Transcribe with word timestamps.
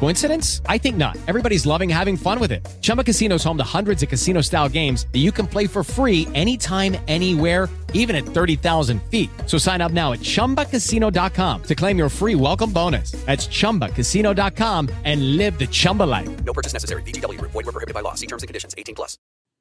Coincidence? 0.00 0.60
I 0.66 0.78
think 0.78 0.96
not. 0.96 1.16
Everybody's 1.28 1.66
loving 1.66 1.88
having 1.88 2.16
fun 2.16 2.40
with 2.40 2.50
it. 2.50 2.66
Chumba 2.80 3.04
Casino 3.04 3.36
is 3.36 3.44
home 3.44 3.56
to 3.58 3.64
hundreds 3.64 4.02
of 4.02 4.08
casino 4.08 4.40
style 4.40 4.68
games 4.68 5.06
that 5.12 5.20
you 5.20 5.30
can 5.30 5.46
play 5.46 5.68
for 5.68 5.84
free 5.84 6.26
anytime, 6.34 6.96
anywhere, 7.06 7.68
even 7.94 8.16
at 8.16 8.24
30,000 8.24 9.00
feet. 9.04 9.30
So 9.46 9.56
sign 9.56 9.80
up 9.80 9.92
now 9.92 10.12
at 10.12 10.20
chumbacasino.com 10.20 11.62
to 11.62 11.74
claim 11.76 11.98
your 11.98 12.08
free 12.08 12.34
welcome 12.34 12.72
bonus. 12.72 13.12
That's 13.26 13.46
chumbacasino.com 13.46 14.88
and 15.04 15.36
live 15.36 15.56
the 15.58 15.68
Chumba 15.68 16.04
life. 16.04 16.28
No 16.44 16.52
purchase 16.52 16.72
necessary. 16.72 17.02
VGW 17.04 17.38
Group. 17.38 17.52
Void 17.52 17.66
were 17.66 17.72
prohibited 17.72 17.94
by 17.94 18.00
law. 18.00 18.14
See 18.14 18.26
terms 18.26 18.42
and 18.42 18.48
conditions. 18.48 18.74
18 18.76 18.96
plus. 18.96 19.16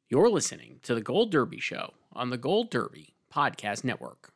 You're 0.10 0.30
listening 0.30 0.80
to 0.84 0.96
the 0.96 1.02
Gold 1.02 1.32
Derby 1.32 1.60
Show 1.60 1.94
on 2.14 2.30
the 2.30 2.38
Gold 2.38 2.70
Derby 2.72 3.16
Podcast 3.34 3.84
Network. 3.84 4.32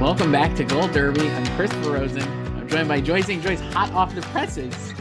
Welcome 0.00 0.30
back 0.30 0.54
to 0.56 0.64
Gold 0.64 0.92
Derby. 0.92 1.28
I'm 1.28 1.46
Christopher 1.56 1.92
Rosen. 1.92 2.22
I'm 2.56 2.68
joined 2.68 2.86
by 2.88 3.00
Joyce 3.00 3.26
St. 3.26 3.42
Joyce, 3.42 3.60
hot 3.60 3.90
off 3.92 4.14
the 4.14 4.20
presses. 4.22 4.94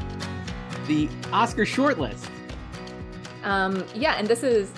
The 0.88 1.08
Oscar 1.32 1.66
shortlist. 1.66 2.28
Um, 3.44 3.86
yeah, 3.94 4.16
and 4.18 4.28
this 4.28 4.42
is 4.44 4.72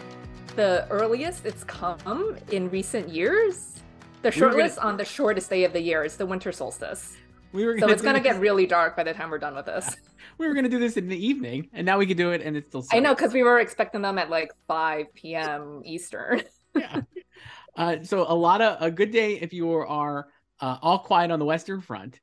the 0.57 0.85
earliest 0.89 1.45
it's 1.45 1.63
come 1.63 2.37
in 2.51 2.69
recent 2.69 3.07
years. 3.09 3.79
The 4.21 4.29
We 4.29 4.35
shortlist 4.35 4.75
gonna- 4.75 4.89
on 4.89 4.97
the 4.97 5.05
shortest 5.05 5.49
day 5.49 5.63
of 5.63 5.71
the 5.71 5.81
year 5.81 6.03
is 6.03 6.17
the 6.17 6.25
winter 6.25 6.51
solstice. 6.51 7.15
We 7.53 7.65
were 7.65 7.79
So 7.79 7.87
it's 7.87 8.01
gonna 8.01 8.19
this- 8.21 8.33
get 8.33 8.41
really 8.41 8.65
dark 8.65 8.97
by 8.97 9.03
the 9.03 9.13
time 9.13 9.29
we're 9.29 9.37
done 9.39 9.55
with 9.55 9.67
this. 9.67 9.95
we 10.37 10.47
were 10.47 10.53
gonna 10.53 10.67
do 10.69 10.79
this 10.79 10.97
in 10.97 11.07
the 11.07 11.25
evening, 11.25 11.69
and 11.73 11.85
now 11.85 11.97
we 11.97 12.05
can 12.05 12.17
do 12.17 12.31
it, 12.31 12.41
and 12.41 12.57
it's 12.57 12.67
still. 12.67 12.85
I 12.91 12.99
know 12.99 13.15
because 13.15 13.33
we 13.33 13.43
were 13.43 13.59
expecting 13.59 14.01
them 14.01 14.17
at 14.17 14.29
like 14.29 14.51
5 14.67 15.13
p.m. 15.15 15.81
Eastern. 15.85 16.41
yeah. 16.75 17.01
Uh, 17.75 17.97
so 18.03 18.25
a 18.27 18.33
lot 18.33 18.61
of 18.61 18.81
a 18.81 18.91
good 18.91 19.11
day 19.11 19.39
if 19.39 19.53
you 19.53 19.71
are 19.71 20.27
uh, 20.59 20.77
all 20.81 20.99
quiet 20.99 21.31
on 21.31 21.39
the 21.39 21.45
Western 21.45 21.81
Front, 21.81 22.19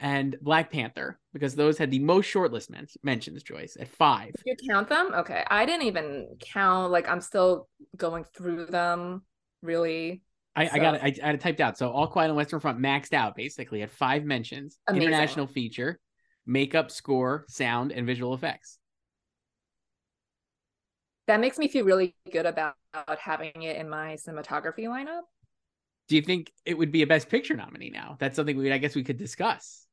and 0.00 0.36
Black 0.40 0.72
Panther 0.72 1.20
because 1.32 1.54
those 1.54 1.78
had 1.78 1.90
the 1.90 1.98
most 1.98 2.32
shortlist 2.32 2.70
men- 2.70 2.86
mentions. 3.02 3.42
Joyce 3.42 3.76
at 3.78 3.88
five. 3.88 4.32
Did 4.44 4.58
you 4.62 4.68
count 4.68 4.88
them? 4.88 5.12
Okay, 5.14 5.44
I 5.48 5.66
didn't 5.66 5.86
even 5.86 6.36
count. 6.40 6.90
Like 6.90 7.08
I'm 7.08 7.20
still 7.20 7.68
going 7.96 8.24
through 8.34 8.66
them. 8.66 9.22
Really, 9.62 10.22
I, 10.56 10.70
I 10.72 10.78
got 10.78 10.94
it. 10.94 11.02
I, 11.02 11.14
I 11.22 11.26
had 11.26 11.34
it 11.34 11.40
typed 11.40 11.60
out. 11.60 11.78
So 11.78 11.90
all 11.90 12.06
quiet 12.06 12.26
on 12.26 12.30
the 12.30 12.36
Western 12.36 12.60
Front 12.60 12.80
maxed 12.80 13.12
out 13.12 13.36
basically 13.36 13.82
at 13.82 13.90
five 13.90 14.24
mentions: 14.24 14.78
Amazing. 14.88 15.08
international 15.08 15.46
feature, 15.46 16.00
makeup, 16.46 16.90
score, 16.90 17.44
sound, 17.48 17.92
and 17.92 18.06
visual 18.06 18.34
effects. 18.34 18.78
That 21.30 21.40
makes 21.40 21.58
me 21.58 21.68
feel 21.68 21.84
really 21.84 22.16
good 22.32 22.44
about 22.44 22.74
having 23.20 23.62
it 23.62 23.76
in 23.76 23.88
my 23.88 24.14
cinematography 24.14 24.86
lineup. 24.86 25.22
Do 26.08 26.16
you 26.16 26.22
think 26.22 26.50
it 26.64 26.76
would 26.76 26.90
be 26.90 27.02
a 27.02 27.06
Best 27.06 27.28
Picture 27.28 27.56
nominee 27.56 27.90
now? 27.90 28.16
That's 28.18 28.34
something 28.34 28.56
we 28.56 28.72
I 28.72 28.78
guess 28.78 28.96
we 28.96 29.04
could 29.04 29.16
discuss. 29.16 29.86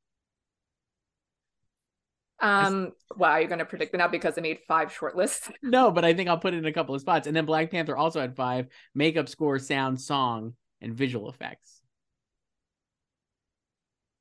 Um, 2.39 2.93
wow, 3.15 3.38
you're 3.38 3.49
gonna 3.49 3.65
predict 3.65 3.93
it 3.93 3.97
now 3.97 4.08
because 4.08 4.35
it 4.38 4.41
made 4.41 4.59
five 4.67 4.91
shortlists. 4.91 5.52
No, 5.61 5.91
but 5.91 6.03
I 6.03 6.15
think 6.15 6.27
I'll 6.27 6.39
put 6.39 6.55
it 6.55 6.58
in 6.58 6.65
a 6.65 6.73
couple 6.73 6.95
of 6.95 7.02
spots. 7.02 7.27
And 7.27 7.35
then 7.35 7.45
Black 7.45 7.69
Panther 7.69 7.95
also 7.95 8.19
had 8.19 8.35
five 8.35 8.67
makeup, 8.95 9.30
score, 9.30 9.59
sound, 9.59 10.02
song, 10.02 10.53
and 10.81 10.95
visual 10.95 11.30
effects. 11.30 11.81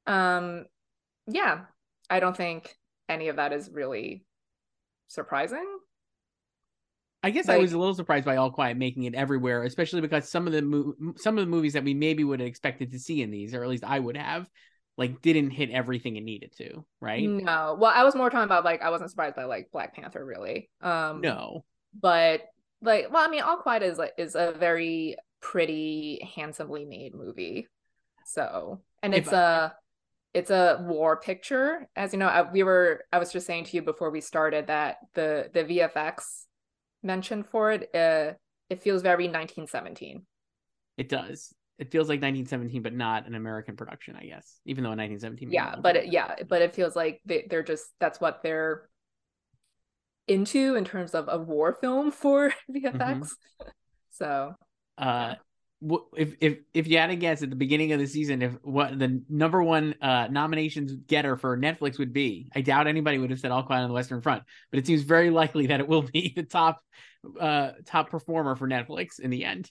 Um, 0.06 0.66
yeah, 1.26 1.62
I 2.10 2.20
don't 2.20 2.36
think 2.36 2.76
any 3.08 3.28
of 3.28 3.36
that 3.36 3.54
is 3.54 3.70
really 3.72 4.24
surprising. 5.08 5.66
I 7.26 7.30
guess 7.30 7.48
I 7.48 7.56
was 7.56 7.72
a 7.72 7.78
little 7.78 7.94
surprised 7.94 8.24
by 8.24 8.36
All 8.36 8.52
Quiet 8.52 8.76
making 8.76 9.02
it 9.02 9.16
everywhere, 9.16 9.64
especially 9.64 10.00
because 10.00 10.28
some 10.28 10.46
of 10.46 10.52
the 10.52 10.62
mo- 10.62 10.94
some 11.16 11.36
of 11.36 11.44
the 11.44 11.50
movies 11.50 11.72
that 11.72 11.82
we 11.82 11.92
maybe 11.92 12.22
would 12.22 12.38
have 12.38 12.46
expected 12.46 12.92
to 12.92 13.00
see 13.00 13.20
in 13.20 13.32
these, 13.32 13.52
or 13.52 13.64
at 13.64 13.68
least 13.68 13.82
I 13.82 13.98
would 13.98 14.16
have, 14.16 14.48
like 14.96 15.22
didn't 15.22 15.50
hit 15.50 15.70
everything 15.70 16.14
it 16.14 16.22
needed 16.22 16.52
to, 16.58 16.84
right? 17.00 17.28
No, 17.28 17.76
well, 17.80 17.90
I 17.92 18.04
was 18.04 18.14
more 18.14 18.30
talking 18.30 18.44
about 18.44 18.64
like 18.64 18.80
I 18.80 18.90
wasn't 18.90 19.10
surprised 19.10 19.34
by 19.34 19.42
like 19.42 19.72
Black 19.72 19.96
Panther 19.96 20.24
really. 20.24 20.70
Um, 20.80 21.20
No. 21.20 21.64
but 22.00 22.42
like, 22.80 23.12
well, 23.12 23.26
I 23.26 23.28
mean, 23.28 23.42
All 23.42 23.56
Quiet 23.56 23.82
is 23.82 23.98
like 23.98 24.12
is 24.16 24.36
a 24.36 24.52
very 24.52 25.16
pretty, 25.40 26.30
handsomely 26.36 26.84
made 26.84 27.12
movie. 27.12 27.66
So, 28.24 28.82
and 29.02 29.12
it's 29.12 29.32
a 29.32 29.74
it's 30.32 30.50
a 30.50 30.78
war 30.86 31.16
picture, 31.16 31.88
as 31.96 32.12
you 32.12 32.20
know. 32.20 32.28
I, 32.28 32.42
we 32.42 32.62
were 32.62 33.02
I 33.12 33.18
was 33.18 33.32
just 33.32 33.48
saying 33.48 33.64
to 33.64 33.76
you 33.76 33.82
before 33.82 34.10
we 34.10 34.20
started 34.20 34.68
that 34.68 34.98
the 35.14 35.50
the 35.52 35.64
VFX 35.64 36.45
mention 37.06 37.42
for 37.44 37.72
it, 37.72 37.90
uh, 37.94 38.34
it 38.68 38.82
feels 38.82 39.02
very 39.02 39.24
1917. 39.24 40.22
It 40.98 41.08
does. 41.08 41.54
It 41.78 41.90
feels 41.90 42.08
like 42.08 42.22
1917, 42.22 42.82
but 42.82 42.94
not 42.94 43.26
an 43.26 43.34
American 43.34 43.76
production, 43.76 44.16
I 44.16 44.24
guess. 44.24 44.60
Even 44.64 44.82
though 44.82 44.92
in 44.92 44.98
1917, 44.98 45.52
yeah 45.52 45.76
but 45.80 45.96
it, 45.96 46.12
yeah 46.12 46.34
but 46.48 46.62
it 46.62 46.74
feels 46.74 46.96
like 46.96 47.20
they, 47.26 47.46
they're 47.48 47.62
just 47.62 47.84
that's 48.00 48.20
what 48.20 48.42
they're 48.42 48.88
into 50.26 50.74
in 50.74 50.84
terms 50.84 51.14
of 51.14 51.28
a 51.28 51.38
war 51.38 51.76
film 51.80 52.10
for 52.10 52.52
vfx 52.70 53.28
so 54.10 54.54
uh 54.98 55.34
wh- 55.34 55.45
if 56.16 56.34
if 56.40 56.58
if 56.72 56.86
you 56.86 56.98
had 56.98 57.08
to 57.08 57.16
guess 57.16 57.42
at 57.42 57.50
the 57.50 57.56
beginning 57.56 57.92
of 57.92 57.98
the 57.98 58.06
season 58.06 58.40
if 58.40 58.52
what 58.62 58.98
the 58.98 59.22
number 59.28 59.62
one 59.62 59.94
uh 60.00 60.26
nominations 60.30 60.92
getter 61.06 61.36
for 61.36 61.56
Netflix 61.56 61.98
would 61.98 62.12
be, 62.12 62.50
I 62.54 62.62
doubt 62.62 62.86
anybody 62.86 63.18
would 63.18 63.30
have 63.30 63.40
said 63.40 63.50
All 63.50 63.62
Quiet 63.62 63.82
on 63.82 63.88
the 63.88 63.94
Western 63.94 64.22
Front, 64.22 64.44
but 64.70 64.78
it 64.78 64.86
seems 64.86 65.02
very 65.02 65.30
likely 65.30 65.66
that 65.68 65.80
it 65.80 65.88
will 65.88 66.02
be 66.02 66.32
the 66.36 66.44
top 66.44 66.82
uh 67.40 67.72
top 67.84 68.10
performer 68.10 68.56
for 68.56 68.66
Netflix 68.66 69.20
in 69.20 69.30
the 69.30 69.44
end 69.44 69.70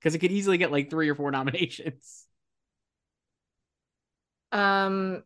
because 0.00 0.14
it 0.14 0.18
could 0.20 0.32
easily 0.32 0.58
get 0.58 0.72
like 0.72 0.90
three 0.90 1.08
or 1.08 1.14
four 1.14 1.30
nominations. 1.32 2.26
um 4.52 5.22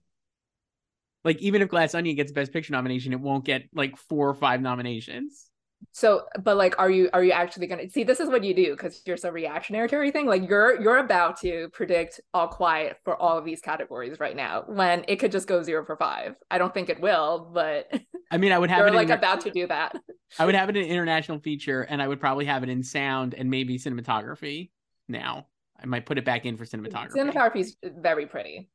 Like 1.24 1.38
even 1.38 1.62
if 1.62 1.68
Glass 1.68 1.94
Onion 1.94 2.16
gets 2.16 2.32
Best 2.32 2.52
Picture 2.52 2.72
nomination, 2.72 3.12
it 3.12 3.20
won't 3.20 3.44
get 3.44 3.68
like 3.74 3.96
four 3.96 4.28
or 4.28 4.34
five 4.34 4.60
nominations. 4.60 5.50
So 5.92 6.22
but 6.42 6.56
like 6.56 6.74
are 6.78 6.90
you 6.90 7.08
are 7.12 7.24
you 7.24 7.32
actually 7.32 7.66
gonna 7.66 7.88
see 7.88 8.04
this 8.04 8.20
is 8.20 8.28
what 8.28 8.44
you 8.44 8.54
do 8.54 8.72
because 8.72 9.02
you're 9.06 9.16
so 9.16 9.30
reactionary 9.30 9.88
to 9.88 9.94
everything 9.94 10.26
like 10.26 10.48
you're 10.48 10.80
you're 10.80 10.98
about 10.98 11.38
to 11.40 11.68
predict 11.72 12.20
all 12.34 12.48
quiet 12.48 12.96
for 13.04 13.16
all 13.16 13.38
of 13.38 13.44
these 13.44 13.60
categories 13.60 14.18
right 14.20 14.36
now 14.36 14.64
when 14.66 15.04
it 15.08 15.16
could 15.16 15.32
just 15.32 15.46
go 15.46 15.62
zero 15.62 15.84
for 15.84 15.96
five 15.96 16.34
i 16.50 16.58
don't 16.58 16.74
think 16.74 16.88
it 16.88 17.00
will 17.00 17.50
but 17.52 17.92
I 18.28 18.38
mean, 18.38 18.50
I 18.50 18.58
would 18.58 18.70
have 18.70 18.80
you're 18.80 18.88
it 18.88 18.94
like 18.94 19.06
in, 19.08 19.12
about 19.12 19.42
to 19.42 19.52
do 19.52 19.68
that 19.68 19.94
I 20.38 20.44
would 20.44 20.56
have 20.56 20.68
it 20.68 20.76
in 20.76 20.84
international 20.86 21.38
feature, 21.38 21.82
and 21.82 22.02
I 22.02 22.08
would 22.08 22.20
probably 22.20 22.46
have 22.46 22.64
it 22.64 22.68
in 22.68 22.82
sound 22.82 23.34
and 23.34 23.48
maybe 23.48 23.78
cinematography. 23.78 24.70
Now 25.08 25.46
I 25.80 25.86
might 25.86 26.06
put 26.06 26.18
it 26.18 26.24
back 26.24 26.46
in 26.46 26.56
for 26.56 26.64
cinematography. 26.64 27.12
cinematography 27.12 27.60
is 27.60 27.76
very 27.82 28.26
pretty 28.26 28.68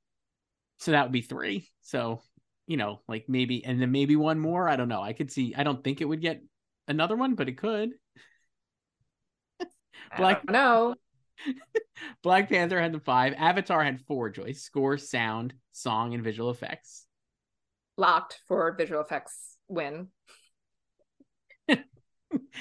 So 0.77 0.91
that 0.91 1.03
would 1.03 1.11
be 1.11 1.21
three. 1.21 1.69
So, 1.81 2.21
you 2.67 2.77
know, 2.77 3.01
like 3.07 3.25
maybe, 3.27 3.63
and 3.65 3.81
then 3.81 3.91
maybe 3.91 4.15
one 4.15 4.39
more. 4.39 4.69
I 4.69 4.75
don't 4.75 4.89
know. 4.89 5.01
I 5.01 5.13
could 5.13 5.31
see, 5.31 5.53
I 5.55 5.63
don't 5.63 5.83
think 5.83 6.01
it 6.01 6.05
would 6.05 6.21
get 6.21 6.41
another 6.87 7.15
one, 7.15 7.35
but 7.35 7.49
it 7.49 7.57
could. 7.57 7.91
Black- 10.17 10.49
no 10.49 10.95
Black 12.23 12.49
Panther 12.49 12.79
had 12.79 12.93
the 12.93 12.99
five. 12.99 13.33
Avatar 13.37 13.83
had 13.83 14.01
four, 14.01 14.29
Joyce. 14.29 14.61
Score, 14.61 14.97
sound, 14.97 15.53
song, 15.71 16.13
and 16.13 16.23
visual 16.23 16.49
effects. 16.51 17.05
locked 17.97 18.39
for 18.47 18.73
visual 18.77 19.01
effects 19.01 19.57
win 19.67 20.07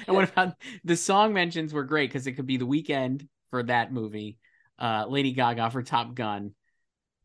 And 0.07 0.17
what 0.17 0.29
about 0.31 0.55
the 0.85 0.97
song 0.97 1.33
mentions 1.33 1.73
were 1.73 1.85
great 1.85 2.11
because 2.11 2.27
it 2.27 2.33
could 2.33 2.47
be 2.47 2.57
the 2.57 2.67
Weeknd 2.67 3.29
for 3.51 3.63
that 3.65 3.93
movie, 3.93 4.39
uh, 4.79 5.07
Lady 5.09 5.33
Gaga 5.33 5.71
for 5.71 5.83
Top 5.83 6.15
Gun, 6.15 6.55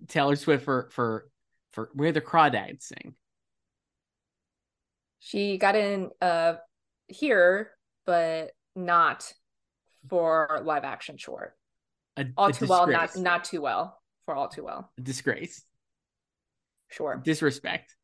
Taylor 0.07 0.35
Swift 0.35 0.63
for 0.63 0.89
for 0.91 1.27
for 1.72 1.89
Where 1.94 2.12
the 2.12 2.22
Crawdads 2.22 2.83
Sing. 2.83 3.16
she 5.19 5.57
got 5.57 5.75
in 5.75 6.09
uh 6.21 6.56
here 7.07 7.72
but 8.06 8.52
not 8.75 9.31
for 10.10 10.62
live 10.63 10.84
action 10.84 11.18
short 11.18 11.56
A, 12.18 12.25
all 12.38 12.48
a 12.48 12.54
too 12.54 12.68
well 12.68 12.88
not 12.88 13.18
not 13.18 13.44
too 13.44 13.62
well 13.62 14.00
for 14.25 14.36
all 14.36 14.48
too 14.48 14.63
well 14.63 14.92
a 14.98 15.02
disgrace. 15.02 15.63
sure 16.90 17.22
disrespect. 17.24 17.96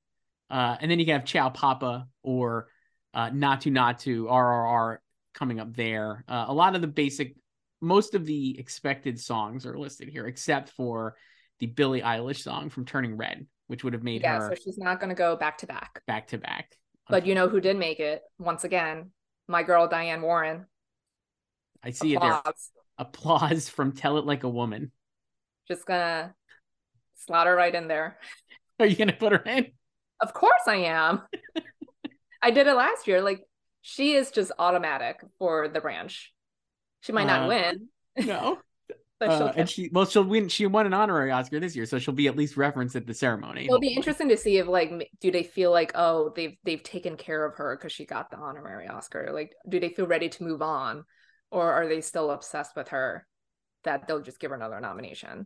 Uh, 0.51 0.75
and 0.81 0.91
then 0.91 0.99
you 0.99 1.05
can 1.05 1.13
have 1.13 1.25
Ciao 1.25 1.49
Papa 1.49 2.07
or 2.23 2.67
uh, 3.13 3.29
Naatu 3.29 3.71
Naatu 3.71 4.25
RRR 4.25 4.97
coming 5.33 5.61
up 5.61 5.73
there. 5.73 6.25
Uh, 6.27 6.45
a 6.49 6.53
lot 6.53 6.75
of 6.75 6.81
the 6.81 6.87
basic, 6.87 7.35
most 7.79 8.15
of 8.15 8.25
the 8.25 8.59
expected 8.59 9.17
songs 9.17 9.65
are 9.65 9.79
listed 9.79 10.09
here, 10.09 10.27
except 10.27 10.69
for 10.71 11.15
the 11.59 11.67
Billie 11.67 12.01
Eilish 12.01 12.41
song 12.41 12.69
from 12.69 12.85
Turning 12.85 13.15
Red, 13.15 13.47
which 13.67 13.85
would 13.85 13.93
have 13.93 14.03
made 14.03 14.23
yeah 14.23 14.39
her 14.39 14.49
so 14.53 14.61
she's 14.61 14.77
not 14.77 14.99
going 14.99 15.09
to 15.09 15.15
go 15.15 15.37
back 15.37 15.59
to 15.59 15.67
back 15.67 16.01
back 16.05 16.27
to 16.27 16.37
back. 16.37 16.75
But 17.11 17.25
you 17.27 17.35
know 17.35 17.47
who 17.49 17.59
did 17.61 17.77
make 17.77 17.99
it 17.99 18.21
once 18.39 18.63
again 18.63 19.11
my 19.47 19.61
girl 19.63 19.87
diane 19.87 20.21
warren 20.21 20.65
I 21.83 21.91
see 21.91 22.13
it 22.15 22.21
there. 22.21 22.33
Applause. 22.33 22.69
Applause 22.99 23.69
from 23.69 23.91
Tell 23.93 24.19
It 24.19 24.25
Like 24.25 24.43
a 24.43 24.49
Woman. 24.49 24.91
just 25.67 25.85
gonna 25.85 26.33
slot 27.15 27.47
her 27.47 27.55
right 27.55 27.73
in 27.73 27.87
there 27.87 28.17
Are 28.79 28.85
you 28.85 28.95
gonna 28.95 29.13
put 29.13 29.31
her 29.31 29.41
in? 29.43 29.67
Of 30.19 30.33
course 30.33 30.61
I 30.67 30.75
am. 30.75 31.21
I 32.41 32.51
did 32.51 32.67
it 32.67 32.73
last 32.75 33.07
year. 33.07 33.21
Like 33.21 33.41
she 33.81 34.13
is 34.13 34.29
just 34.31 34.51
automatic 34.59 35.21
for 35.39 35.67
the 35.67 35.81
branch. 35.81 36.31
She 37.01 37.11
might 37.11 37.25
not 37.27 37.43
Uh, 37.45 37.47
win, 37.47 37.89
No. 38.27 38.59
but 39.21 39.37
she'll 39.37 39.47
Uh, 39.47 39.53
and 39.55 39.69
she 39.69 39.89
well 39.93 40.05
she'll 40.05 40.23
win 40.23 40.49
she 40.49 40.65
won 40.65 40.87
an 40.87 40.93
honorary 40.95 41.29
Oscar 41.31 41.59
this 41.59 41.75
year, 41.75 41.85
so 41.85 41.99
she'll 41.99 42.13
be 42.13 42.27
at 42.27 42.35
least 42.35 42.57
referenced 42.57 42.95
at 42.95 43.05
the 43.05 43.13
ceremony. 43.13 43.65
It'll 43.65 43.79
be 43.79 43.93
interesting 43.93 44.29
to 44.29 44.37
see 44.37 44.57
if 44.57 44.67
like 44.67 45.11
do 45.21 45.29
they 45.31 45.43
feel 45.43 45.69
like 45.71 45.91
oh 45.93 46.33
they've 46.35 46.57
they've 46.63 46.81
taken 46.81 47.15
care 47.17 47.45
of 47.45 47.55
her 47.55 47.77
because 47.77 47.91
she 47.91 48.05
got 48.05 48.31
the 48.31 48.37
honorary 48.37 48.87
Oscar. 48.87 49.29
Like 49.31 49.53
do 49.69 49.79
they 49.79 49.89
feel 49.89 50.07
ready 50.07 50.27
to 50.27 50.43
move 50.43 50.63
on, 50.63 51.05
or 51.51 51.71
are 51.71 51.87
they 51.87 52.01
still 52.01 52.31
obsessed 52.31 52.75
with 52.75 52.87
her 52.89 53.27
that 53.83 54.07
they'll 54.07 54.21
just 54.21 54.39
give 54.39 54.49
her 54.49 54.57
another 54.57 54.81
nomination? 54.81 55.45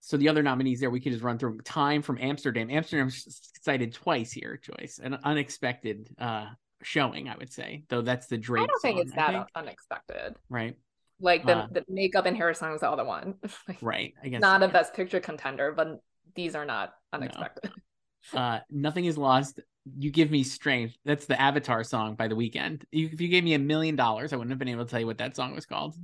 So 0.00 0.16
the 0.16 0.28
other 0.28 0.44
nominees 0.44 0.78
there 0.78 0.90
we 0.90 1.00
could 1.00 1.12
just 1.12 1.24
run 1.24 1.38
through 1.38 1.60
time 1.62 2.02
from 2.02 2.18
Amsterdam. 2.20 2.70
Amsterdam's 2.70 3.50
cited 3.60 3.92
twice 3.92 4.30
here, 4.30 4.60
Joyce. 4.62 5.00
An 5.02 5.18
unexpected 5.24 6.10
uh 6.16 6.46
showing, 6.84 7.28
I 7.28 7.36
would 7.36 7.52
say. 7.52 7.82
Though 7.88 8.02
that's 8.02 8.28
the 8.28 8.38
Drake 8.38 8.62
I 8.62 8.66
don't 8.66 8.80
think 8.80 8.98
song, 8.98 9.02
it's 9.06 9.14
that 9.16 9.32
think. 9.32 9.46
unexpected. 9.56 10.36
right. 10.48 10.76
Like 11.20 11.44
the, 11.46 11.56
Uh, 11.56 11.66
the 11.70 11.84
makeup 11.88 12.26
and 12.26 12.36
hair 12.36 12.52
song 12.54 12.74
is 12.74 12.80
the 12.80 12.90
other 12.90 13.04
one. 13.04 13.34
like, 13.68 13.78
Right. 13.82 14.14
I 14.22 14.28
guess 14.28 14.40
not 14.40 14.62
a 14.62 14.66
yeah. 14.66 14.72
best 14.72 14.94
picture 14.94 15.20
contender, 15.20 15.72
but 15.72 16.00
these 16.34 16.54
are 16.54 16.64
not 16.64 16.94
unexpected. 17.12 17.72
uh 18.34 18.58
nothing 18.70 19.04
is 19.06 19.16
lost 19.16 19.60
you 19.96 20.10
give 20.10 20.30
me 20.30 20.42
strength 20.42 20.94
that's 21.04 21.24
the 21.26 21.40
avatar 21.40 21.82
song 21.82 22.14
by 22.14 22.28
the 22.28 22.34
Weeknd 22.34 22.82
if 22.92 23.20
you 23.20 23.28
gave 23.28 23.42
me 23.44 23.54
a 23.54 23.58
million 23.58 23.96
dollars 23.96 24.32
i 24.32 24.36
wouldn't 24.36 24.50
have 24.50 24.58
been 24.58 24.68
able 24.68 24.84
to 24.84 24.90
tell 24.90 25.00
you 25.00 25.06
what 25.06 25.16
that 25.18 25.34
song 25.36 25.54
was 25.54 25.64
called 25.64 25.94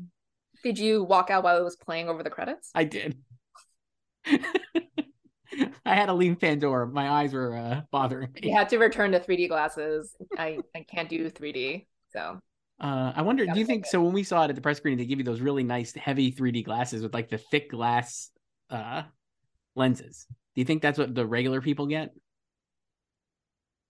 Did 0.63 0.79
you 0.79 1.03
walk 1.05 1.29
out 1.29 1.43
while 1.45 1.59
it 1.59 1.65
was 1.65 1.77
playing 1.77 2.09
over 2.09 2.23
the 2.23 2.31
credits? 2.31 2.71
i 2.75 2.85
did 2.85 3.19
i 5.85 5.95
had 5.95 6.07
to 6.07 6.15
leave 6.15 6.41
pandora 6.41 6.87
my 6.87 7.09
eyes 7.11 7.33
were 7.35 7.57
uh 7.57 7.81
bothering 7.91 8.31
me 8.33 8.41
You 8.49 8.57
had 8.57 8.69
to 8.71 8.79
return 8.79 9.13
to 9.13 9.21
3D 9.21 9.49
glasses. 9.49 10.15
I, 10.39 10.59
I 10.75 10.83
can't 10.83 11.09
do 11.09 11.29
3D. 11.31 11.87
So 12.13 12.41
uh 12.81 13.13
i 13.15 13.23
wonder 13.23 13.47
do 13.47 13.59
you 13.59 13.65
think 13.65 13.87
so 13.87 14.03
when 14.03 14.13
we 14.13 14.23
saw 14.23 14.45
it 14.45 14.49
at 14.49 14.57
the 14.57 14.61
press 14.61 14.79
screening 14.79 14.99
they 14.99 15.07
give 15.07 15.19
you 15.19 15.25
those 15.25 15.41
really 15.41 15.63
nice 15.63 15.95
heavy 15.95 16.33
3d 16.33 16.65
glasses 16.65 17.03
with 17.03 17.15
like 17.15 17.29
the 17.29 17.39
thick 17.39 17.71
glass 17.71 18.31
uh 18.71 19.03
lenses 19.77 20.27
do 20.55 20.61
you 20.61 20.65
think 20.65 20.83
that's 20.83 20.99
what 20.99 21.15
the 21.15 21.25
regular 21.25 21.61
people 21.61 21.87
get 21.87 22.11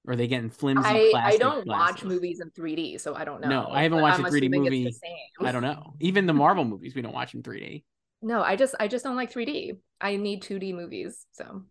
or 0.06 0.12
are 0.12 0.16
they 0.16 0.26
getting 0.26 0.50
flimsy 0.50 0.84
I, 0.84 1.12
I 1.14 1.36
don't 1.38 1.66
watch 1.66 2.04
movies 2.04 2.40
in 2.40 2.50
3D, 2.50 3.00
so 3.00 3.14
I 3.14 3.24
don't 3.24 3.40
know. 3.40 3.48
No, 3.48 3.68
I 3.70 3.82
haven't 3.82 4.02
watched 4.02 4.18
I'm 4.18 4.26
a 4.26 4.28
3D 4.28 4.48
assuming 4.48 4.86
it's 4.86 5.00
movie. 5.40 5.48
I 5.48 5.52
don't 5.52 5.62
know. 5.62 5.94
Even 6.00 6.26
the 6.26 6.34
Marvel 6.34 6.64
movies, 6.64 6.94
we 6.94 7.00
don't 7.00 7.14
watch 7.14 7.34
in 7.34 7.42
3D. 7.42 7.84
No, 8.20 8.42
I 8.42 8.56
just 8.56 8.74
I 8.78 8.88
just 8.88 9.04
don't 9.04 9.16
like 9.16 9.32
3D. 9.32 9.78
I 10.00 10.16
need 10.16 10.42
2D 10.42 10.74
movies. 10.74 11.26
So 11.32 11.62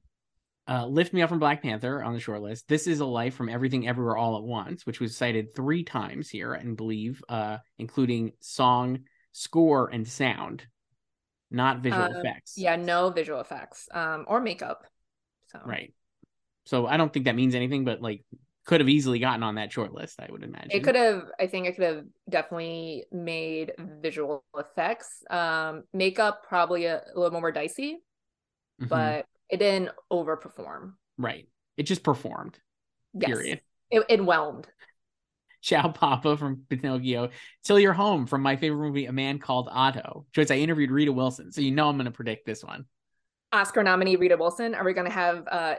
Uh, 0.68 0.86
Lift 0.86 1.12
Me 1.14 1.22
Up 1.22 1.30
from 1.30 1.40
Black 1.40 1.62
Panther 1.62 2.02
on 2.02 2.14
the 2.14 2.20
short 2.20 2.42
list. 2.42 2.68
This 2.70 2.88
is 2.88 3.02
a 3.02 3.06
Life 3.06 3.36
from 3.36 3.50
Everything 3.50 3.88
Everywhere 3.88 4.16
All 4.16 4.38
at 4.38 4.44
Once, 4.44 4.86
which 4.86 5.00
was 5.02 5.16
cited 5.16 5.54
three 5.54 5.84
times 5.84 6.30
here, 6.30 6.54
and 6.54 6.78
believe, 6.78 7.22
uh, 7.28 7.58
including 7.78 8.32
song, 8.40 9.00
score, 9.34 9.90
and 9.90 10.08
sound, 10.08 10.66
not 11.52 11.80
visual 11.82 12.06
Um, 12.06 12.16
effects. 12.16 12.58
yeah, 12.58 12.76
no 12.78 13.10
visual 13.10 13.42
effects 13.42 13.90
um 13.92 14.26
or 14.28 14.40
makeup. 14.40 14.86
So 15.52 15.60
Right. 15.66 15.94
So 16.66 16.88
I 16.88 16.98
don't 16.98 17.12
think 17.12 17.26
that 17.26 17.36
means 17.36 17.56
anything, 17.56 17.84
but 17.84 18.02
like 18.02 18.24
could 18.66 18.80
have 18.80 18.88
easily 18.88 19.20
gotten 19.20 19.44
on 19.44 19.56
that 19.56 19.74
short 19.74 19.94
list, 19.94 20.20
I 20.22 20.28
would 20.32 20.44
imagine. 20.44 20.72
it 20.72 20.84
could 20.84 20.96
have 20.96 21.24
I 21.40 21.48
think 21.48 21.68
it 21.68 21.76
could 21.76 21.84
have 21.84 22.06
definitely 22.30 23.06
made 23.12 23.74
visual 24.02 24.46
effects. 24.58 25.24
Um 25.30 25.84
makeup 25.94 26.44
probably 26.48 26.86
a, 26.86 27.04
a 27.14 27.20
little 27.20 27.40
more 27.40 27.52
dicey, 27.52 28.00
Mhm. 28.80 28.88
but 28.90 29.26
it 29.54 29.58
didn't 29.58 29.92
overperform. 30.12 30.94
right. 31.18 31.48
It 31.78 31.84
just 31.84 32.04
performed. 32.04 32.60
Yes. 33.14 33.28
Period. 33.28 33.62
It, 33.90 34.04
it 34.10 34.26
whelmed. 34.26 34.68
Ciao 35.62 35.90
Papa 35.90 36.38
from 36.38 36.64
Pinocchio. 36.70 37.30
Till 37.64 37.80
You're 37.80 37.94
Home 37.94 38.28
from 38.28 38.42
my 38.42 38.56
favorite 38.58 38.86
movie, 38.86 39.06
A 39.06 39.12
Man 39.12 39.40
Called 39.40 39.70
Otto. 39.72 40.26
Joyce, 40.34 40.52
I 40.52 40.56
interviewed 40.56 40.92
Rita 40.92 41.12
Wilson, 41.12 41.52
so 41.52 41.62
you 41.62 41.72
know 41.72 41.88
I'm 41.88 41.96
going 41.96 42.06
to 42.06 42.12
predict 42.12 42.46
this 42.46 42.64
one. 42.64 42.86
Oscar 43.52 43.82
nominee 43.84 44.16
Rita 44.16 44.38
Wilson. 44.38 44.76
Are 44.76 44.84
we 44.84 44.94
going 44.94 45.08
to 45.08 45.14
have 45.14 45.48
uh, 45.50 45.76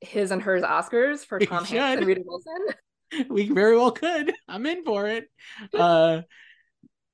his 0.00 0.30
and 0.30 0.42
hers 0.42 0.62
Oscars 0.62 1.24
for 1.24 1.38
Tom 1.38 1.64
Hanks 1.64 1.98
and 1.98 2.06
Rita 2.06 2.22
Wilson? 2.24 2.58
We 3.30 3.48
very 3.48 3.74
well 3.74 3.92
could. 3.92 4.34
I'm 4.46 4.66
in 4.66 4.84
for 4.84 5.08
it. 5.08 5.30
Uh, 5.72 6.22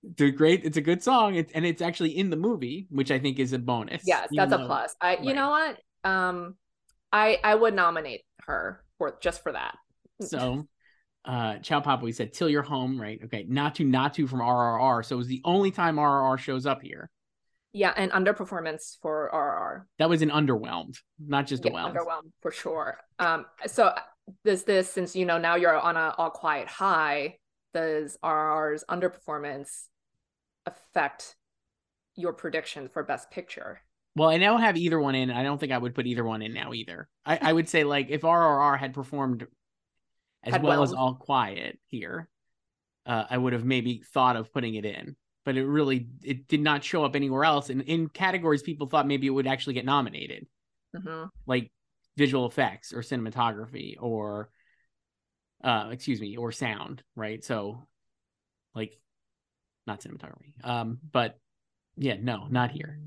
it's 0.03 0.21
a 0.21 0.31
great. 0.33 0.65
It's 0.65 0.77
a 0.77 0.81
good 0.81 1.05
song, 1.05 1.37
it's, 1.37 1.53
and 1.53 1.65
it's 1.65 1.81
actually 1.81 2.19
in 2.19 2.31
the 2.31 2.37
movie, 2.37 2.89
which 2.91 3.13
I 3.13 3.21
think 3.21 3.39
is 3.39 3.53
a 3.53 3.61
bonus. 3.61 4.03
Yes, 4.05 4.29
that's 4.33 4.53
a 4.53 4.59
plus. 4.59 4.97
I, 5.01 5.19
you 5.19 5.27
right. 5.29 5.37
know 5.37 5.51
what? 5.51 5.79
Um, 6.05 6.57
I 7.13 7.39
I 7.43 7.55
would 7.55 7.75
nominate 7.75 8.23
her 8.47 8.83
for 8.99 9.17
just 9.21 9.43
for 9.43 9.53
that. 9.53 9.77
So, 10.21 10.67
uh, 11.25 11.59
Ciao 11.59 11.81
Papa, 11.81 12.05
we 12.05 12.13
said 12.13 12.33
Till 12.33 12.49
You're 12.49 12.63
Home, 12.63 13.01
right? 13.01 13.21
Okay, 13.25 13.45
Naatu 13.47 13.87
Naatu 13.87 14.29
from 14.29 14.41
RRR. 14.41 15.05
So 15.05 15.17
it 15.17 15.19
was 15.19 15.27
the 15.29 15.43
only 15.45 15.71
time 15.71 15.97
RRR 15.97 16.39
shows 16.39 16.67
up 16.67 16.83
here. 16.83 17.11
Yeah, 17.73 17.93
and 17.97 18.13
underperformance 18.13 18.99
for 19.03 19.29
rrr 19.35 19.87
That 19.99 20.09
was 20.09 20.23
an 20.23 20.31
underwhelmed, 20.31 20.97
not 21.19 21.49
just 21.49 21.65
a 21.65 21.69
Yeah, 21.69 21.75
whelmed. 21.75 21.97
underwhelmed 21.97 22.31
for 22.41 22.53
sure. 22.53 22.99
Um, 23.19 23.47
so 23.67 23.93
does 24.45 24.63
this 24.63 24.89
since 24.89 25.17
you 25.17 25.27
know 25.27 25.39
now 25.39 25.57
you're 25.57 25.77
on 25.77 25.97
a 25.97 26.15
all 26.17 26.31
quiet 26.31 26.69
high? 26.69 27.39
Does 27.73 28.17
rrr's 28.25 28.85
underperformance 28.89 29.87
affect 30.67 31.35
your 32.15 32.33
prediction 32.33 32.89
for 32.89 33.03
best 33.03 33.31
picture? 33.33 33.81
Well, 34.17 34.29
I 34.29 34.37
now 34.37 34.59
have 34.59 34.77
either 34.77 35.01
one 35.01 35.15
in. 35.15 35.31
I 35.31 35.43
don't 35.43 35.59
think 35.59 35.73
I 35.73 35.79
would 35.79 35.95
put 35.95 36.07
either 36.07 36.25
one 36.25 36.43
in 36.43 36.55
now 36.55 36.73
either. 36.73 37.09
I, 37.25 37.39
I 37.41 37.53
would 37.53 37.69
say 37.69 37.85
like 37.85 38.11
if 38.11 38.21
RRR 38.23 38.79
had 38.79 38.95
performed 38.95 39.47
as 40.45 40.53
Had 40.53 40.63
well 40.63 40.83
as. 40.83 40.93
All 40.93 41.15
Quiet 41.15 41.79
here, 41.89 42.29
uh, 43.07 43.25
I 43.29 43.37
would 43.39 43.53
have 43.55 43.65
maybe 43.65 44.03
thought 44.13 44.37
of 44.37 44.53
putting 44.53 44.75
it 44.77 44.85
in. 44.85 45.17
But 45.45 45.57
it 45.57 45.67
really 45.67 46.07
it 46.23 46.49
did 46.49 46.61
not 46.61 46.85
show 46.85 47.05
up 47.05 47.17
anywhere 47.17 47.45
else. 47.45 47.71
And 47.71 47.83
in 47.83 48.09
categories 48.09 48.63
people 48.63 48.87
thought 48.87 49.07
maybe 49.07 49.27
it 49.27 49.31
would 49.31 49.47
actually 49.47 49.75
get 49.75 49.85
nominated, 49.85 50.47
Mhm. 50.97 51.29
like 51.47 51.71
visual 52.17 52.47
effects 52.47 52.93
or 52.93 53.01
cinematography 53.01 53.97
or 54.01 54.49
uh 55.63 55.89
excuse 55.91 56.21
me, 56.21 56.37
or 56.37 56.53
sound, 56.53 57.03
right? 57.17 57.45
So 57.45 57.83
like 58.75 58.99
not 59.87 60.01
cinematography. 60.01 60.55
Um, 60.63 60.99
but 61.13 61.39
yeah, 61.97 62.17
no, 62.19 62.47
not 62.49 62.71
here. 62.71 63.01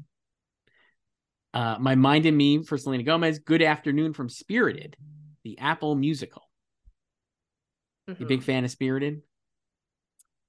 Uh, 1.57 1.75
My 1.79 1.95
Mind 1.95 2.27
and 2.27 2.37
Me 2.37 2.61
for 2.61 2.77
Selena 2.77 3.01
Gomez. 3.01 3.39
Good 3.39 3.63
Afternoon 3.63 4.13
from 4.13 4.29
Spirited, 4.29 4.95
the 5.43 5.57
Apple 5.57 5.95
musical. 5.95 6.43
You 8.05 8.13
a 8.13 8.17
Mhm. 8.17 8.27
big 8.27 8.43
fan 8.43 8.63
of 8.63 8.69
Spirited? 8.69 9.23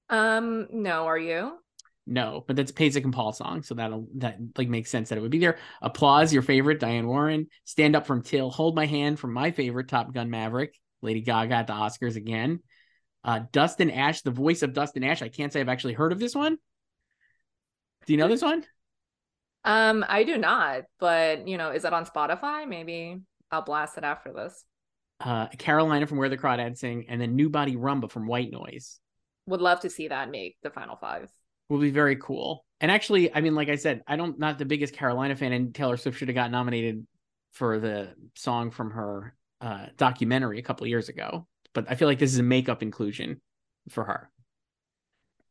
Um, 0.07 0.67
no, 0.71 1.07
are 1.07 1.17
you? 1.17 1.57
No, 2.05 2.43
but 2.45 2.55
that's 2.55 2.69
a 2.69 2.75
Pasek 2.75 3.05
and 3.05 3.13
Paul 3.13 3.33
song, 3.33 3.63
so 3.63 3.73
that'll 3.73 4.07
that 4.17 4.37
like 4.55 4.69
makes 4.69 4.91
sense 4.91 5.09
that 5.09 5.17
it 5.17 5.21
would 5.21 5.31
be 5.31 5.39
there. 5.39 5.57
Applause, 5.81 6.31
your 6.31 6.43
favorite, 6.43 6.79
Diane 6.79 7.07
Warren. 7.07 7.47
Stand 7.63 7.95
up 7.95 8.05
from 8.05 8.21
Till. 8.21 8.51
Hold 8.51 8.75
my 8.75 8.85
hand 8.85 9.19
from 9.19 9.33
my 9.33 9.49
favorite, 9.49 9.87
Top 9.87 10.13
Gun 10.13 10.29
Maverick. 10.29 10.79
Lady 11.01 11.21
Gaga 11.21 11.55
at 11.55 11.65
the 11.65 11.73
Oscars 11.73 12.17
again. 12.17 12.61
Uh, 13.23 13.45
Dust 13.51 13.81
and 13.81 13.91
Ash, 13.91 14.21
the 14.21 14.29
voice 14.29 14.61
of 14.61 14.73
Dust 14.73 14.95
and 14.95 15.03
Ash. 15.03 15.23
I 15.23 15.29
can't 15.29 15.51
say 15.51 15.59
I've 15.59 15.69
actually 15.69 15.93
heard 15.93 16.11
of 16.11 16.19
this 16.19 16.35
one. 16.35 16.59
Do 18.05 18.13
you 18.13 18.17
know 18.17 18.27
this 18.27 18.43
one? 18.43 18.63
Um, 19.63 20.05
I 20.07 20.23
do 20.23 20.37
not, 20.37 20.83
but 20.99 21.47
you 21.47 21.57
know, 21.57 21.71
is 21.71 21.85
it 21.85 21.93
on 21.93 22.05
Spotify? 22.05 22.67
Maybe 22.67 23.17
I'll 23.51 23.61
blast 23.61 23.97
it 23.97 24.03
after 24.03 24.31
this. 24.33 24.63
Uh, 25.19 25.47
Carolina 25.57 26.07
from 26.07 26.17
Where 26.17 26.29
the 26.29 26.37
Crawdads 26.37 26.77
Sing, 26.77 27.05
and 27.09 27.19
then 27.19 27.35
New 27.35 27.49
Body 27.49 27.75
Rumba 27.75 28.09
from 28.09 28.25
White 28.25 28.51
Noise. 28.51 28.99
Would 29.47 29.61
love 29.61 29.81
to 29.81 29.89
see 29.89 30.07
that 30.07 30.29
make 30.31 30.55
the 30.63 30.69
final 30.69 30.95
five. 30.95 31.29
will 31.67 31.79
be 31.79 31.91
very 31.91 32.15
cool. 32.15 32.65
And 32.79 32.89
actually, 32.89 33.33
I 33.33 33.41
mean, 33.41 33.55
like 33.55 33.67
I 33.67 33.75
said, 33.75 34.01
I 34.07 34.15
don't 34.15 34.39
not 34.39 34.57
the 34.57 34.65
biggest 34.65 34.93
Carolina 34.93 35.35
fan, 35.35 35.51
and 35.51 35.75
Taylor 35.75 35.97
Swift 35.97 36.17
should 36.17 36.29
have 36.29 36.35
got 36.35 36.51
nominated 36.51 37.05
for 37.51 37.79
the 37.79 38.13
song 38.35 38.71
from 38.71 38.91
her 38.91 39.35
uh, 39.59 39.87
documentary 39.97 40.59
a 40.59 40.63
couple 40.63 40.87
years 40.87 41.09
ago. 41.09 41.47
But 41.73 41.85
I 41.89 41.95
feel 41.95 42.07
like 42.07 42.19
this 42.19 42.31
is 42.31 42.39
a 42.39 42.43
makeup 42.43 42.81
inclusion 42.81 43.41
for 43.89 44.05
her. 44.05 44.31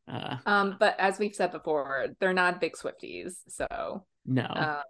Uh, 0.09 0.37
Um, 0.47 0.77
but 0.79 0.97
as 0.99 1.19
we've 1.19 1.35
said 1.35 1.53
before, 1.53 2.09
they're 2.21 2.33
not 2.33 2.61
big 2.61 2.75
Swifties, 2.75 3.35
so 3.49 4.07
no, 4.27 4.43
uh, 4.43 4.83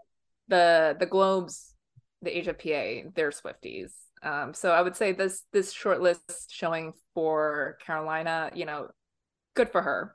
the 0.49 0.97
the 0.99 1.07
Globes, 1.07 1.75
the 2.23 2.31
HFPA, 2.31 3.15
they're 3.15 3.31
Swifties. 3.31 3.93
Um, 4.23 4.53
so 4.55 4.73
I 4.73 4.83
would 4.83 4.97
say 4.97 5.13
this 5.13 5.45
this 5.53 5.73
short 5.73 6.01
list 6.01 6.51
showing 6.51 6.93
for 7.15 7.79
Carolina, 7.85 8.51
you 8.55 8.65
know, 8.65 8.89
good 9.55 9.71
for 9.71 9.83
her. 9.83 10.15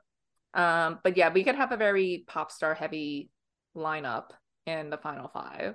Um, 0.54 1.00
but 1.02 1.16
yeah, 1.16 1.32
we 1.32 1.42
could 1.44 1.56
have 1.56 1.72
a 1.72 1.76
very 1.76 2.24
pop 2.26 2.50
star 2.52 2.74
heavy 2.74 3.30
lineup 3.76 4.26
in 4.66 4.90
the 4.90 4.98
final 4.98 5.28
five. 5.28 5.74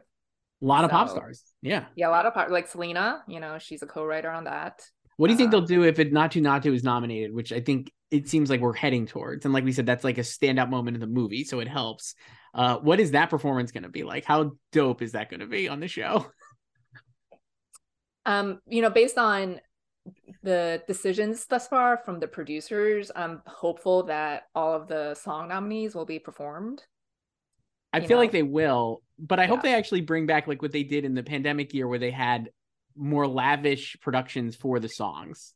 a 0.62 0.66
lot 0.66 0.84
of 0.86 0.92
pop 0.92 1.10
stars. 1.10 1.44
Yeah. 1.62 1.86
Yeah, 1.96 2.10
a 2.10 2.12
lot 2.12 2.26
of 2.26 2.34
pop 2.34 2.50
like 2.50 2.68
Selena, 2.68 3.24
you 3.28 3.40
know, 3.40 3.58
she's 3.60 3.82
a 3.82 3.88
co-writer 3.88 4.30
on 4.30 4.46
that. 4.46 4.82
What 5.20 5.28
do 5.28 5.34
you 5.34 5.38
think 5.38 5.50
Uh, 5.50 5.52
they'll 5.60 5.68
do 5.68 5.84
if 5.84 6.00
it 6.00 6.14
Naatu 6.14 6.42
Naatu 6.42 6.74
is 6.74 6.82
nominated? 6.82 7.34
Which 7.34 7.52
I 7.52 7.60
think 7.60 7.92
it 8.10 8.30
seems 8.30 8.50
like 8.50 8.62
we're 8.62 8.72
heading 8.72 9.06
towards. 9.06 9.44
And 9.44 9.54
like 9.54 9.66
we 9.66 9.74
said, 9.74 9.86
that's 9.86 10.06
like 10.06 10.18
a 10.18 10.22
standout 10.22 10.70
moment 10.70 10.96
in 10.96 11.02
the 11.02 11.08
movie, 11.08 11.44
so 11.44 11.60
it 11.60 11.68
helps. 11.68 12.16
Uh, 12.54 12.78
what 12.78 13.02
is 13.02 13.12
that 13.12 13.30
performance 13.30 13.74
going 13.74 13.84
to 13.84 13.90
be 13.90 14.04
like? 14.04 14.24
How 14.24 14.54
dope 14.72 15.02
is 15.02 15.12
that 15.12 15.30
going 15.30 15.42
to 15.42 15.46
be 15.46 15.68
on 15.68 15.82
the 15.82 15.90
show? 15.90 16.26
Um, 18.26 18.60
you 18.68 18.84
know, 18.84 18.92
based 18.92 19.18
on 19.18 19.60
the 20.44 20.84
decisions 20.88 21.48
thus 21.48 21.68
far 21.68 21.98
from 21.98 22.20
the 22.20 22.28
producers, 22.28 23.10
I'm 23.16 23.42
hopeful 23.48 24.04
that 24.04 24.44
all 24.54 24.76
of 24.76 24.88
the 24.88 25.16
song 25.16 25.48
nominees 25.48 25.96
will 25.96 26.06
be 26.06 26.20
performed. 26.20 26.84
I 27.92 28.02
feel 28.02 28.20
like 28.20 28.32
they 28.32 28.44
will, 28.44 29.02
but 29.18 29.40
I 29.40 29.48
hope 29.48 29.64
they 29.64 29.74
actually 29.74 30.02
bring 30.02 30.28
back 30.28 30.46
like 30.46 30.62
what 30.62 30.72
they 30.72 30.84
did 30.84 31.06
in 31.06 31.16
the 31.16 31.24
pandemic 31.24 31.74
year 31.74 31.88
where 31.88 31.98
they 31.98 32.12
had 32.12 32.52
more 33.00 33.28
lavish 33.28 33.98
productions 34.02 34.56
for 34.56 34.80
the 34.80 34.90
songs. 34.90 35.54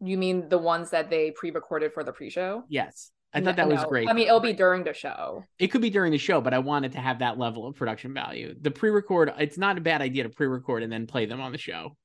You 0.00 0.18
mean 0.18 0.48
the 0.48 0.58
ones 0.58 0.90
that 0.90 1.10
they 1.10 1.30
pre-recorded 1.30 1.92
for 1.92 2.02
the 2.02 2.12
pre-show? 2.12 2.64
Yes. 2.68 3.10
I 3.32 3.40
thought 3.40 3.56
that 3.56 3.68
was 3.68 3.84
great. 3.84 4.08
I 4.08 4.12
mean, 4.12 4.28
it'll 4.28 4.38
be 4.38 4.52
during 4.52 4.84
the 4.84 4.94
show. 4.94 5.44
it 5.58 5.68
could 5.68 5.82
be 5.82 5.90
during 5.90 6.12
the 6.12 6.18
show, 6.18 6.40
but 6.40 6.54
I 6.54 6.60
wanted 6.60 6.92
to 6.92 7.00
have 7.00 7.18
that 7.18 7.36
level 7.36 7.66
of 7.66 7.74
production 7.74 8.14
value. 8.14 8.54
The 8.60 8.70
pre-record, 8.70 9.32
it's 9.38 9.58
not 9.58 9.76
a 9.76 9.80
bad 9.80 10.02
idea 10.02 10.22
to 10.22 10.28
pre-record 10.28 10.84
and 10.84 10.92
then 10.92 11.06
play 11.06 11.26
them 11.26 11.40
on 11.40 11.52
the 11.52 11.58
show. 11.58 11.96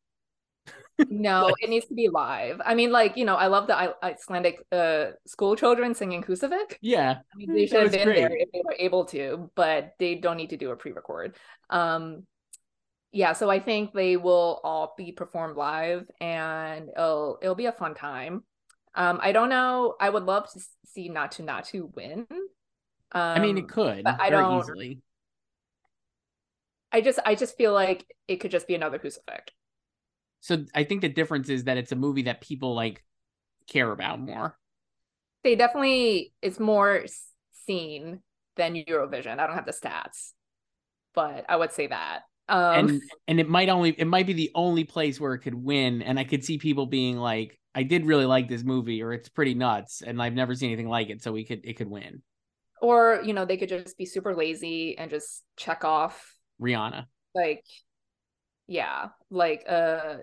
No, 1.09 1.50
it 1.62 1.69
needs 1.69 1.86
to 1.86 1.93
be 1.93 2.09
live. 2.09 2.59
I 2.65 2.75
mean, 2.75 2.91
like 2.91 3.15
you 3.15 3.24
know, 3.24 3.36
I 3.36 3.48
love 3.48 3.67
the 3.67 3.95
Icelandic 4.03 4.59
uh, 4.69 5.12
school 5.25 5.55
children 5.55 5.95
singing 5.95 6.21
Husavik. 6.24 6.75
Yeah. 6.81 7.19
I 7.33 7.38
mean, 7.38 7.53
they 7.53 7.67
should 7.67 7.83
have 7.83 7.91
been 7.93 8.09
there 8.09 8.36
if 8.36 8.51
they 8.51 8.62
were 8.65 8.75
able 8.77 9.05
to, 9.05 9.50
but 9.55 9.93
they 9.98 10.15
don't 10.15 10.36
need 10.36 10.50
to 10.50 10.57
do 10.57 10.71
a 10.71 10.75
pre-record. 10.75 11.38
Um, 11.69 12.27
yeah, 13.12 13.34
so 13.34 13.50
I 13.50 13.60
think 13.60 13.94
they 13.94 14.18
will 14.18 14.60
all 14.63 14.94
be 14.98 15.12
performed 15.12 15.58
live, 15.58 16.10
and 16.22 16.89
it'll 16.89 17.39
it'll 17.42 17.56
be 17.56 17.66
a 17.66 17.72
fun 17.72 17.96
time. 17.96 18.44
Um, 18.96 19.20
I 19.22 19.32
don't 19.32 19.50
know. 19.50 19.96
I 20.00 20.10
would 20.10 20.24
love 20.24 20.51
to 20.54 20.60
see 20.86 21.10
Natu 21.10 21.44
Natu 21.46 21.94
win. 21.96 22.28
Um, 22.32 22.42
I 23.22 23.39
mean, 23.39 23.58
it 23.58 23.68
could 23.68 24.04
but 24.04 24.20
I 24.20 24.30
don't- 24.30 24.60
easily. 24.60 25.01
I 26.92 27.01
just 27.01 27.20
I 27.25 27.36
just 27.36 27.56
feel 27.58 27.74
like 27.74 28.06
it 28.28 28.38
could 28.38 28.51
just 28.51 28.68
be 28.68 28.75
another 28.75 28.98
Husavik. 29.00 29.50
So 30.42 30.66
I 30.74 30.84
think 30.84 31.01
the 31.01 31.10
difference 31.10 31.50
is 31.50 31.66
that 31.66 31.78
it's 31.78 31.92
a 31.92 31.96
movie 31.96 32.24
that 32.24 32.42
people 32.42 32.74
like 32.74 33.04
care 33.68 33.92
about 33.92 34.20
more. 34.20 34.58
They 35.44 35.56
definitely 35.56 36.34
it's 36.42 36.60
more 36.60 37.06
seen 37.66 38.22
than 38.56 38.75
Eurovision. 38.75 39.39
I 39.39 39.46
don't 39.48 39.56
have 39.56 39.66
the 39.66 39.72
stats, 39.72 40.34
but 41.13 41.46
I 41.48 41.56
would 41.56 41.72
say 41.72 41.88
that. 41.88 42.22
Um, 42.50 42.89
and 42.89 43.01
and 43.27 43.39
it 43.39 43.48
might 43.48 43.70
only 43.70 43.91
it 43.91 44.08
might 44.08 44.25
be 44.25 44.34
the 44.34 44.51
only 44.56 44.84
place 44.84 45.20
where 45.20 45.34
it 45.36 45.39
could 45.39 45.53
win. 45.56 46.01
And 46.01 46.20
i 46.20 46.24
could 46.24 46.44
see 46.44 46.58
people 46.58 46.86
being 46.88 47.18
like 47.18 47.60
i 47.75 47.84
did 47.84 48.06
really 48.06 48.25
like 48.25 48.50
this 48.50 48.63
movie 48.63 49.03
or 49.03 49.13
it's 49.13 49.29
pretty 49.29 49.53
nuts 49.53 50.01
and 50.01 50.20
i've 50.20 50.34
never 50.34 50.56
seen 50.56 50.72
anything 50.72 50.89
like 50.89 51.10
it 51.12 51.22
so 51.22 51.32
we 51.32 51.46
could 51.46 51.62
it 51.63 51.74
could 51.77 51.89
win. 51.89 52.24
Or 52.82 53.22
you 53.24 53.34
know 53.34 53.46
they 53.46 53.58
could 53.58 53.70
just 53.70 53.98
be 53.98 54.06
super 54.06 54.36
lazy 54.36 54.98
and 54.98 55.12
just 55.12 55.44
check 55.56 55.84
off 55.84 56.36
rihanna. 56.62 57.06
like 57.36 57.63
yeah 58.68 59.10
like 59.29 59.63
a 59.68 60.22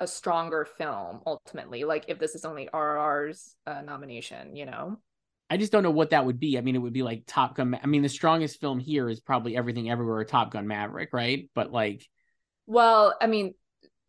a 0.00 0.06
stronger 0.06 0.64
film 0.64 1.20
ultimately. 1.26 1.84
Like 1.84 2.04
if 2.08 2.18
this 2.18 2.34
is 2.34 2.44
only 2.44 2.68
RRR's 2.72 3.56
uh, 3.66 3.82
nomination 3.82 4.56
you 4.56 4.66
know 4.66 4.98
i 5.50 5.56
just 5.56 5.72
don't 5.72 5.82
know 5.82 5.90
what 5.90 6.10
that 6.10 6.24
would 6.26 6.38
be 6.40 6.58
i 6.58 6.60
mean 6.60 6.74
it 6.74 6.78
would 6.78 6.92
be 6.92 7.02
like 7.02 7.22
top 7.26 7.56
gun 7.56 7.70
Ma- 7.70 7.78
i 7.82 7.86
mean 7.86 8.02
the 8.02 8.08
strongest 8.08 8.60
film 8.60 8.78
here 8.78 9.08
is 9.08 9.20
probably 9.20 9.56
everything 9.56 9.90
everywhere 9.90 10.22
top 10.24 10.50
gun 10.50 10.66
maverick 10.66 11.10
right 11.12 11.48
but 11.54 11.72
like 11.72 12.06
well 12.66 13.14
i 13.20 13.26
mean 13.26 13.54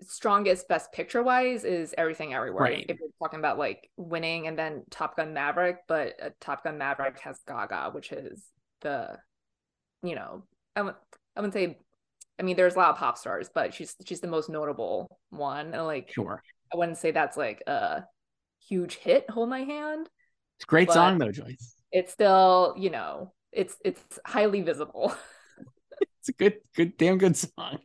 strongest 0.02 0.68
best 0.70 0.92
picture 0.94 1.22
wise 1.22 1.64
is 1.66 1.94
everything 1.98 2.34
everywhere 2.34 2.64
Right. 2.64 2.86
if 2.88 2.98
we're 3.02 3.10
talking 3.22 3.40
about 3.40 3.58
like 3.58 3.90
winning 3.98 4.48
and 4.48 4.58
then 4.58 4.84
top 4.90 5.18
gun 5.18 5.34
maverick 5.34 5.78
but 5.88 6.14
uh, 6.22 6.30
top 6.40 6.64
gun 6.64 6.78
maverick 6.78 7.20
has 7.20 7.40
gaga 7.48 7.90
which 7.92 8.12
is 8.12 8.44
the 8.82 9.18
you 10.04 10.16
know 10.16 10.44
i 10.76 10.82
would 10.82 10.96
i 11.36 11.42
would 11.42 11.52
say 11.52 11.78
i 12.40 12.44
mean 12.44 12.56
there's 12.56 12.76
a 12.76 12.78
lot 12.80 12.92
of 12.92 12.96
pop 12.98 13.18
stars 13.18 13.50
but 13.54 13.74
she's 13.74 13.96
she's 14.06 14.22
the 14.22 14.28
most 14.28 14.50
notable 14.50 15.20
one 15.32 15.74
and 15.74 15.86
like 15.86 16.12
sure 16.14 16.42
I 16.74 16.78
wouldn't 16.78 16.98
say 17.00 17.10
that's 17.12 17.36
like 17.36 17.64
a 17.66 18.04
huge 18.68 18.96
hit. 18.98 19.28
Hold 19.32 19.50
my 19.50 19.62
hand. 19.64 20.08
It's 20.60 20.66
a 20.66 20.68
great 20.68 20.88
But- 20.88 20.94
song 20.94 21.18
though 21.18 21.32
joyce. 21.32 21.76
It's 21.92 22.14
still, 22.14 22.76
you 22.78 22.92
know, 22.92 23.34
it's 23.52 23.76
it's 23.84 24.20
highly 24.24 24.62
visible. 24.62 25.12
it's 26.20 26.30
a 26.30 26.34
good 26.34 26.58
good 26.76 26.98
damn 26.98 27.18
good 27.18 27.36
song. 27.36 27.80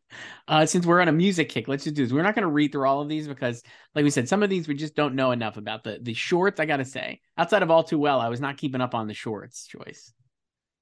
Uh 0.46 0.66
since 0.66 0.84
we're 0.84 1.00
on 1.00 1.08
a 1.08 1.12
music 1.12 1.48
kick 1.48 1.68
let's 1.68 1.84
just 1.84 1.96
do 1.96 2.04
this. 2.04 2.12
We're 2.12 2.22
not 2.22 2.34
going 2.34 2.42
to 2.42 2.50
read 2.50 2.72
through 2.72 2.86
all 2.86 3.00
of 3.00 3.08
these 3.08 3.26
because 3.26 3.62
like 3.94 4.02
we 4.04 4.10
said 4.10 4.28
some 4.28 4.42
of 4.42 4.50
these 4.50 4.68
we 4.68 4.74
just 4.74 4.94
don't 4.94 5.14
know 5.14 5.30
enough 5.30 5.56
about. 5.56 5.84
The 5.84 5.98
the 6.02 6.12
shorts 6.14 6.60
i 6.60 6.66
gotta 6.66 6.84
say 6.84 7.20
outside 7.38 7.62
of 7.62 7.70
all 7.70 7.82
too 7.82 7.98
well 7.98 8.20
i 8.20 8.28
was 8.28 8.40
not 8.40 8.58
keeping 8.58 8.82
up 8.82 8.94
on 8.94 9.06
the 9.06 9.14
shorts 9.14 9.66
joyce. 9.66 10.12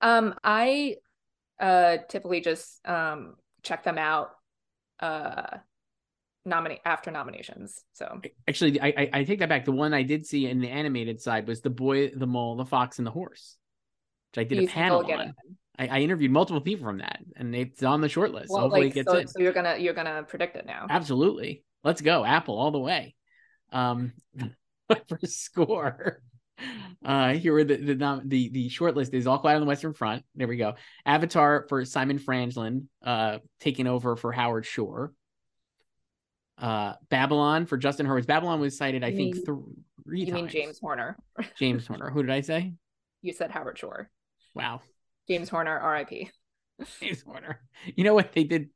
Um, 0.01 0.35
I 0.43 0.97
uh 1.61 1.99
typically 2.09 2.41
just 2.41 2.81
um 2.89 3.37
check 3.63 3.85
them 3.85 3.99
out 3.99 4.31
uh 4.99 5.59
nominate 6.45 6.81
after 6.85 7.11
nominations. 7.11 7.83
So 7.93 8.21
Actually, 8.49 8.81
I, 8.81 8.87
I 8.87 9.11
I 9.13 9.25
take 9.25 9.41
that 9.41 9.49
back. 9.49 9.65
The 9.65 9.73
one 9.73 9.95
I 9.95 10.03
did 10.03 10.27
see 10.27 10.47
in 10.47 10.61
the 10.61 10.69
animated 10.69 11.21
side 11.21 11.47
was 11.47 11.61
the 11.61 11.71
boy, 11.71 12.11
the 12.11 12.27
mole, 12.27 12.57
the 12.57 12.65
fox, 12.65 12.99
and 12.99 13.07
the 13.07 13.11
horse, 13.11 13.57
which 14.33 14.45
I 14.45 14.49
did 14.49 14.59
you 14.59 14.69
a 14.69 14.71
panel 14.71 15.05
on. 15.11 15.35
I, 15.79 15.87
I 15.87 15.99
interviewed 16.01 16.31
multiple 16.31 16.61
people 16.61 16.87
from 16.87 16.99
that, 16.99 17.21
and 17.37 17.55
it's 17.55 17.83
on 17.83 18.01
the 18.01 18.09
short 18.09 18.33
list. 18.33 18.51
so 18.51 18.61
hopefully 18.61 18.83
like 18.83 18.91
it 18.91 18.95
gets 18.95 19.11
so, 19.11 19.19
in. 19.19 19.29
so 19.29 19.41
you're 19.41 19.53
gonna 19.53 19.77
you're 19.79 19.95
gonna 19.95 20.23
predict 20.23 20.57
it 20.57 20.67
now. 20.67 20.87
Absolutely, 20.89 21.65
let's 21.83 22.01
go 22.01 22.25
Apple 22.25 22.59
all 22.59 22.71
the 22.71 22.79
way. 22.79 23.15
Um, 23.73 24.13
for 25.09 25.19
score, 25.25 26.23
uh, 27.05 27.33
here 27.35 27.57
are 27.57 27.65
the 27.65 27.77
the 27.77 28.23
the 28.25 28.49
the 28.51 28.69
short 28.69 28.97
list 28.97 29.15
is 29.15 29.27
All 29.27 29.39
Quiet 29.39 29.57
on 29.57 29.63
the 29.63 29.67
Western 29.67 29.95
Front. 29.95 30.25
There 30.35 30.49
we 30.49 30.57
go. 30.57 30.75
Avatar 31.07 31.67
for 31.69 31.85
Simon 31.85 32.19
Franglen, 32.19 32.87
uh, 33.03 33.39
taking 33.61 33.87
over 33.87 34.17
for 34.17 34.33
Howard 34.33 34.67
Shore. 34.67 35.13
Uh, 36.63 36.95
Babylon 37.11 37.67
for 37.67 37.77
Justin 37.77 38.07
Hurwitz. 38.07 38.27
Babylon 38.27 38.61
was 38.61 38.77
cited, 38.79 39.03
I 39.05 39.09
You 39.09 39.17
think, 39.17 39.35
mean- 39.35 39.45
three 40.07 40.21
You 40.25 40.33
mean. 40.33 40.49
James 40.49 40.79
Horner? 40.81 41.19
James 41.59 41.87
Horner. 41.87 42.09
Who 42.11 42.23
did 42.23 42.31
I 42.31 42.41
say? 42.41 42.73
You 43.21 43.33
said 43.33 43.51
Howard 43.51 43.79
Shore. 43.79 44.09
Wow, 44.55 44.81
James 45.29 45.49
Horner, 45.49 45.79
R.I.P. 45.79 46.31
James 47.01 47.23
Horner. 47.23 47.61
You 47.97 48.05
know 48.05 48.15
what 48.15 48.33
they 48.33 48.45
did? 48.45 48.71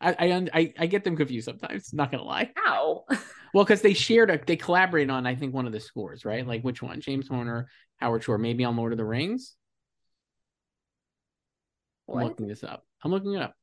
I 0.00 0.12
I 0.18 0.48
I, 0.54 0.74
I 0.78 0.86
get 0.86 1.02
them 1.04 1.16
confused 1.16 1.46
sometimes. 1.46 1.92
Not 1.92 2.10
gonna 2.12 2.22
lie. 2.24 2.50
How? 2.54 3.04
Well, 3.52 3.64
because 3.64 3.82
they 3.82 3.94
shared 3.94 4.30
a 4.30 4.38
they 4.46 4.54
collaborated 4.54 5.10
on 5.10 5.26
I 5.26 5.34
think 5.34 5.52
one 5.52 5.66
of 5.66 5.72
the 5.72 5.80
scores, 5.80 6.24
right? 6.24 6.46
Like 6.46 6.62
which 6.62 6.82
one? 6.82 7.00
James 7.00 7.26
Horner, 7.26 7.68
Howard 7.96 8.22
Shore, 8.22 8.38
maybe 8.38 8.62
on 8.62 8.76
Lord 8.76 8.92
of 8.92 8.96
the 8.96 9.04
Rings. 9.04 9.56
I'm 12.08 12.22
looking 12.22 12.46
this 12.46 12.62
up. 12.62 12.84
I'm 13.02 13.10
looking 13.10 13.34
it 13.34 13.42
up. 13.42 13.54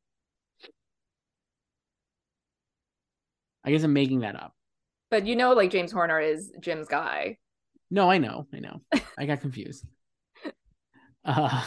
I 3.68 3.72
guess 3.72 3.84
I'm 3.84 3.92
making 3.92 4.22
that 4.22 4.38
up. 4.38 4.54
But 5.12 5.28
you 5.28 5.36
know, 5.36 5.52
like 5.52 5.72
James 5.72 5.92
Horner 5.92 6.22
is 6.22 6.54
Jim's 6.62 6.88
guy. 6.88 7.38
No, 7.92 8.10
I 8.10 8.18
know, 8.18 8.48
I 8.54 8.60
know. 8.60 8.82
I 9.18 9.26
got 9.26 9.42
confused. 9.42 9.86
Uh, 11.26 11.62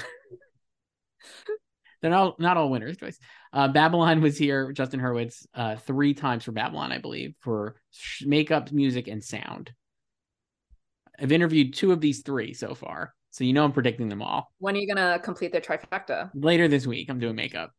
they're 2.01 2.11
not 2.11 2.41
not 2.41 2.57
all 2.57 2.71
winners, 2.71 2.97
Joyce. 2.97 3.19
Uh, 3.53 3.69
Babylon 3.69 4.23
was 4.23 4.39
here. 4.39 4.73
Justin 4.73 5.01
Hurwitz, 5.01 5.45
uh, 5.53 5.77
three 5.77 6.15
times 6.15 6.45
for 6.45 6.53
Babylon, 6.53 6.93
I 6.93 6.97
believe, 6.99 7.35
for 7.41 7.77
sh- 7.91 8.25
makeup, 8.25 8.73
music, 8.73 9.07
and 9.07 9.23
sound. 9.23 9.73
I've 11.21 11.31
interviewed 11.31 11.75
two 11.75 11.93
of 11.93 12.01
these 12.01 12.23
three 12.23 12.55
so 12.55 12.75
far, 12.75 13.13
so 13.33 13.45
you 13.45 13.53
know 13.53 13.65
I'm 13.65 13.73
predicting 13.73 14.09
them 14.09 14.23
all. 14.23 14.51
When 14.61 14.75
are 14.77 14.79
you 14.79 14.87
gonna 14.87 15.19
complete 15.19 15.53
the 15.53 15.61
trifecta? 15.61 16.31
Later 16.33 16.67
this 16.67 16.87
week, 16.87 17.11
I'm 17.11 17.21
doing 17.21 17.37
makeup, 17.37 17.73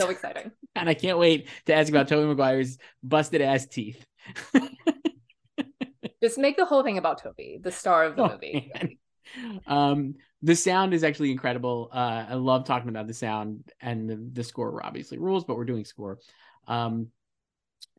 So 0.00 0.10
exciting. 0.10 0.50
and 0.74 0.88
I 0.88 0.94
can't 0.94 1.18
wait 1.18 1.48
to 1.66 1.74
ask 1.74 1.88
about 1.88 2.08
Tobey 2.08 2.26
Maguire's 2.26 2.78
busted 3.02 3.40
ass 3.40 3.66
teeth. 3.66 4.04
Just 6.22 6.38
make 6.38 6.56
the 6.56 6.64
whole 6.64 6.82
thing 6.82 6.98
about 6.98 7.22
Toby, 7.22 7.58
the 7.62 7.70
star 7.70 8.04
of 8.04 8.16
the 8.16 8.22
Oh, 8.24 8.28
movie. 8.28 8.72
man. 8.74 8.98
Um, 9.66 10.14
the 10.42 10.56
sound 10.56 10.94
is 10.94 11.04
actually 11.04 11.30
incredible. 11.30 11.90
Uh, 11.92 12.26
I 12.30 12.34
love 12.34 12.64
talking 12.64 12.88
about 12.88 13.06
the 13.06 13.14
sound 13.14 13.70
and 13.80 14.08
the, 14.08 14.16
the 14.32 14.42
score 14.44 14.84
obviously 14.84 15.18
rules, 15.18 15.44
but 15.44 15.56
we're 15.56 15.64
doing 15.64 15.84
score. 15.84 16.18
Um, 16.66 17.08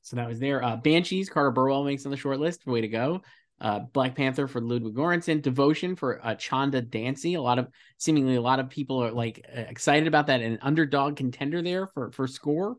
so 0.01 0.15
that 0.15 0.27
was 0.27 0.39
there. 0.39 0.63
Uh, 0.63 0.75
Banshees, 0.77 1.29
Carter 1.29 1.51
Burwell 1.51 1.83
makes 1.83 2.05
on 2.05 2.11
the 2.11 2.17
short 2.17 2.39
list. 2.39 2.65
Way 2.65 2.81
to 2.81 2.87
go. 2.87 3.21
Uh, 3.61 3.79
Black 3.79 4.15
Panther 4.15 4.47
for 4.47 4.61
Ludwig 4.61 4.95
Göransson. 4.95 5.41
Devotion 5.41 5.95
for 5.95 6.25
uh, 6.25 6.35
Chanda 6.35 6.81
Dancy. 6.81 7.33
A 7.33 7.41
lot 7.41 7.59
of 7.59 7.67
seemingly 7.97 8.35
a 8.35 8.41
lot 8.41 8.59
of 8.59 8.69
people 8.69 9.03
are 9.03 9.11
like 9.11 9.45
excited 9.53 10.07
about 10.07 10.27
that. 10.27 10.41
An 10.41 10.59
underdog 10.61 11.17
contender 11.17 11.61
there 11.61 11.87
for 11.87 12.11
for 12.11 12.25
score. 12.27 12.77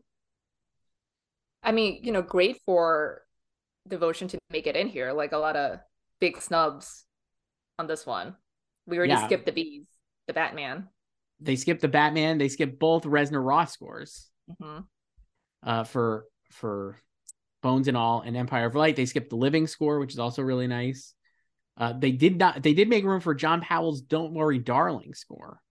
I 1.63 1.71
mean, 1.71 1.99
you 2.03 2.11
know, 2.11 2.21
great 2.23 2.57
for 2.65 3.21
devotion 3.87 4.27
to 4.29 4.39
make 4.49 4.65
it 4.67 4.75
in 4.75 4.87
here. 4.87 5.11
Like 5.13 5.31
a 5.31 5.37
lot 5.37 5.55
of 5.55 5.79
big 6.19 6.41
snubs 6.41 7.05
on 7.77 7.87
this 7.87 8.05
one. 8.05 8.35
We 8.87 8.97
already 8.97 9.13
Yeah. 9.13 9.25
skipped 9.25 9.45
the 9.45 9.51
bees, 9.51 9.85
the 10.27 10.33
Batman. 10.33 10.89
They 11.39 11.55
skipped 11.55 11.81
the 11.81 11.87
Batman. 11.87 12.37
They 12.37 12.49
skipped 12.49 12.79
both 12.79 13.03
Reznor 13.03 13.45
Ross 13.45 13.73
scores. 13.73 14.29
hmm 14.59 14.79
uh, 15.63 15.83
for 15.83 16.25
for 16.49 16.97
Bones 17.61 17.87
and 17.87 17.97
All 17.97 18.21
and 18.21 18.35
Empire 18.35 18.65
of 18.65 18.75
Light. 18.75 18.95
They 18.95 19.05
skipped 19.05 19.29
the 19.29 19.35
Living 19.35 19.67
score, 19.67 19.99
which 19.99 20.13
is 20.13 20.19
also 20.19 20.41
really 20.41 20.67
nice. 20.67 21.13
Uh, 21.77 21.93
they 21.93 22.11
did 22.11 22.37
not. 22.37 22.61
They 22.61 22.73
did 22.73 22.89
make 22.89 23.05
room 23.05 23.21
for 23.21 23.33
John 23.33 23.61
Powell's 23.61 24.01
"Don't 24.01 24.33
Worry, 24.33 24.59
Darling" 24.59 25.13
score. 25.13 25.61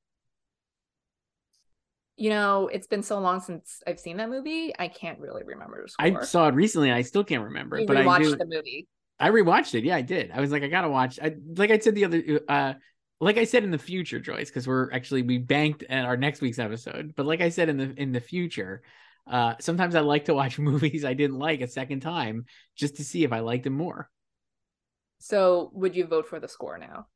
You 2.16 2.28
know, 2.28 2.68
it's 2.68 2.86
been 2.86 3.02
so 3.02 3.18
long 3.18 3.40
since 3.40 3.82
I've 3.86 3.98
seen 3.98 4.18
that 4.18 4.28
movie. 4.28 4.74
I 4.78 4.88
can't 4.88 5.18
really 5.18 5.42
remember 5.42 5.86
I 5.98 6.20
saw 6.22 6.48
it 6.48 6.54
recently 6.54 6.90
and 6.90 6.96
I 6.98 7.00
still 7.00 7.24
can't 7.24 7.44
remember 7.44 7.80
You 7.80 7.86
but 7.86 7.96
I 7.96 8.04
rewatched 8.04 8.24
do. 8.24 8.36
the 8.36 8.44
movie. 8.44 8.88
I 9.18 9.30
rewatched 9.30 9.74
it. 9.74 9.84
Yeah, 9.84 9.96
I 9.96 10.02
did. 10.02 10.30
I 10.30 10.40
was 10.40 10.52
like, 10.52 10.62
I 10.62 10.68
gotta 10.68 10.90
watch. 10.90 11.18
I 11.22 11.36
like 11.56 11.70
I 11.70 11.78
said 11.78 11.94
the 11.94 12.04
other, 12.04 12.40
uh, 12.46 12.74
like 13.20 13.38
I 13.38 13.44
said 13.44 13.64
in 13.64 13.70
the 13.70 13.78
future, 13.78 14.18
Joyce, 14.20 14.50
because 14.50 14.66
we're 14.66 14.92
actually 14.92 15.22
we 15.22 15.38
banked 15.38 15.82
at 15.84 16.04
our 16.04 16.16
next 16.16 16.42
week's 16.42 16.58
episode. 16.58 17.14
But 17.16 17.24
like 17.24 17.40
I 17.40 17.48
said 17.48 17.70
in 17.70 17.78
the 17.78 17.94
in 17.96 18.12
the 18.12 18.20
future, 18.20 18.82
uh, 19.26 19.54
sometimes 19.60 19.94
I 19.94 20.00
like 20.00 20.26
to 20.26 20.34
watch 20.34 20.58
movies 20.70 21.04
I 21.04 21.14
didn't 21.14 21.38
like 21.38 21.60
a 21.60 21.68
second 21.68 22.00
time 22.00 22.44
just 22.76 22.96
to 22.96 23.04
see 23.04 23.24
if 23.24 23.32
I 23.32 23.40
liked 23.40 23.64
them 23.64 23.74
more. 23.74 24.08
So, 25.18 25.70
would 25.74 25.94
you 25.96 26.06
vote 26.06 26.26
for 26.28 26.40
the 26.40 26.48
score 26.48 26.78
now? 26.78 27.06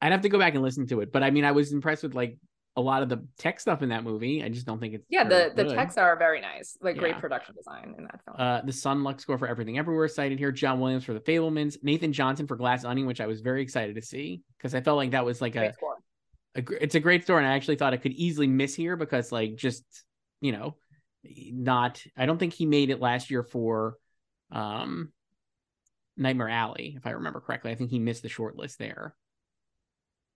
I'd 0.00 0.12
have 0.12 0.22
to 0.22 0.28
go 0.28 0.38
back 0.38 0.54
and 0.54 0.62
listen 0.62 0.86
to 0.88 1.00
it, 1.00 1.12
but 1.12 1.22
I 1.22 1.30
mean, 1.30 1.44
I 1.44 1.52
was 1.52 1.72
impressed 1.72 2.02
with 2.02 2.14
like 2.14 2.36
a 2.76 2.80
lot 2.80 3.02
of 3.02 3.08
the 3.08 3.24
tech 3.38 3.60
stuff 3.60 3.82
in 3.82 3.90
that 3.90 4.02
movie. 4.02 4.42
I 4.42 4.48
just 4.48 4.66
don't 4.66 4.80
think 4.80 4.94
it's 4.94 5.06
Yeah, 5.08 5.24
the 5.24 5.52
the 5.54 5.64
good. 5.64 5.74
texts 5.76 5.96
are 5.96 6.18
very 6.18 6.40
nice. 6.40 6.76
Like 6.80 6.96
great 6.96 7.18
production 7.18 7.54
design 7.54 7.94
in 7.96 8.04
that 8.04 8.20
film. 8.24 8.36
Uh, 8.38 8.60
the 8.62 8.72
Son 8.72 9.04
Lux 9.04 9.22
score 9.22 9.38
for 9.38 9.46
Everything 9.46 9.78
Everywhere 9.78 10.08
cited 10.08 10.38
here. 10.38 10.50
John 10.50 10.80
Williams 10.80 11.04
for 11.04 11.14
The 11.14 11.20
Fabelmans. 11.20 11.76
Nathan 11.82 12.12
Johnson 12.12 12.46
for 12.46 12.56
Glass 12.56 12.84
Onion, 12.84 13.06
which 13.06 13.20
I 13.20 13.26
was 13.26 13.42
very 13.42 13.62
excited 13.62 13.94
to 13.94 14.02
see 14.02 14.42
because 14.58 14.74
I 14.74 14.80
felt 14.80 14.96
like 14.96 15.12
that 15.12 15.24
was 15.24 15.40
like 15.40 15.54
a 15.56 15.72
score. 15.74 15.96
a, 16.56 16.62
it's 16.82 16.96
a 16.96 17.00
great 17.00 17.22
story 17.22 17.44
and 17.44 17.52
i 17.52 17.54
actually 17.56 17.76
thought 17.76 17.94
it 17.94 18.02
could 18.02 18.12
easily 18.12 18.46
miss 18.46 18.74
here 18.74 18.96
because 18.96 19.30
like 19.32 19.54
just 19.56 19.84
you 20.40 20.52
know 20.52 20.76
not 21.52 22.02
i 22.16 22.26
don't 22.26 22.38
think 22.38 22.52
he 22.52 22.66
made 22.66 22.90
it 22.90 23.00
last 23.00 23.30
year 23.30 23.42
for 23.42 23.96
um 24.52 25.10
nightmare 26.16 26.48
alley 26.48 26.94
if 26.96 27.06
i 27.06 27.10
remember 27.10 27.40
correctly. 27.40 27.70
I 27.70 27.74
think 27.74 27.90
he 27.90 27.98
missed 27.98 28.22
the 28.22 28.28
short 28.28 28.56
list 28.56 28.78
there. 28.78 29.14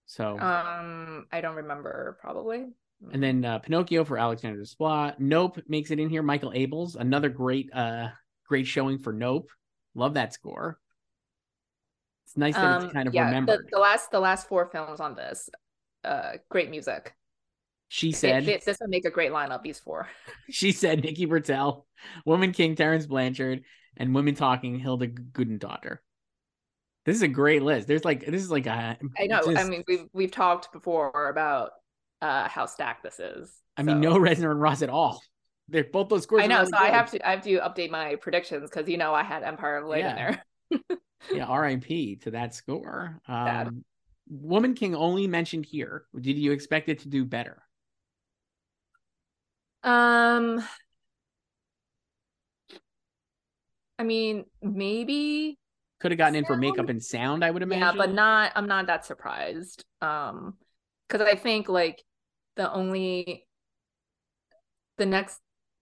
So 0.06 0.38
Um, 0.38 1.26
I 1.30 1.40
don't 1.40 1.56
remember 1.56 2.16
probably. 2.20 2.66
and 3.12 3.22
then 3.22 3.44
uh, 3.44 3.58
pinocchio 3.60 4.04
for 4.04 4.18
alexander 4.18 4.60
desplat 4.60 5.18
nope 5.20 5.60
makes 5.68 5.90
it 5.90 6.00
in 6.00 6.08
here. 6.08 6.22
Michael 6.22 6.52
abels 6.52 6.96
another 6.96 7.28
great 7.28 7.70
uh 7.72 8.08
great 8.46 8.66
showing 8.66 8.98
for 8.98 9.12
nope. 9.12 9.50
Love 9.94 10.14
that 10.14 10.32
score. 10.32 10.80
It's 12.24 12.36
nice 12.36 12.54
that 12.54 12.82
it's 12.82 12.92
kind 12.92 13.06
of 13.08 13.12
Um, 13.12 13.14
yeah, 13.14 13.40
the, 13.40 13.58
the 13.70 13.78
last 13.78 14.10
the 14.10 14.20
last 14.20 14.48
four 14.48 14.66
films 14.66 15.00
on 15.00 15.14
this, 15.14 15.48
uh, 16.04 16.32
great 16.48 16.70
music. 16.70 17.14
She 17.88 18.12
said 18.12 18.46
it- 18.48 18.64
this 18.64 18.78
would 18.80 18.90
make 18.90 19.04
a 19.04 19.10
great 19.10 19.32
lineup. 19.32 19.62
These 19.62 19.78
four. 19.80 20.08
she 20.50 20.72
said 20.72 21.02
Nikki 21.02 21.26
Britell, 21.26 21.84
Woman 22.24 22.52
King 22.52 22.74
Terence 22.76 23.06
Blanchard, 23.06 23.62
and 23.96 24.14
Women 24.14 24.34
Talking 24.34 24.78
Hildur 24.78 25.08
Guðnadóttir. 25.08 25.98
This 27.06 27.16
is 27.16 27.22
a 27.22 27.28
great 27.28 27.62
list. 27.62 27.88
There's 27.88 28.04
like 28.04 28.26
this 28.26 28.42
is 28.42 28.50
like 28.50 28.66
a 28.66 28.98
I 29.18 29.26
know. 29.26 29.40
I 29.56 29.64
mean, 29.64 29.82
we've 29.88 30.06
we've 30.12 30.30
talked 30.30 30.72
before 30.72 31.30
about 31.30 31.70
uh 32.20 32.48
how 32.48 32.66
stacked 32.66 33.02
this 33.02 33.18
is. 33.18 33.50
I 33.76 33.82
mean, 33.82 34.00
no 34.00 34.16
Reznor 34.16 34.50
and 34.50 34.60
Ross 34.60 34.82
at 34.82 34.90
all. 34.90 35.22
They're 35.68 35.84
both 35.84 36.08
those 36.08 36.24
scores. 36.24 36.42
I 36.42 36.46
know. 36.46 36.58
really 36.60 36.70
so 36.70 36.76
I 36.78 36.88
have 36.88 37.10
to 37.12 37.26
I 37.26 37.30
have 37.30 37.42
to 37.44 37.58
update 37.60 37.90
my 37.90 38.16
predictions 38.16 38.68
because 38.68 38.88
you 38.88 38.98
know 38.98 39.14
I 39.14 39.22
had 39.22 39.42
Empire 39.42 39.78
of 39.78 39.86
Light 39.86 40.00
Yeah. 40.00 40.10
in 40.10 40.16
there. 40.16 40.98
yeah, 41.32 41.44
R.I.P. 41.46 42.16
to 42.16 42.32
that 42.32 42.54
score. 42.54 43.20
Um, 43.26 43.84
Woman 44.28 44.74
King 44.74 44.94
only 44.94 45.26
mentioned 45.26 45.64
here. 45.64 46.04
Did 46.18 46.36
you 46.38 46.52
expect 46.52 46.88
it 46.90 46.98
to 47.00 47.08
do 47.08 47.24
better? 47.24 47.62
Um, 49.82 50.62
I 53.98 54.04
mean, 54.04 54.44
maybe 54.62 55.58
Could 56.00 56.12
have 56.12 56.18
gotten 56.18 56.36
in 56.36 56.44
for 56.44 56.56
makeup 56.56 56.88
and 56.88 57.02
sound. 57.02 57.44
I 57.44 57.50
would 57.50 57.62
imagine. 57.62 57.82
yeah, 57.82 57.92
but 57.96 58.12
not. 58.12 58.52
I'm 58.54 58.68
not 58.68 58.86
that 58.86 59.04
surprised. 59.04 59.84
Um, 60.00 60.54
because 61.08 61.26
I 61.26 61.34
think 61.36 61.68
like 61.68 62.02
the 62.56 62.70
only 62.70 63.46
the 64.98 65.06
next 65.06 65.38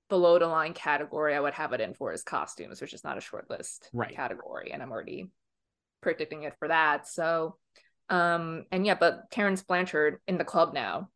below 0.09 0.39
the 0.39 0.47
line 0.47 0.73
category 0.73 1.35
I 1.35 1.41
would 1.41 1.55
have 1.55 1.73
it 1.73 1.81
in 1.81 1.95
for 1.95 2.13
is 2.13 2.23
costumes, 2.23 2.81
which 2.81 2.95
is 2.95 3.03
not 3.03 3.19
a 3.19 3.21
short 3.21 3.51
list 3.51 3.91
Right. 3.93 4.15
category, 4.15 4.71
and 4.73 4.83
I'm 4.83 4.93
already 4.93 5.31
predicting 6.01 6.45
it 6.45 6.55
for 6.59 6.69
that. 6.69 7.09
So, 7.09 7.57
um, 8.09 8.65
and 8.71 8.87
yeah, 8.87 8.95
but 8.95 9.31
Terence 9.33 9.63
Blanchard 9.63 10.19
in 10.29 10.39
the 10.39 10.45
club 10.45 10.73
now 10.75 11.09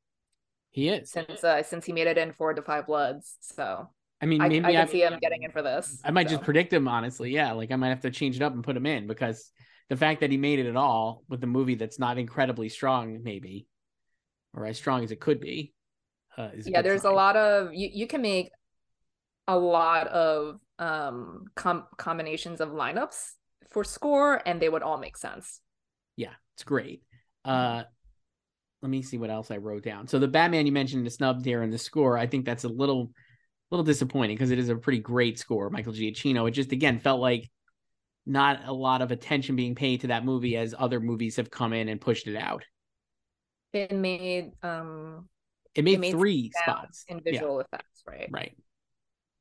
he 0.70 0.88
is. 0.88 1.10
since 1.10 1.44
uh, 1.44 1.62
since 1.62 1.84
he 1.84 1.92
made 1.92 2.06
it 2.06 2.18
in 2.18 2.32
four 2.32 2.54
the 2.54 2.62
Five 2.62 2.86
Bloods. 2.86 3.36
So 3.40 3.88
I 4.20 4.26
mean, 4.26 4.40
I, 4.40 4.48
maybe 4.48 4.64
I 4.66 4.72
can 4.72 4.88
see 4.88 5.02
him 5.02 5.18
getting 5.20 5.42
in 5.42 5.50
for 5.50 5.62
this. 5.62 6.00
I 6.04 6.10
might 6.10 6.28
so. 6.28 6.34
just 6.36 6.44
predict 6.44 6.72
him 6.72 6.88
honestly. 6.88 7.30
Yeah, 7.30 7.52
like 7.52 7.70
I 7.70 7.76
might 7.76 7.88
have 7.88 8.00
to 8.02 8.10
change 8.10 8.36
it 8.36 8.42
up 8.42 8.52
and 8.52 8.62
put 8.62 8.76
him 8.76 8.86
in 8.86 9.06
because 9.06 9.50
the 9.88 9.96
fact 9.96 10.20
that 10.20 10.30
he 10.30 10.36
made 10.36 10.58
it 10.58 10.66
at 10.66 10.76
all 10.76 11.24
with 11.28 11.42
a 11.42 11.46
movie 11.46 11.74
that's 11.74 11.98
not 11.98 12.18
incredibly 12.18 12.68
strong, 12.68 13.22
maybe, 13.22 13.66
or 14.54 14.66
as 14.66 14.76
strong 14.76 15.02
as 15.02 15.10
it 15.10 15.20
could 15.20 15.40
be, 15.40 15.72
uh, 16.38 16.50
is 16.54 16.68
yeah 16.68 16.82
there's 16.82 17.02
sign. 17.02 17.12
a 17.12 17.14
lot 17.14 17.36
of 17.36 17.74
you, 17.74 17.88
you 17.92 18.06
can 18.06 18.22
make 18.22 18.50
a 19.48 19.58
lot 19.58 20.06
of 20.08 20.60
um 20.78 21.44
com- 21.56 21.86
combinations 21.96 22.60
of 22.60 22.70
lineups 22.70 23.32
for 23.70 23.84
score 23.84 24.40
and 24.46 24.60
they 24.60 24.68
would 24.68 24.82
all 24.82 24.98
make 24.98 25.16
sense 25.16 25.60
Yeah, 26.16 26.34
it's 26.54 26.64
great. 26.64 27.02
Uh, 27.44 27.84
let 28.82 28.88
me 28.90 29.02
see 29.02 29.18
what 29.18 29.30
else 29.30 29.50
I 29.50 29.56
wrote 29.58 29.82
down. 29.82 30.08
So 30.08 30.18
the 30.18 30.28
Batman 30.28 30.66
you 30.66 30.72
mentioned 30.72 31.04
the 31.06 31.10
snub 31.10 31.44
there 31.44 31.62
in 31.62 31.70
the 31.70 31.78
score, 31.78 32.16
I 32.16 32.26
think 32.26 32.44
that's 32.46 32.64
a 32.64 32.68
little, 32.68 33.10
little 33.70 33.84
disappointing 33.84 34.36
because 34.36 34.50
it 34.50 34.58
is 34.58 34.68
a 34.68 34.76
pretty 34.76 35.00
great 35.00 35.38
score. 35.38 35.70
Michael 35.70 35.92
Giacchino. 35.92 36.48
It 36.48 36.52
just 36.52 36.72
again 36.72 36.98
felt 36.98 37.20
like 37.20 37.50
not 38.26 38.66
a 38.66 38.72
lot 38.72 39.02
of 39.02 39.10
attention 39.10 39.56
being 39.56 39.74
paid 39.74 40.02
to 40.02 40.06
that 40.08 40.24
movie 40.24 40.56
as 40.56 40.74
other 40.78 41.00
movies 41.00 41.36
have 41.36 41.50
come 41.50 41.72
in 41.72 41.88
and 41.88 42.00
pushed 42.00 42.26
it 42.26 42.36
out. 42.36 42.64
it 43.72 43.92
made 43.92 44.52
um 44.62 45.28
It 45.74 45.84
made, 45.84 46.00
made 46.00 46.12
three 46.12 46.50
spots 46.62 47.04
in 47.08 47.18
Yeah. 47.24 47.32
visual 47.32 47.60
effects 47.60 48.02
right 48.06 48.28
Right. 48.30 48.56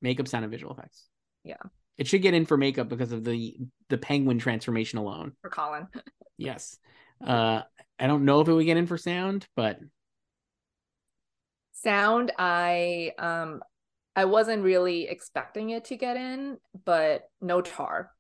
Makeup, 0.02 0.28
sound, 0.30 0.45
and 0.45 0.52
visual 0.52 0.71
effects. 0.73 1.08
Yeah. 1.43 1.58
It 1.97 2.08
should 2.08 2.21
get 2.21 2.34
in 2.34 2.45
for 2.45 2.56
makeup 2.56 2.88
because 2.88 3.12
of 3.12 3.23
the 3.23 3.58
the 3.89 3.97
penguin 3.97 4.39
transformation 4.39 4.99
alone. 4.99 5.34
for 5.41 5.49
colin 5.49 5.88
Yes. 6.38 6.78
Uh 7.25 7.63
I 7.99 8.07
don't 8.07 8.25
know 8.25 8.39
if 8.41 8.47
it 8.47 8.53
would 8.53 8.65
get 8.65 8.77
in 8.77 8.88
for 8.88 8.97
sound, 8.97 9.45
but 9.55 9.79
sound 11.71 12.31
i 12.38 13.12
um 13.17 13.62
i 14.15 14.25
wasn't 14.25 14.62
really 14.63 15.07
expecting 15.07 15.69
it 15.69 15.85
to 15.85 15.95
get 15.95 16.17
in 16.17 16.57
but 16.85 17.29
no 17.41 17.62
tar 17.62 18.12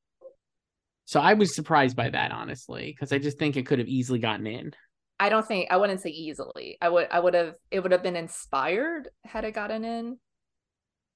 so 1.05 1.19
I 1.19 1.33
was 1.33 1.55
surprised 1.55 1.95
by 1.95 2.11
that 2.11 2.31
honestly, 2.31 2.93
because 2.95 3.11
I 3.11 3.17
just 3.17 3.39
think 3.39 3.57
it 3.57 3.65
could 3.65 3.79
have 3.79 3.87
easily 3.87 4.19
gotten 4.19 4.45
in. 4.45 4.73
i 5.19 5.27
don't 5.27 5.45
think 5.45 5.69
i 5.71 5.75
wouldn't 5.77 5.99
say 5.99 6.11
easily 6.11 6.77
i 6.81 6.87
would 6.87 7.07
i 7.11 7.19
would 7.19 7.33
have 7.33 7.55
it 7.71 7.81
would 7.81 7.91
have 7.91 8.03
been 8.03 8.15
inspired 8.15 9.09
had 9.25 9.43
it 9.43 9.53
gotten 9.53 9.83
in 9.83 10.17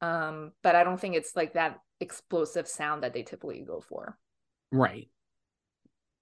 um 0.02 0.52
but 0.64 0.76
i 0.76 0.84
don't 0.84 1.00
think 1.00 1.16
it's 1.16 1.36
like 1.36 1.54
that 1.54 1.80
explosive 2.02 2.68
sound 2.68 3.04
that 3.04 3.14
they 3.14 3.24
typically 3.24 3.62
go 3.62 3.80
for 3.80 4.18
Right. 4.72 5.08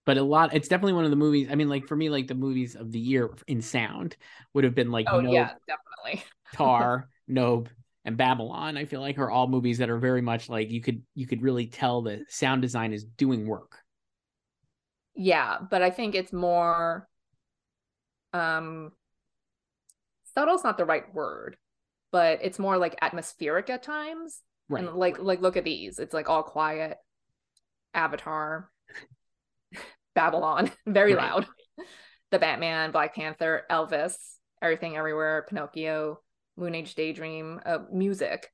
But 0.05 0.17
a 0.17 0.23
lot 0.23 0.53
it's 0.53 0.67
definitely 0.67 0.93
one 0.93 1.05
of 1.05 1.11
the 1.11 1.17
movies. 1.17 1.47
I 1.51 1.55
mean, 1.55 1.69
like 1.69 1.87
for 1.87 1.95
me, 1.95 2.09
like 2.09 2.27
the 2.27 2.35
movies 2.35 2.75
of 2.75 2.91
the 2.91 2.99
year 2.99 3.29
in 3.47 3.61
sound 3.61 4.17
would 4.53 4.63
have 4.63 4.75
been 4.75 4.91
like 4.91 5.07
oh 5.09 5.21
Nope, 5.21 5.33
yeah 5.33 5.51
definitely 5.67 6.23
Tar, 6.53 7.07
Nope, 7.27 7.69
and 8.03 8.17
Babylon. 8.17 8.77
I 8.77 8.85
feel 8.85 8.99
like 9.01 9.17
are 9.19 9.29
all 9.29 9.47
movies 9.47 9.77
that 9.77 9.89
are 9.89 9.99
very 9.99 10.21
much 10.21 10.49
like 10.49 10.71
you 10.71 10.81
could 10.81 11.03
you 11.13 11.27
could 11.27 11.41
really 11.43 11.67
tell 11.67 12.01
the 12.01 12.25
sound 12.29 12.61
design 12.61 12.93
is 12.93 13.03
doing 13.03 13.45
work. 13.47 13.77
yeah 15.15 15.57
but 15.69 15.81
i 15.81 15.89
think 15.89 16.15
it's 16.15 16.31
more 16.33 17.07
um 18.33 18.91
subtle's 20.33 20.63
not 20.63 20.77
the 20.77 20.85
right 20.85 21.13
word 21.13 21.57
but 22.11 22.39
it's 22.41 22.59
more 22.59 22.77
like 22.77 22.97
atmospheric 23.01 23.69
at 23.69 23.83
times 23.83 24.41
Right. 24.69 24.85
and 24.85 24.93
like 24.95 25.19
like 25.19 25.41
look 25.41 25.57
at 25.57 25.65
these 25.65 25.99
it's 25.99 26.13
like 26.13 26.29
all 26.29 26.43
quiet 26.43 26.97
avatar 27.93 28.69
babylon 30.15 30.71
very 30.87 31.13
Right. 31.15 31.31
loud 31.31 31.47
the 32.31 32.39
batman 32.39 32.91
black 32.91 33.15
panther 33.15 33.63
elvis 33.69 34.15
everything 34.61 34.97
everywhere 34.97 35.45
pinocchio 35.47 36.19
moon 36.57 36.75
age 36.75 36.95
daydream 36.95 37.59
uh, 37.65 37.79
music 37.91 38.51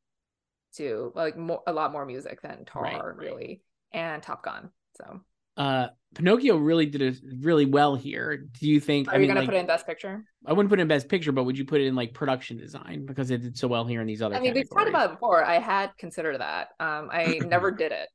too 0.74 1.12
like 1.16 1.38
more 1.38 1.62
a 1.68 1.74
lot 1.74 1.92
more 1.92 2.06
music 2.06 2.42
than 2.42 2.66
tar 2.66 2.84
Right, 2.84 2.96
right. 3.04 3.18
really 3.18 3.62
and 3.92 4.22
top 4.22 4.44
gun 4.44 4.70
so 4.96 5.22
uh 5.58 5.88
Pinocchio 6.16 6.56
really 6.56 6.86
did 6.86 7.02
it 7.02 7.18
really 7.42 7.66
well 7.66 7.96
here. 7.96 8.38
Do 8.38 8.68
you 8.70 8.80
think 8.80 9.10
are 9.10 9.12
I 9.12 9.16
you 9.16 9.22
mean 9.22 9.28
gonna 9.28 9.42
like, 9.42 9.50
put 9.50 9.56
it 9.56 9.60
in 9.60 9.66
best 9.68 9.86
picture 9.86 10.24
I 10.46 10.54
wouldn't 10.54 10.70
put 10.70 10.80
it 10.80 10.84
in 10.84 10.88
best 10.88 11.10
picture, 11.10 11.32
but 11.34 11.44
would 11.44 11.58
you 11.58 11.66
put 11.66 11.82
it 11.82 11.88
in 11.88 11.96
like 11.96 12.14
production 12.14 12.58
design 12.58 13.06
because 13.06 13.30
it 13.30 13.42
did 13.42 13.58
so 13.58 13.68
well 13.68 13.86
here 13.86 14.00
in 14.00 14.08
these 14.08 14.22
other 14.22 14.36
I 14.36 14.40
mean, 14.40 14.54
we've 14.54 14.70
talked 14.70 14.88
about 14.88 15.10
it 15.10 15.14
before. 15.16 15.44
I 15.44 15.60
had 15.60 15.92
considered 15.98 16.40
that. 16.40 16.70
Um, 16.80 17.10
I 17.12 17.40
never 17.46 17.72
did 17.72 17.92
it. 17.92 18.08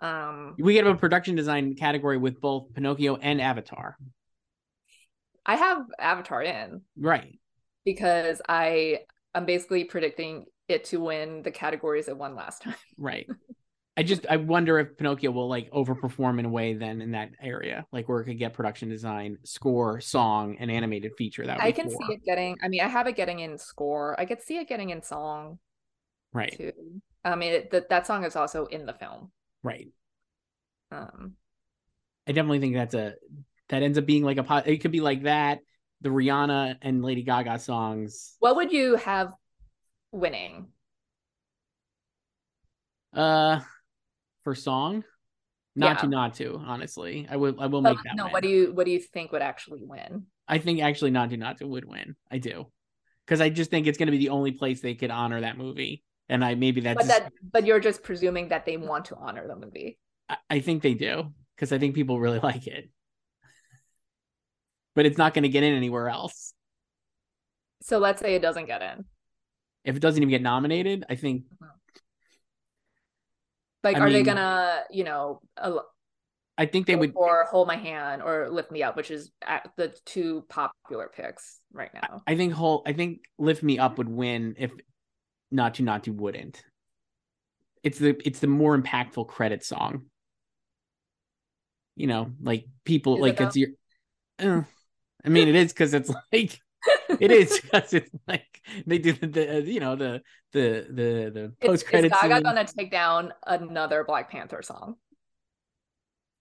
Um, 0.00 0.54
we 0.58 0.74
get 0.74 0.86
a 0.86 0.94
production 0.94 1.34
design 1.34 1.74
category 1.74 2.18
with 2.18 2.40
both 2.40 2.72
Pinocchio 2.74 3.16
and 3.16 3.40
Avatar. 3.40 3.96
I 5.46 5.56
have 5.56 5.86
Avatar 5.98 6.42
in 6.42 6.82
Right. 6.96 7.38
because 7.84 8.40
I 8.48 9.00
I'm 9.34 9.46
basically 9.46 9.84
predicting 9.84 10.46
it 10.68 10.84
to 10.86 11.00
win 11.00 11.42
the 11.42 11.50
categories 11.50 12.08
it 12.08 12.16
won 12.16 12.34
last 12.34 12.62
time. 12.62 12.74
Right. 12.98 13.26
I 13.96 14.02
just 14.02 14.26
I 14.28 14.38
wonder 14.38 14.78
if 14.80 14.96
Pinocchio 14.96 15.30
will 15.30 15.48
like 15.48 15.70
overperform 15.70 16.40
in 16.40 16.46
a 16.46 16.48
way 16.48 16.74
then 16.74 17.00
in 17.00 17.12
that 17.12 17.30
area, 17.40 17.86
like 17.92 18.08
where 18.08 18.20
it 18.20 18.24
could 18.24 18.38
get 18.38 18.52
production 18.54 18.88
design, 18.88 19.38
score, 19.44 20.00
song, 20.00 20.56
and 20.58 20.70
animated 20.70 21.12
feature. 21.16 21.46
That 21.46 21.62
would 21.62 21.68
I 21.68 21.72
can 21.72 21.88
four. 21.90 22.00
see 22.08 22.14
it 22.14 22.24
getting. 22.24 22.56
I 22.62 22.68
mean, 22.68 22.80
I 22.80 22.88
have 22.88 23.06
it 23.06 23.14
getting 23.14 23.38
in 23.40 23.56
score. 23.56 24.18
I 24.18 24.24
could 24.24 24.42
see 24.42 24.58
it 24.58 24.68
getting 24.68 24.90
in 24.90 25.02
song 25.02 25.58
right, 26.32 26.52
too. 26.56 26.72
I 27.24 27.36
mean, 27.36 27.52
it, 27.52 27.70
that 27.70 27.88
that 27.90 28.06
song 28.06 28.24
is 28.24 28.34
also 28.34 28.66
in 28.66 28.84
the 28.86 28.94
film. 28.94 29.30
Right. 29.64 29.88
Um, 30.92 31.32
I 32.28 32.32
definitely 32.32 32.60
think 32.60 32.74
that's 32.74 32.94
a 32.94 33.14
that 33.70 33.82
ends 33.82 33.98
up 33.98 34.06
being 34.06 34.22
like 34.22 34.38
a 34.38 34.62
it 34.66 34.78
could 34.82 34.92
be 34.92 35.00
like 35.00 35.24
that. 35.24 35.58
The 36.02 36.10
Rihanna 36.10 36.76
and 36.82 37.02
Lady 37.02 37.22
Gaga 37.22 37.58
songs. 37.58 38.36
what 38.38 38.56
would 38.56 38.72
you 38.72 38.96
have 38.96 39.32
winning? 40.12 40.68
Uh, 43.12 43.60
for 44.42 44.54
song, 44.54 45.02
not 45.74 45.96
Yeah. 45.96 46.00
to 46.02 46.06
not 46.08 46.34
to. 46.34 46.62
Honestly, 46.66 47.26
I 47.30 47.36
will 47.36 47.58
I 47.58 47.66
will 47.66 47.80
make 47.80 47.96
that. 48.04 48.16
no, 48.16 48.24
win. 48.24 48.32
what 48.32 48.42
do 48.42 48.48
you 48.50 48.72
what 48.74 48.84
do 48.84 48.92
you 48.92 49.00
think 49.00 49.32
would 49.32 49.40
actually 49.42 49.82
win? 49.82 50.26
I 50.46 50.58
think 50.58 50.82
actually 50.82 51.10
Naatu 51.12 51.38
Naatu 51.38 51.66
would 51.66 51.86
win. 51.86 52.16
I 52.30 52.36
do, 52.36 52.66
because 53.24 53.40
I 53.40 53.48
just 53.48 53.70
think 53.70 53.86
it's 53.86 53.96
going 53.96 54.08
to 54.08 54.12
be 54.12 54.18
the 54.18 54.28
only 54.28 54.52
place 54.52 54.80
they 54.82 54.94
could 54.94 55.10
honor 55.10 55.40
that 55.40 55.56
movie, 55.56 56.04
and 56.28 56.44
I 56.44 56.54
maybe 56.54 56.80
that's 56.80 56.96
But 56.96 57.06
that 57.08 57.32
but 57.52 57.66
you're 57.66 57.80
just 57.80 58.02
presuming 58.02 58.48
that 58.48 58.66
they 58.66 58.76
want 58.76 59.06
to 59.06 59.16
honor 59.16 59.46
the 59.46 59.56
movie. 59.56 59.98
I- 60.28 60.36
I 60.50 60.60
think 60.60 60.82
they 60.82 60.94
do 60.94 61.32
because 61.54 61.72
I 61.72 61.78
think 61.78 61.94
people 61.94 62.20
really 62.20 62.38
like 62.42 62.66
it, 62.66 62.90
but 64.94 65.06
it's 65.06 65.18
not 65.18 65.34
going 65.34 65.42
to 65.42 65.48
get 65.48 65.62
in 65.62 65.74
anywhere 65.74 66.08
else. 66.08 66.54
So 67.82 67.98
let's 67.98 68.20
say 68.20 68.34
it 68.34 68.42
doesn't 68.42 68.66
get 68.66 68.82
in. 68.82 69.04
If 69.84 69.96
it 69.96 70.00
doesn't 70.00 70.22
even 70.22 70.30
get 70.30 70.40
nominated, 70.42 71.04
I 71.08 71.16
think 71.16 71.44
mm-hmm. 71.44 71.66
Like, 73.84 73.98
I 73.98 74.00
are 74.00 74.10
they 74.10 74.22
gonna, 74.22 74.82
you 74.90 75.04
know, 75.04 75.42
al- 75.58 75.86
I 76.56 76.66
think 76.66 76.86
they 76.86 76.96
would. 76.96 77.12
or 77.14 77.44
Hold 77.50 77.68
My 77.68 77.76
Hand 77.76 78.22
or 78.22 78.48
Lift 78.48 78.70
Me 78.70 78.82
Up, 78.82 78.96
which 78.96 79.10
is 79.10 79.30
at 79.46 79.70
the 79.76 79.94
two 80.06 80.44
popular 80.48 81.10
picks 81.14 81.60
right 81.72 81.90
now? 81.92 82.22
I 82.26 82.34
think 82.34 82.54
whole. 82.54 82.82
I 82.86 82.94
think 82.94 83.20
Lift 83.38 83.62
Me 83.62 83.78
Up 83.78 83.98
would 83.98 84.08
win 84.08 84.54
if 84.58 84.72
Naatu 85.52 85.84
Naatu 85.84 86.14
wouldn't. 86.14 86.62
It's 87.82 87.98
the 87.98 88.20
it's 88.24 88.40
the 88.40 88.46
more 88.46 88.78
impactful 88.78 89.28
credit 89.28 89.64
song. 89.64 90.06
You 91.96 92.06
know, 92.06 92.32
like 92.40 92.66
people 92.84 93.16
Is 93.16 93.20
like 93.20 93.36
though? 93.36 93.46
it's 93.46 93.56
your. 93.56 93.68
Uh, 94.38 94.62
I 95.24 95.28
mean, 95.28 95.48
it 95.48 95.54
is 95.54 95.72
because 95.72 95.94
it's 95.94 96.10
like 96.32 96.60
it 97.20 97.30
is 97.30 97.60
because 97.62 97.94
it's 97.94 98.10
like 98.26 98.60
they 98.86 98.98
do 98.98 99.12
the, 99.12 99.26
the 99.26 99.62
you 99.62 99.80
know 99.80 99.96
the 99.96 100.22
the 100.52 100.86
the 100.88 101.30
the 101.32 101.44
Is, 101.60 101.68
post 101.68 101.82
is 101.84 101.88
credit 101.88 102.12
Gaga 102.12 102.42
gonna 102.42 102.64
take 102.64 102.90
down 102.90 103.32
another 103.46 104.04
Black 104.04 104.30
Panther 104.30 104.62
song? 104.62 104.96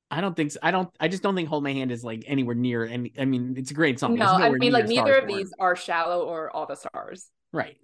I 0.10 0.22
don't 0.22 0.36
think 0.36 0.52
so. 0.52 0.60
I 0.62 0.72
don't. 0.72 0.90
I 1.00 1.08
just 1.08 1.24
don't 1.24 1.36
think 1.36 1.50
"Hold 1.50 1.64
My 1.64 1.74
Hand" 1.74 1.92
is 1.92 2.04
like 2.04 2.24
anywhere 2.28 2.56
near. 2.56 2.86
any 2.86 3.14
I 3.18 3.26
mean, 3.26 3.56
it's 3.58 3.72
a 3.72 3.74
great 3.74 4.00
song. 4.00 4.16
No, 4.16 4.26
I 4.26 4.52
mean 4.52 4.72
like 4.72 4.88
neither 4.88 5.16
of 5.16 5.28
these 5.28 5.52
are 5.60 5.76
shallow 5.76 6.22
or 6.22 6.56
all 6.56 6.68
the 6.68 6.76
stars. 6.76 7.30
Right. 7.52 7.78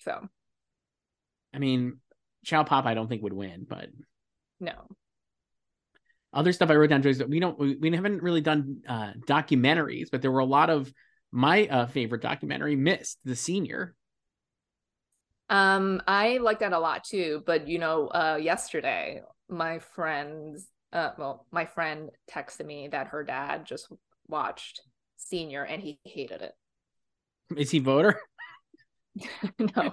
So 0.00 0.28
I 1.54 1.58
mean, 1.58 1.98
Chow 2.44 2.64
Pop, 2.64 2.86
I 2.86 2.94
don't 2.94 3.08
think 3.08 3.22
would 3.22 3.32
win, 3.32 3.66
but 3.68 3.88
no. 4.60 4.74
other 6.32 6.52
stuff 6.52 6.70
I 6.70 6.74
wrote 6.74 6.90
down. 6.90 7.02
Joyce, 7.02 7.18
that 7.18 7.28
we 7.28 7.40
don't. 7.40 7.58
We, 7.58 7.76
we 7.76 7.94
haven't 7.94 8.22
really 8.22 8.40
done 8.40 8.82
uh 8.88 9.12
documentaries, 9.26 10.08
but 10.10 10.22
there 10.22 10.30
were 10.30 10.40
a 10.40 10.44
lot 10.44 10.70
of 10.70 10.92
my 11.32 11.66
uh 11.66 11.86
favorite 11.86 12.22
documentary 12.22 12.76
missed 12.76 13.18
the 13.24 13.36
senior. 13.36 13.94
Um, 15.48 16.00
I 16.06 16.38
like 16.38 16.60
that 16.60 16.72
a 16.72 16.78
lot 16.78 17.04
too. 17.04 17.42
But 17.44 17.66
you 17.68 17.78
know, 17.78 18.06
uh, 18.08 18.38
yesterday 18.40 19.22
my 19.48 19.80
friends, 19.80 20.68
uh, 20.92 21.10
well, 21.18 21.46
my 21.50 21.66
friend 21.66 22.10
texted 22.30 22.64
me 22.64 22.88
that 22.88 23.08
her 23.08 23.24
dad 23.24 23.66
just 23.66 23.90
watched 24.28 24.80
Senior 25.16 25.64
and 25.64 25.82
he 25.82 25.98
hated 26.04 26.42
it. 26.42 26.52
Is 27.56 27.70
he 27.70 27.80
voter? 27.80 28.20
no, 29.58 29.92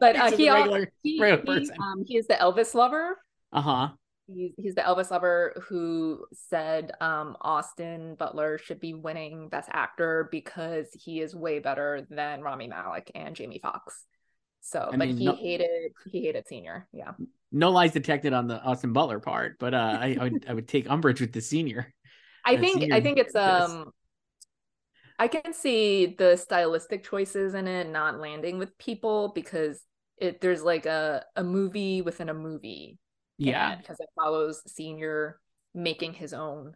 but 0.00 0.16
uh, 0.16 0.30
he, 0.30 0.50
regular, 0.50 0.88
he, 1.02 1.20
regular 1.20 1.60
he 1.60 1.70
um 1.70 2.04
he 2.06 2.16
is 2.16 2.26
the 2.26 2.34
Elvis 2.34 2.74
lover. 2.74 3.18
Uh 3.52 3.60
huh. 3.60 3.88
He's 4.26 4.52
he's 4.56 4.74
the 4.74 4.80
Elvis 4.82 5.10
lover 5.10 5.54
who 5.68 6.24
said 6.32 6.92
um 7.00 7.36
Austin 7.40 8.14
Butler 8.14 8.58
should 8.58 8.80
be 8.80 8.94
winning 8.94 9.48
Best 9.48 9.68
Actor 9.72 10.28
because 10.30 10.86
he 10.92 11.20
is 11.20 11.34
way 11.34 11.58
better 11.58 12.06
than 12.10 12.42
Rami 12.42 12.68
Malek 12.68 13.10
and 13.14 13.34
Jamie 13.34 13.60
Foxx. 13.62 14.04
So, 14.60 14.88
I 14.90 14.96
but 14.96 15.08
mean, 15.08 15.18
he 15.18 15.26
no- 15.26 15.36
hated 15.36 15.92
he 16.10 16.22
hated 16.22 16.48
Senior. 16.48 16.88
Yeah. 16.92 17.12
No 17.52 17.70
lies 17.70 17.92
detected 17.92 18.32
on 18.32 18.48
the 18.48 18.60
Austin 18.62 18.92
Butler 18.92 19.20
part, 19.20 19.58
but 19.60 19.74
uh, 19.74 19.98
I, 20.00 20.16
I 20.18 20.24
would 20.24 20.46
I 20.48 20.54
would 20.54 20.68
take 20.68 20.90
umbrage 20.90 21.20
with 21.20 21.32
the 21.32 21.40
senior. 21.40 21.92
I 22.44 22.56
think 22.56 22.80
Senior 22.80 22.94
I 22.94 23.00
think 23.00 23.18
it's 23.18 23.34
um 23.34 23.92
I 25.18 25.28
can 25.28 25.52
see 25.52 26.06
the 26.06 26.36
stylistic 26.36 27.04
choices 27.04 27.54
in 27.54 27.68
it 27.68 27.88
not 27.88 28.18
landing 28.18 28.58
with 28.58 28.76
people 28.78 29.32
because 29.34 29.80
it 30.18 30.40
there's 30.40 30.62
like 30.62 30.86
a 30.86 31.24
a 31.36 31.44
movie 31.44 32.02
within 32.02 32.28
a 32.28 32.34
movie. 32.34 32.98
Yeah. 33.38 33.76
because 33.76 33.98
it 34.00 34.08
follows 34.16 34.62
Senior 34.66 35.40
making 35.74 36.14
his 36.14 36.32
own 36.32 36.74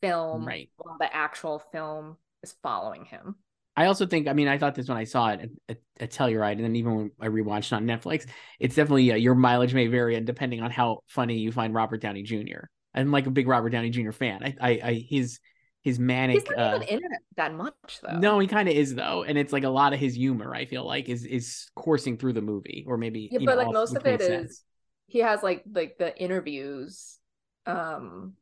film 0.00 0.46
Right. 0.46 0.70
while 0.76 0.96
the 0.98 1.12
actual 1.14 1.58
film 1.72 2.16
is 2.42 2.54
following 2.62 3.04
him. 3.04 3.36
I 3.78 3.86
also 3.86 4.06
think, 4.06 4.26
I 4.26 4.32
mean, 4.32 4.48
I 4.48 4.56
thought 4.56 4.74
this 4.74 4.88
when 4.88 4.96
I 4.96 5.04
saw 5.04 5.28
it 5.30 5.40
at, 5.40 5.48
at, 5.68 5.78
at 6.00 6.10
Telluride, 6.10 6.52
and 6.52 6.64
then 6.64 6.76
even 6.76 6.94
when 6.96 7.10
I 7.20 7.26
rewatched 7.26 7.66
it 7.66 7.72
on 7.74 7.84
Netflix, 7.84 8.26
it's 8.58 8.74
definitely 8.74 9.12
uh, 9.12 9.16
your 9.16 9.34
mileage 9.34 9.74
may 9.74 9.86
vary, 9.86 10.14
and 10.14 10.26
depending 10.26 10.62
on 10.62 10.70
how 10.70 11.00
funny 11.08 11.36
you 11.38 11.52
find 11.52 11.74
Robert 11.74 12.00
Downey 12.00 12.22
Jr. 12.22 12.60
I'm 12.94 13.10
like 13.10 13.26
a 13.26 13.30
big 13.30 13.48
Robert 13.48 13.70
Downey 13.70 13.90
Jr. 13.90 14.12
fan. 14.12 14.42
I, 14.42 14.54
I, 14.60 14.70
I 14.82 15.06
his 15.10 15.40
his 15.86 15.98
manic. 15.98 16.40
He's 16.40 16.50
not 16.50 16.58
uh, 16.58 16.78
even 16.84 16.88
in 16.88 17.12
it 17.12 17.20
that 17.36 17.54
much 17.54 18.00
though. 18.02 18.18
no, 18.18 18.38
he 18.38 18.46
kind 18.46 18.68
of 18.68 18.74
is 18.74 18.94
though, 18.94 19.22
and 19.22 19.38
it's 19.38 19.52
like 19.52 19.64
a 19.64 19.68
lot 19.70 19.92
of 19.94 20.00
his 20.00 20.14
humor. 20.16 20.54
I 20.54 20.66
feel 20.66 20.84
like 20.84 21.08
is 21.08 21.24
is 21.24 21.70
coursing 21.74 22.18
through 22.18 22.34
the 22.34 22.42
movie, 22.42 22.84
or 22.86 22.98
maybe 22.98 23.28
Yeah, 23.30 23.38
but, 23.38 23.52
know, 23.52 23.56
like, 23.56 23.66
all- 23.68 23.72
most 23.74 23.96
of 23.96 24.04
it 24.06 24.20
makes 24.20 24.28
is- 24.28 24.62
he 25.06 25.20
has 25.20 25.42
like 25.42 25.62
like 25.72 25.96
the 25.98 26.16
interviews 26.20 27.18
um 27.66 28.32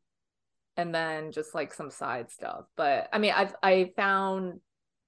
and 0.77 0.93
then 0.93 1.31
just 1.31 1.55
like 1.55 1.73
some 1.73 1.91
side 1.91 2.31
stuff 2.31 2.65
but 2.75 3.09
i 3.13 3.17
mean 3.19 3.33
i've 3.35 3.55
i 3.63 3.91
found 3.95 4.59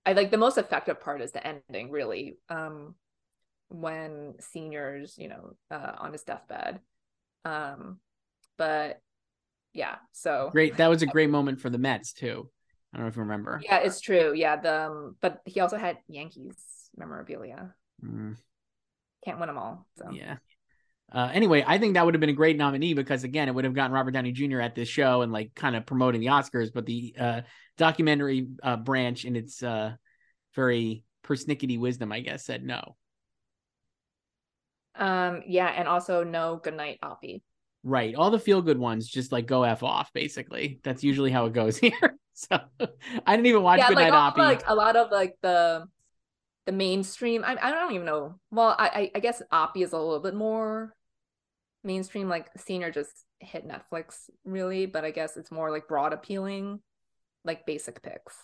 i 0.05 0.13
like 0.13 0.31
the 0.31 0.37
most 0.37 0.57
effective 0.57 0.99
part 1.01 1.21
is 1.21 1.31
the 1.31 1.45
ending 1.45 1.91
really 1.91 2.37
um 2.49 2.95
when 3.69 4.35
seniors 4.39 5.15
you 5.17 5.27
know 5.27 5.55
uh 5.71 5.93
on 5.97 6.11
his 6.13 6.23
deathbed 6.23 6.79
um 7.45 7.99
but 8.57 9.01
yeah 9.77 9.95
so 10.11 10.49
Great, 10.51 10.75
that 10.77 10.89
was 10.89 11.01
a 11.03 11.05
great 11.15 11.29
moment 11.29 11.61
for 11.61 11.69
the 11.69 11.77
Mets 11.77 12.11
too. 12.11 12.49
I 12.93 12.97
don't 12.97 13.05
know 13.05 13.09
if 13.09 13.15
you 13.15 13.21
remember. 13.21 13.61
yeah 13.63 13.77
it's 13.77 14.01
true 14.01 14.33
yeah 14.33 14.55
the 14.57 14.87
um, 14.87 15.15
but 15.21 15.41
he 15.45 15.59
also 15.61 15.77
had 15.77 15.97
yankees 16.09 16.55
memorabilia 16.97 17.73
Mm. 18.03 18.35
can't 19.23 19.39
win 19.39 19.47
them 19.47 19.57
all 19.57 19.87
so 19.97 20.09
Yeah. 20.11 20.37
Uh, 21.09 21.29
anyway, 21.33 21.63
I 21.65 21.77
think 21.77 21.93
that 21.93 22.03
would 22.03 22.13
have 22.15 22.19
been 22.21 22.29
a 22.29 22.33
great 22.43 22.57
nominee 22.57 22.93
because 22.93 23.23
again, 23.23 23.47
it 23.47 23.55
would 23.55 23.63
have 23.63 23.73
gotten 23.73 23.93
Robert 23.93 24.11
Downey 24.11 24.33
Jr. 24.33 24.59
at 24.59 24.75
this 24.75 24.89
show 24.89 25.21
and 25.21 25.31
like 25.31 25.55
kind 25.55 25.75
of 25.77 25.85
promoting 25.85 26.19
the 26.19 26.27
Oscars. 26.27 26.69
But 26.73 26.85
the 26.85 27.15
uh, 27.17 27.41
documentary 27.77 28.49
uh, 28.61 28.75
branch, 28.75 29.23
in 29.23 29.37
its 29.37 29.63
uh, 29.63 29.93
very 30.53 31.05
persnickety 31.25 31.79
wisdom, 31.79 32.11
I 32.11 32.19
guess, 32.19 32.43
said 32.45 32.61
no. 32.63 32.97
um 34.95 35.43
yeah 35.47 35.67
and 35.67 35.87
also 35.87 36.23
no 36.23 36.57
goodnight 36.63 36.99
Oppy 37.03 37.41
Right, 37.89 38.15
all 38.15 38.31
the 38.31 38.39
feel 38.39 38.61
good 38.61 38.77
ones 38.77 39.07
just 39.07 39.31
like 39.31 39.47
go 39.47 39.63
f 39.63 39.81
off. 39.81 40.11
Basically, 40.11 40.81
that's 40.83 41.05
usually 41.05 41.31
how 41.31 41.45
it 41.45 41.53
goes 41.53 41.77
here. 41.87 42.17
So 42.33 42.59
I 43.25 43.35
didn't 43.35 43.45
even 43.45 43.63
watch 43.63 43.79
yeah, 43.79 43.87
Goodnight 43.87 44.11
like, 44.11 44.33
Oppy. 44.33 44.37
like 44.39 44.63
a 44.67 44.75
lot 44.75 44.97
of 44.97 45.09
like 45.09 45.37
the 45.41 45.85
the 46.65 46.73
mainstream. 46.73 47.45
I 47.45 47.55
I 47.61 47.71
don't 47.71 47.93
even 47.93 48.05
know. 48.05 48.41
Well, 48.51 48.75
I 48.77 49.09
I, 49.15 49.19
guess 49.19 49.41
Oppy 49.53 49.83
is 49.83 49.93
a 49.93 49.97
little 49.97 50.19
bit 50.19 50.35
more 50.35 50.93
mainstream. 51.85 52.27
Like 52.27 52.49
Senior 52.57 52.91
just 52.91 53.11
hit 53.39 53.65
Netflix 53.65 54.29
really, 54.43 54.85
but 54.85 55.05
I 55.05 55.11
guess 55.11 55.37
it's 55.37 55.49
more 55.49 55.71
like 55.71 55.87
broad 55.87 56.11
appealing, 56.11 56.81
like 57.45 57.65
basic 57.65 58.01
picks. 58.03 58.35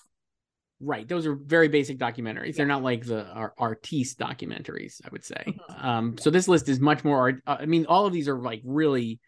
Right. 0.79 1.05
Those 1.05 1.25
are 1.25 1.35
very 1.35 1.67
basic 1.67 1.99
documentaries. 1.99 2.55
They're 2.55 2.65
not 2.65 2.81
like 2.81 3.05
the 3.05 3.25
ar- 3.25 3.53
artiste 3.57 4.19
documentaries, 4.19 5.01
I 5.05 5.09
would 5.11 5.25
say. 5.25 5.43
Mhm. 5.45 5.83
Um, 5.83 6.17
so 6.17 6.29
this 6.29 6.47
list 6.47 6.69
is 6.69 6.79
much 6.79 7.03
more. 7.03 7.19
art- 7.19 7.43
uh, 7.45 7.57
I 7.59 7.65
mean, 7.65 7.85
all 7.87 8.05
of 8.05 8.13
these 8.13 8.29
are 8.29 8.39
like 8.39 8.61
really 8.63 9.19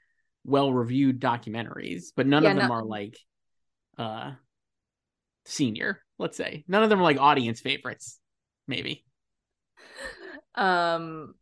well 0.45 0.71
reviewed 0.71 1.19
documentaries, 1.19 2.05
but 2.15 2.27
none 2.27 2.43
Yeah, 2.43 2.51
of 2.51 2.57
them 2.57 2.67
no- 2.69 2.73
are 2.75 2.85
like 2.85 3.17
uh 3.97 4.33
senior. 5.45 6.01
Let's 6.17 6.37
say 6.37 6.63
none 6.67 6.83
of 6.83 6.89
them 6.89 6.99
are 6.99 7.03
like 7.03 7.19
audience 7.19 7.59
favorites. 7.59 8.19
Maybe 8.67 9.05
Um, 10.55 11.35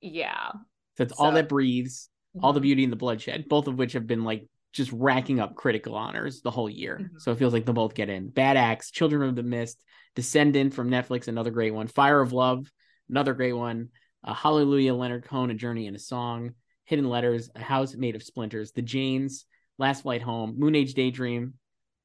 yeah. 0.00 0.50
so 0.96 1.02
it's 1.02 1.12
all 1.14 1.32
that 1.32 1.48
breathes, 1.48 2.08
all 2.40 2.52
the 2.52 2.60
Mhm. 2.60 2.62
beauty 2.62 2.84
and 2.84 2.92
the 2.92 2.96
bloodshed, 2.96 3.48
both 3.48 3.66
of 3.66 3.76
which 3.76 3.94
have 3.94 4.06
been 4.06 4.24
like 4.24 4.48
just 4.72 4.92
racking 4.92 5.40
up 5.40 5.56
critical 5.56 5.96
honors 5.96 6.42
the 6.42 6.50
whole 6.50 6.70
year. 6.70 6.98
Mhm. 7.02 7.20
So 7.20 7.32
it 7.32 7.38
feels 7.38 7.52
like 7.52 7.64
they'll 7.66 7.74
both 7.74 7.94
get 7.94 8.08
in. 8.08 8.28
Bad 8.28 8.56
Axe, 8.56 8.90
Children 8.92 9.28
of 9.28 9.34
the 9.34 9.42
Mist, 9.42 9.82
Descendant 10.14 10.74
from 10.74 10.90
Netflix, 10.90 11.26
another 11.26 11.50
great 11.50 11.72
one. 11.74 11.88
Fire 11.88 12.20
of 12.20 12.32
Love, 12.32 12.70
another 13.08 13.34
great 13.34 13.52
one. 13.52 13.88
Uh, 14.22 14.34
Hallelujah, 14.34 14.94
Leonard 14.94 15.24
Cohen, 15.24 15.50
A 15.50 15.54
Journey 15.54 15.86
and 15.88 15.96
a 15.96 16.00
Song. 16.00 16.54
Hidden 16.90 17.08
Letters, 17.08 17.48
A 17.54 17.62
House 17.62 17.94
Made 17.94 18.16
of 18.16 18.22
Splinters, 18.24 18.72
The 18.72 18.82
Janes, 18.82 19.46
Last 19.78 20.02
Flight 20.02 20.22
Home, 20.22 20.58
Moon 20.58 20.74
Age 20.74 20.94
Daydream, 20.94 21.54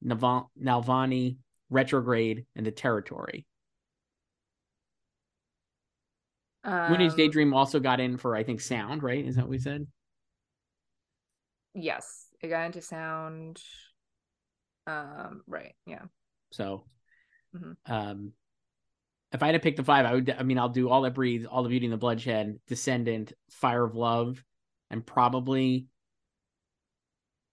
Navalny, 0.04 1.38
Retrograde, 1.70 2.46
and 2.54 2.64
The 2.64 2.70
Territory. 2.70 3.46
Moon 6.64 7.00
Age 7.00 7.10
Um, 7.10 7.16
Daydream 7.16 7.52
also 7.52 7.80
got 7.80 7.98
in 7.98 8.16
for 8.16 8.36
I 8.36 8.44
think 8.44 8.60
sound, 8.60 9.02
right? 9.02 9.24
Is 9.24 9.34
that 9.34 9.42
what 9.42 9.50
we 9.50 9.58
said? 9.58 9.88
Yes, 11.74 12.28
it 12.40 12.46
got 12.46 12.66
into 12.66 12.80
sound. 12.80 13.60
Um, 14.86 15.42
right. 15.48 15.74
Yeah. 15.84 16.04
So, 16.52 16.84
Mhm. 17.56 17.76
um, 17.86 18.32
if 19.32 19.42
I 19.42 19.46
had 19.46 19.52
to 19.52 19.58
pick 19.58 19.74
the 19.74 19.82
five, 19.82 20.06
I 20.06 20.14
would. 20.14 20.30
I 20.30 20.44
mean, 20.44 20.58
I'll 20.60 20.68
do 20.68 20.88
all 20.88 21.02
that 21.02 21.14
breathes, 21.14 21.44
all 21.44 21.64
the 21.64 21.70
beauty 21.70 21.86
and 21.86 21.92
the 21.92 21.98
bloodshed, 21.98 22.60
Descendant, 22.68 23.32
Fire 23.50 23.82
of 23.82 23.96
Love, 23.96 24.44
and 24.90 25.04
probably 25.06 25.86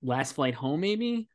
Last 0.04 0.34
Flight 0.34 0.54
Home. 0.56 0.82
Maybe 0.82 1.28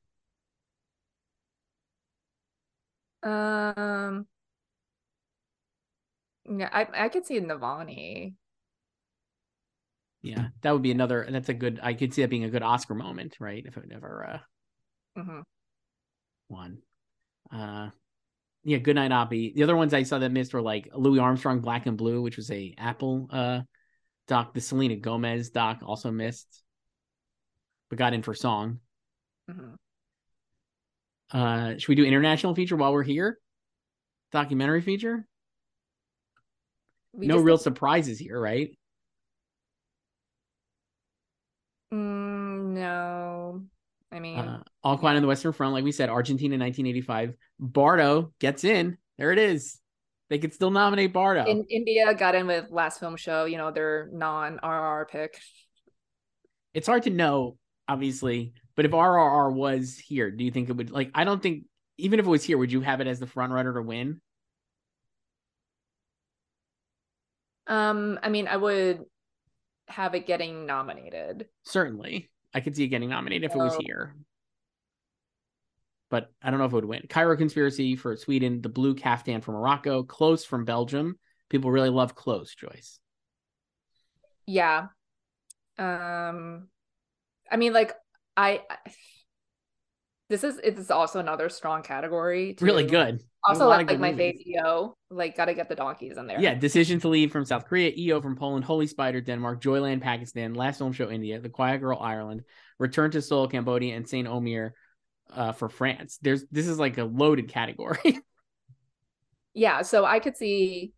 Um. 3.22 4.26
Yeah, 6.46 6.68
I 6.72 7.04
I 7.04 7.08
could 7.10 7.26
see 7.26 7.38
Navalny. 7.40 8.34
yeah, 10.22 10.48
that 10.62 10.72
would 10.72 10.82
be 10.82 10.90
another. 10.90 11.26
That's 11.28 11.48
a 11.48 11.54
good. 11.54 11.78
I 11.82 11.94
could 11.94 12.12
see 12.12 12.22
that 12.22 12.28
being 12.30 12.44
a 12.44 12.50
good 12.50 12.62
Oscar 12.62 12.94
moment, 12.94 13.36
right? 13.40 13.64
If 13.64 13.76
it 13.76 13.88
never 13.88 14.26
uh, 14.26 14.38
hmm 15.16 15.40
won. 16.48 16.78
Uh, 17.52 17.90
yeah, 18.64 18.78
Good 18.78 18.96
Night 18.96 19.12
Oppy. 19.12 19.54
The 19.54 19.64
other 19.64 19.76
ones 19.76 19.94
I 19.94 20.04
saw 20.04 20.18
that 20.18 20.32
missed 20.32 20.54
were 20.54 20.62
like 20.62 20.88
Louis 20.94 21.20
Armstrong, 21.20 21.60
Black 21.60 21.86
and 21.86 21.98
Blue, 21.98 22.22
which 22.22 22.36
was 22.36 22.50
a 22.50 22.74
Apple 22.78 23.28
uh 23.32 23.62
doc. 24.28 24.54
The 24.54 24.60
Selena 24.60 24.96
Gomez 24.96 25.50
doc 25.50 25.80
also 25.84 26.10
missed, 26.12 26.62
but 27.90 27.98
got 27.98 28.14
in 28.14 28.22
for 28.22 28.34
song. 28.34 28.78
hmm 29.50 29.74
Uh, 31.30 31.76
should 31.76 31.88
we 31.88 31.94
do 31.94 32.04
international 32.04 32.54
feature 32.54 32.76
while 32.76 32.92
we're 32.92 33.02
here? 33.02 33.38
Documentary 34.32 34.80
feature? 34.82 35.26
We 37.12 37.26
no 37.26 37.38
real 37.38 37.56
did- 37.56 37.64
surprises 37.64 38.18
here, 38.18 38.40
right? 38.40 38.70
Mm, 41.92 42.74
no, 42.74 43.62
I 44.12 44.20
mean, 44.20 44.38
Uh, 44.38 44.62
All 44.82 44.98
Quiet 44.98 45.16
on 45.16 45.22
the 45.22 45.28
Western 45.28 45.52
Front, 45.52 45.72
like 45.72 45.84
we 45.84 45.92
said, 45.92 46.10
Argentina 46.10 46.56
1985. 46.58 47.34
Bardo 47.58 48.32
gets 48.38 48.64
in. 48.64 48.98
There 49.16 49.32
it 49.32 49.38
is. 49.38 49.80
They 50.30 50.38
could 50.38 50.52
still 50.52 50.70
nominate 50.70 51.12
Bardo. 51.12 51.44
in 51.46 51.64
India 51.70 52.12
got 52.14 52.34
in 52.34 52.46
with 52.46 52.70
last 52.70 53.00
film 53.00 53.16
show. 53.16 53.46
You 53.46 53.56
know, 53.56 53.70
their 53.70 54.08
non-RRR 54.12 55.08
pick. 55.08 55.40
it's 56.74 56.86
hard 56.86 57.04
to 57.04 57.10
know, 57.10 57.56
obviously, 57.88 58.52
but 58.76 58.84
if 58.84 58.92
RRR 58.92 59.52
was 59.52 59.98
here, 59.98 60.30
do 60.30 60.44
you 60.44 60.50
think 60.50 60.68
it 60.68 60.76
would 60.76 60.90
like? 60.90 61.10
I 61.14 61.24
don't 61.24 61.42
think 61.42 61.64
even 61.96 62.20
if 62.20 62.26
it 62.26 62.28
was 62.28 62.44
here, 62.44 62.58
would 62.58 62.72
you 62.72 62.80
have 62.82 63.00
it 63.00 63.06
as 63.06 63.18
the 63.18 63.26
front 63.26 63.52
runner 63.52 63.74
to 63.74 63.82
win? 63.82 64.20
Um, 67.66 68.18
I 68.22 68.28
mean, 68.28 68.48
I 68.48 68.56
would 68.56 69.04
have 69.88 70.14
it 70.14 70.26
getting 70.26 70.66
nominated. 70.66 71.46
Certainly, 71.64 72.30
I 72.54 72.60
could 72.60 72.76
see 72.76 72.84
it 72.84 72.88
getting 72.88 73.10
nominated 73.10 73.50
if 73.50 73.54
it 73.54 73.58
was 73.58 73.76
here. 73.76 74.14
But 76.10 76.30
I 76.42 76.50
don't 76.50 76.58
know 76.58 76.64
if 76.64 76.72
it 76.72 76.74
would 76.74 76.84
win. 76.84 77.02
Cairo 77.08 77.36
Conspiracy 77.36 77.96
for 77.96 78.16
Sweden, 78.16 78.62
The 78.62 78.68
Blue 78.68 78.94
Caftan 78.94 79.42
for 79.42 79.52
Morocco, 79.52 80.02
Close 80.02 80.44
from 80.44 80.64
Belgium. 80.64 81.18
People 81.50 81.70
really 81.70 81.90
love 81.90 82.14
Close, 82.14 82.54
Joyce. 82.54 82.98
Yeah. 84.46 84.86
Um, 85.78 86.68
I 87.50 87.56
mean, 87.56 87.72
like 87.72 87.92
I. 88.36 88.62
I- 88.70 88.90
This 90.30 90.44
is 90.44 90.60
it's 90.62 90.90
also 90.90 91.20
another 91.20 91.48
strong 91.48 91.82
category. 91.82 92.54
Really 92.60 92.84
good. 92.84 93.22
Also, 93.44 93.66
lot 93.66 93.86
like, 93.86 93.98
my 93.98 94.12
fave 94.12 94.34
EO, 94.46 94.94
like 95.08 95.34
gotta 95.34 95.54
get 95.54 95.70
the 95.70 95.74
donkeys 95.74 96.18
in 96.18 96.26
there. 96.26 96.38
Yeah, 96.38 96.54
Decision 96.54 97.00
to 97.00 97.08
Leave 97.08 97.32
from 97.32 97.46
South 97.46 97.64
Korea, 97.64 97.92
EO 97.96 98.20
from 98.20 98.36
Poland, 98.36 98.66
Holy 98.66 98.86
Spider 98.86 99.22
Denmark, 99.22 99.62
Joyland 99.62 100.02
Pakistan, 100.02 100.52
Last 100.52 100.78
Film 100.78 100.92
Show 100.92 101.08
India, 101.10 101.40
The 101.40 101.48
Quiet 101.48 101.78
Girl 101.78 101.98
Ireland, 101.98 102.42
Return 102.78 103.10
to 103.12 103.22
Seoul 103.22 103.48
Cambodia, 103.48 103.96
and 103.96 104.06
Saint 104.06 104.28
Omer 104.28 104.74
uh, 105.30 105.52
for 105.52 105.68
France. 105.68 106.18
There's 106.22 106.44
this 106.50 106.66
is 106.66 106.78
like 106.78 106.98
a 106.98 107.04
loaded 107.04 107.48
category. 107.48 108.20
yeah 109.58 109.82
so 109.82 110.04
i 110.04 110.20
could 110.20 110.36
see 110.36 110.92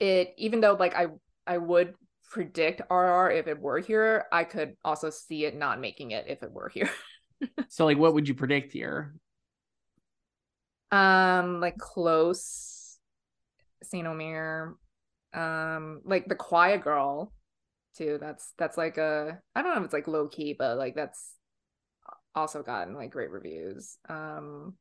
it 0.00 0.34
even 0.36 0.60
though 0.60 0.74
like 0.74 0.96
i 0.96 1.06
i 1.46 1.56
would 1.56 1.94
predict 2.28 2.82
RRR 2.90 3.38
if 3.38 3.46
it 3.46 3.60
were 3.60 3.78
here 3.78 4.24
i 4.32 4.42
could 4.42 4.74
also 4.84 5.10
see 5.10 5.44
it 5.44 5.56
not 5.56 5.80
making 5.80 6.10
it 6.10 6.24
if 6.28 6.42
it 6.42 6.50
were 6.50 6.68
here 6.68 6.90
so 7.68 7.84
like, 7.84 7.98
what 7.98 8.14
would 8.14 8.26
you 8.26 8.34
predict 8.34 8.72
here? 8.72 9.14
um 10.90 11.60
like 11.60 11.78
close 11.78 12.98
saint 13.82 14.06
omer 14.06 14.76
um 15.34 16.00
like 16.04 16.26
the 16.26 16.34
quiet 16.34 16.82
girl 16.82 17.32
too 17.96 18.18
that's 18.20 18.52
that's 18.58 18.76
like 18.76 18.98
a 18.98 19.38
i 19.54 19.62
don't 19.62 19.72
know 19.72 19.80
if 19.80 19.84
it's 19.84 19.92
like 19.92 20.08
low 20.08 20.26
key 20.26 20.54
but 20.56 20.78
like 20.78 20.94
that's 20.96 21.35
also 22.36 22.62
gotten 22.62 22.94
like 22.94 23.10
great 23.10 23.30
reviews 23.30 23.98
um 24.08 24.74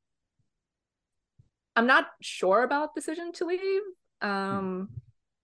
i'm 1.76 1.88
not 1.88 2.08
sure 2.22 2.64
about 2.64 2.94
decision 2.94 3.32
to 3.32 3.46
leave 3.46 3.82
um 4.22 4.90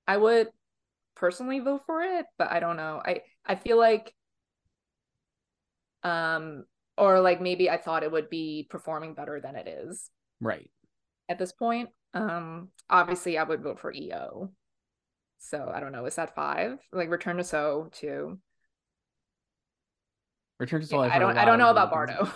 i 0.08 0.18
would 0.18 0.50
personally 1.16 1.60
vote 1.60 1.82
for 1.86 2.02
it 2.02 2.26
but 2.38 2.52
i 2.52 2.60
don't 2.60 2.78
know 2.78 3.02
i 3.06 3.22
i 3.46 3.56
feel 3.56 3.78
like 3.78 4.14
um 6.04 6.66
or 6.98 7.22
like 7.22 7.42
maybe 7.42 7.70
i 7.70 7.78
thought 7.78 8.04
it 8.04 8.12
would 8.12 8.30
be 8.30 8.68
performing 8.70 9.14
better 9.14 9.40
than 9.40 9.56
it 9.56 9.68
is 9.68 10.10
Right. 10.40 10.72
at 11.30 11.38
this 11.38 11.52
point. 11.52 11.90
Um, 12.16 12.70
obviously, 12.90 13.38
I 13.38 13.44
would 13.44 13.62
vote 13.62 13.80
for 13.80 13.94
EO. 13.94 14.50
So 15.38 15.72
I 15.74 15.80
don't 15.80 15.92
know. 15.92 16.06
Is 16.06 16.16
that 16.16 16.34
five? 16.34 16.80
Like 16.92 17.10
Return 17.12 17.38
to 17.38 17.44
So 17.44 17.90
two. 17.92 18.40
Return 20.62 20.82
to 20.82 20.88
Yeah. 20.96 21.00
I've 21.02 21.12
I 21.12 21.20
don't. 21.20 21.38
I 21.38 21.44
don't 21.46 21.58
know 21.60 21.72
about 21.72 21.90
Bardo. 21.92 22.32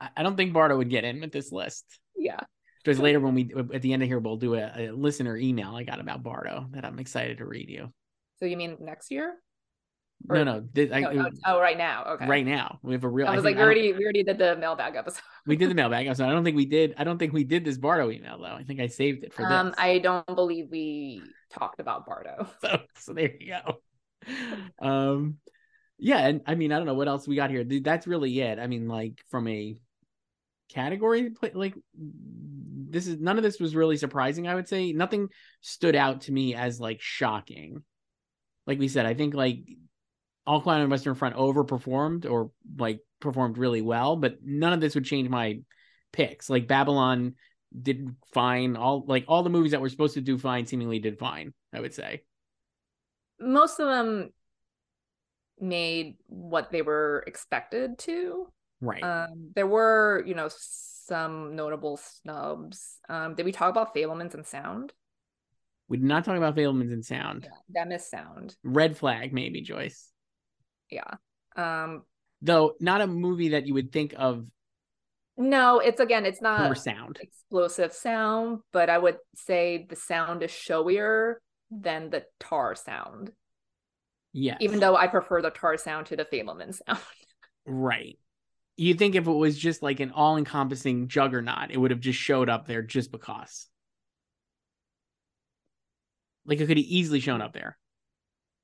I- 0.00 0.10
I 0.16 0.22
don't 0.22 0.36
think 0.36 0.52
Bardo 0.52 0.76
would 0.76 0.90
get 0.90 1.04
in 1.04 1.20
with 1.20 1.30
this 1.32 1.52
list. 1.52 1.84
yeah. 2.16 2.40
Because 2.82 2.98
later 2.98 3.20
when 3.20 3.34
we 3.34 3.52
at 3.74 3.82
the 3.82 3.92
end 3.92 4.02
of 4.02 4.08
here 4.08 4.18
we'll 4.18 4.38
do 4.38 4.54
a, 4.54 4.88
a 4.88 4.90
listener 4.90 5.36
email 5.36 5.76
I 5.76 5.84
got 5.84 6.00
about 6.00 6.22
Bardo 6.22 6.66
that 6.70 6.84
I'm 6.86 6.98
excited 6.98 7.38
to 7.38 7.44
read 7.46 7.68
you. 7.68 7.92
So 8.38 8.46
you 8.46 8.56
mean 8.56 8.78
next 8.80 9.10
year? 9.10 9.34
no, 10.26 10.40
Or- 10.40 10.44
no, 10.46 10.64
this, 10.72 10.90
I, 10.90 11.00
No, 11.00 11.12
no, 11.12 11.30
oh, 11.46 11.60
right 11.60 11.76
now. 11.76 12.04
Okay. 12.14 12.26
right 12.26 12.44
now 12.46 12.78
we 12.82 12.94
have 12.94 13.04
a 13.04 13.08
real. 13.08 13.26
I 13.26 13.34
was 13.36 13.44
think- 13.44 13.56
like, 13.56 13.56
we 13.56 13.62
already 13.62 13.92
we 13.92 14.02
already 14.02 14.22
did 14.24 14.38
the 14.38 14.56
mailbag 14.56 14.96
episode. 14.96 15.20
we 15.46 15.56
did 15.56 15.70
the 15.70 15.74
mailbag 15.74 16.06
episode. 16.06 16.24
I 16.24 16.32
don't 16.32 16.42
think 16.44 16.56
we 16.56 16.64
did. 16.66 16.94
I 16.96 17.04
don't 17.04 17.18
think 17.18 17.32
we 17.34 17.44
did 17.44 17.64
this 17.66 17.76
Bardo 17.76 18.10
email 18.10 18.38
though. 18.38 18.46
I 18.46 18.64
think 18.64 18.80
I 18.80 18.86
saved 18.88 19.22
it 19.24 19.32
for 19.34 19.44
Um, 19.46 19.66
this. 19.66 19.74
I 19.78 19.98
don't 19.98 20.26
believe 20.34 20.68
we 20.70 21.22
talked 21.52 21.78
about 21.80 22.06
Bardo. 22.06 22.48
so, 22.62 22.80
so 22.96 23.12
there 23.12 23.30
you 23.38 23.54
go. 23.54 23.80
Um, 24.82 25.36
yeah, 26.00 26.26
and 26.26 26.40
I 26.46 26.54
mean, 26.54 26.72
I 26.72 26.76
don't 26.76 26.86
know 26.86 26.94
what 26.94 27.08
else 27.08 27.28
we 27.28 27.36
got 27.36 27.50
here. 27.50 27.64
Th- 27.64 27.82
That's 27.82 28.06
really 28.06 28.40
it. 28.40 28.58
I 28.58 28.66
mean, 28.66 28.88
like 28.88 29.22
from 29.28 29.46
a 29.48 29.76
category, 30.70 31.32
like 31.52 31.74
this 31.94 33.06
is 33.06 33.18
none 33.18 33.36
of 33.36 33.42
this 33.42 33.60
was 33.60 33.76
really 33.76 33.96
surprising. 33.96 34.48
I 34.48 34.54
would 34.54 34.68
say 34.68 34.92
nothing 34.92 35.28
stood 35.60 35.94
out 35.94 36.22
to 36.22 36.32
me 36.32 36.54
as 36.54 36.80
like 36.80 37.00
shocking. 37.00 37.82
Like 38.66 38.78
we 38.78 38.88
said, 38.88 39.06
I 39.06 39.14
think 39.14 39.34
like 39.34 39.58
All 40.46 40.60
Quiet 40.60 40.82
on 40.82 40.90
Western 40.90 41.14
Front 41.14 41.36
overperformed 41.36 42.28
or 42.28 42.50
like 42.78 43.00
performed 43.20 43.58
really 43.58 43.82
well, 43.82 44.16
but 44.16 44.38
none 44.42 44.72
of 44.72 44.80
this 44.80 44.94
would 44.94 45.04
change 45.04 45.28
my 45.28 45.60
picks. 46.12 46.48
Like 46.48 46.66
Babylon 46.66 47.34
did 47.80 48.16
fine. 48.32 48.76
All 48.76 49.04
like 49.06 49.26
all 49.28 49.42
the 49.42 49.50
movies 49.50 49.72
that 49.72 49.80
were 49.80 49.88
supposed 49.88 50.14
to 50.14 50.20
do 50.20 50.38
fine 50.38 50.66
seemingly 50.66 50.98
did 50.98 51.18
fine. 51.18 51.52
I 51.72 51.80
would 51.80 51.94
say. 51.94 52.22
Most 53.38 53.80
of 53.80 53.86
them 53.86 54.30
made 55.60 56.16
what 56.26 56.70
they 56.70 56.82
were 56.82 57.24
expected 57.26 57.98
to. 58.00 58.48
Right. 58.80 59.02
Um, 59.02 59.50
there 59.54 59.66
were, 59.66 60.22
you 60.26 60.34
know, 60.34 60.48
some 60.50 61.56
notable 61.56 61.98
snubs. 61.98 62.98
Um, 63.08 63.34
did 63.34 63.44
we 63.44 63.52
talk 63.52 63.70
about 63.70 63.94
Fabelmans 63.94 64.34
and 64.34 64.46
Sound? 64.46 64.92
we 65.88 65.96
did 65.96 66.06
not 66.06 66.24
talk 66.24 66.36
about 66.36 66.54
Fabelmans 66.54 66.92
and 66.92 67.04
Sound. 67.04 67.42
Yeah, 67.44 67.58
that 67.80 67.88
missed 67.88 68.10
Sound. 68.10 68.54
Red 68.62 68.96
Flag, 68.96 69.32
maybe 69.32 69.60
Joyce. 69.60 70.08
Yeah. 70.88 71.14
Um, 71.56 72.04
Though 72.42 72.74
not 72.80 73.00
a 73.00 73.06
movie 73.06 73.50
that 73.50 73.66
you 73.66 73.74
would 73.74 73.92
think 73.92 74.14
of 74.16 74.46
no, 75.36 75.78
it's 75.78 76.00
again, 76.00 76.26
it's 76.26 76.42
not 76.42 76.76
sound. 76.76 77.18
explosive 77.20 77.94
sound, 77.94 78.58
but 78.72 78.90
I 78.90 78.98
would 78.98 79.16
say 79.34 79.86
the 79.88 79.96
sound 79.96 80.42
is 80.42 80.50
showier 80.50 81.36
than 81.70 82.10
the 82.10 82.24
tar 82.38 82.74
sound. 82.74 83.32
Yes. 84.32 84.58
Even 84.60 84.80
though 84.80 84.96
I 84.96 85.06
prefer 85.08 85.42
the 85.42 85.50
tar 85.50 85.76
sound 85.76 86.06
to 86.06 86.16
the 86.16 86.24
Fabelman 86.24 86.74
sound. 86.86 87.00
Right. 87.64 88.18
You 88.76 88.94
think 88.94 89.14
if 89.14 89.26
it 89.26 89.32
was 89.32 89.58
just 89.58 89.82
like 89.82 90.00
an 90.00 90.10
all 90.12 90.36
encompassing 90.36 91.08
juggernaut, 91.08 91.70
it 91.70 91.76
would 91.78 91.90
have 91.90 92.00
just 92.00 92.18
showed 92.18 92.48
up 92.48 92.66
there 92.66 92.82
just 92.82 93.12
because. 93.12 93.68
Like 96.44 96.60
it 96.60 96.66
could 96.66 96.76
have 96.78 96.86
easily 96.86 97.20
shown 97.20 97.40
up 97.42 97.52
there. 97.52 97.78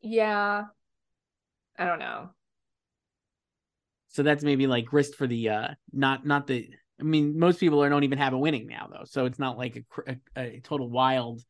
yeah. 0.00 0.64
I 1.78 1.84
don't 1.84 1.98
know. 1.98 2.30
So 4.08 4.22
that's 4.22 4.42
maybe 4.42 4.66
like 4.66 4.86
grist 4.86 5.16
for 5.16 5.26
the 5.26 5.50
uh 5.50 5.68
not 5.92 6.24
not 6.24 6.46
the 6.46 6.70
I 6.98 7.02
mean 7.02 7.38
most 7.38 7.60
people 7.60 7.82
are, 7.82 7.88
don't 7.90 8.04
even 8.04 8.18
have 8.18 8.32
a 8.32 8.38
winning 8.38 8.66
now 8.66 8.88
though. 8.90 9.04
So 9.04 9.26
it's 9.26 9.38
not 9.38 9.58
like 9.58 9.84
a 10.06 10.12
a, 10.36 10.40
a 10.56 10.60
total 10.60 10.88
wild 10.88 11.42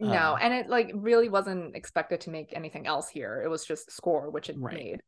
No, 0.00 0.34
Uh, 0.34 0.38
and 0.40 0.54
it 0.54 0.68
like 0.68 0.90
really 0.94 1.28
wasn't 1.28 1.76
expected 1.76 2.22
to 2.22 2.30
make 2.30 2.52
anything 2.54 2.86
else 2.86 3.08
here. 3.08 3.42
It 3.44 3.48
was 3.48 3.64
just 3.66 3.92
score, 3.92 4.30
which 4.30 4.48
it 4.48 4.56
Right. 4.56 4.70
made, 4.70 5.02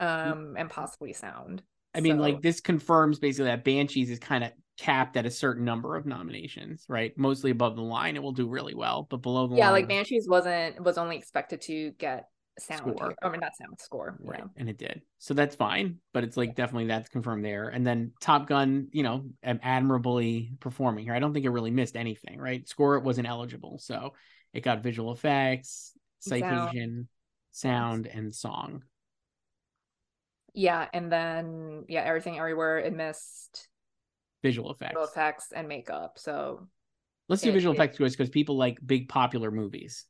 um, 0.00 0.56
and 0.58 0.70
possibly 0.70 1.12
sound. 1.12 1.62
I 1.94 2.00
mean 2.00 2.18
like 2.18 2.42
this 2.42 2.60
confirms 2.60 3.18
basically 3.18 3.46
that 3.46 3.64
Banshees 3.64 4.10
is 4.10 4.18
kind 4.18 4.44
of 4.44 4.52
capped 4.76 5.16
at 5.16 5.24
a 5.26 5.30
certain 5.30 5.64
number 5.64 5.96
of 5.96 6.04
nominations, 6.06 6.84
right? 6.88 7.16
Mostly 7.16 7.50
above 7.50 7.76
the 7.76 7.82
line 7.82 8.16
it 8.16 8.22
will 8.22 8.32
do 8.32 8.48
really 8.48 8.74
well, 8.74 9.06
but 9.08 9.18
below 9.22 9.46
the 9.46 9.54
yeah, 9.54 9.70
line 9.70 9.70
like 9.70 9.88
Banshees 9.88 10.26
wasn't 10.28 10.80
was 10.82 10.98
only 10.98 11.16
expected 11.16 11.60
to 11.62 11.92
get 11.92 12.28
sound. 12.58 12.80
Score. 12.80 13.08
here. 13.08 13.16
I 13.22 13.28
mean, 13.30 13.40
not 13.40 13.56
sound 13.56 13.78
score. 13.80 14.16
Right. 14.20 14.38
Yeah. 14.40 14.46
And 14.56 14.68
it 14.68 14.78
did. 14.78 15.02
So 15.18 15.34
that's 15.34 15.54
fine. 15.56 15.98
But 16.12 16.24
it's 16.24 16.36
like 16.36 16.54
definitely 16.54 16.86
that's 16.86 17.08
confirmed 17.08 17.44
there. 17.44 17.68
And 17.68 17.86
then 17.86 18.12
Top 18.20 18.46
Gun, 18.48 18.88
you 18.92 19.02
know, 19.02 19.26
admirably 19.42 20.52
performing 20.60 21.04
here. 21.04 21.14
I 21.14 21.18
don't 21.18 21.32
think 21.32 21.44
it 21.44 21.50
really 21.50 21.70
missed 21.70 21.96
anything, 21.96 22.38
right? 22.38 22.66
Score 22.68 22.96
it 22.96 23.04
wasn't 23.04 23.28
eligible. 23.28 23.78
So 23.78 24.14
it 24.52 24.60
got 24.62 24.82
visual 24.82 25.12
effects, 25.12 25.92
Sound. 26.20 26.40
citation, 26.42 27.08
sound, 27.52 28.06
and 28.06 28.34
song. 28.34 28.82
Yeah, 30.54 30.86
and 30.94 31.12
then 31.12 31.84
yeah, 31.88 32.00
everything 32.02 32.38
everywhere 32.38 32.78
it 32.78 32.94
missed 32.94 33.68
Visual 34.42 34.70
effects. 34.72 34.92
visual 34.92 35.04
effects 35.06 35.52
and 35.54 35.68
makeup. 35.68 36.14
So 36.18 36.68
Let's 37.28 37.42
do 37.42 37.50
it- 37.50 37.52
visual 37.52 37.74
it- 37.74 37.76
effects 37.78 37.98
because 37.98 38.30
people 38.30 38.56
like 38.56 38.78
big 38.84 39.08
popular 39.08 39.50
movies. 39.50 40.06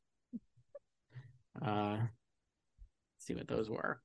Uh 1.60 1.98
see 3.26 3.34
what 3.34 3.48
those 3.48 3.68
were. 3.68 4.00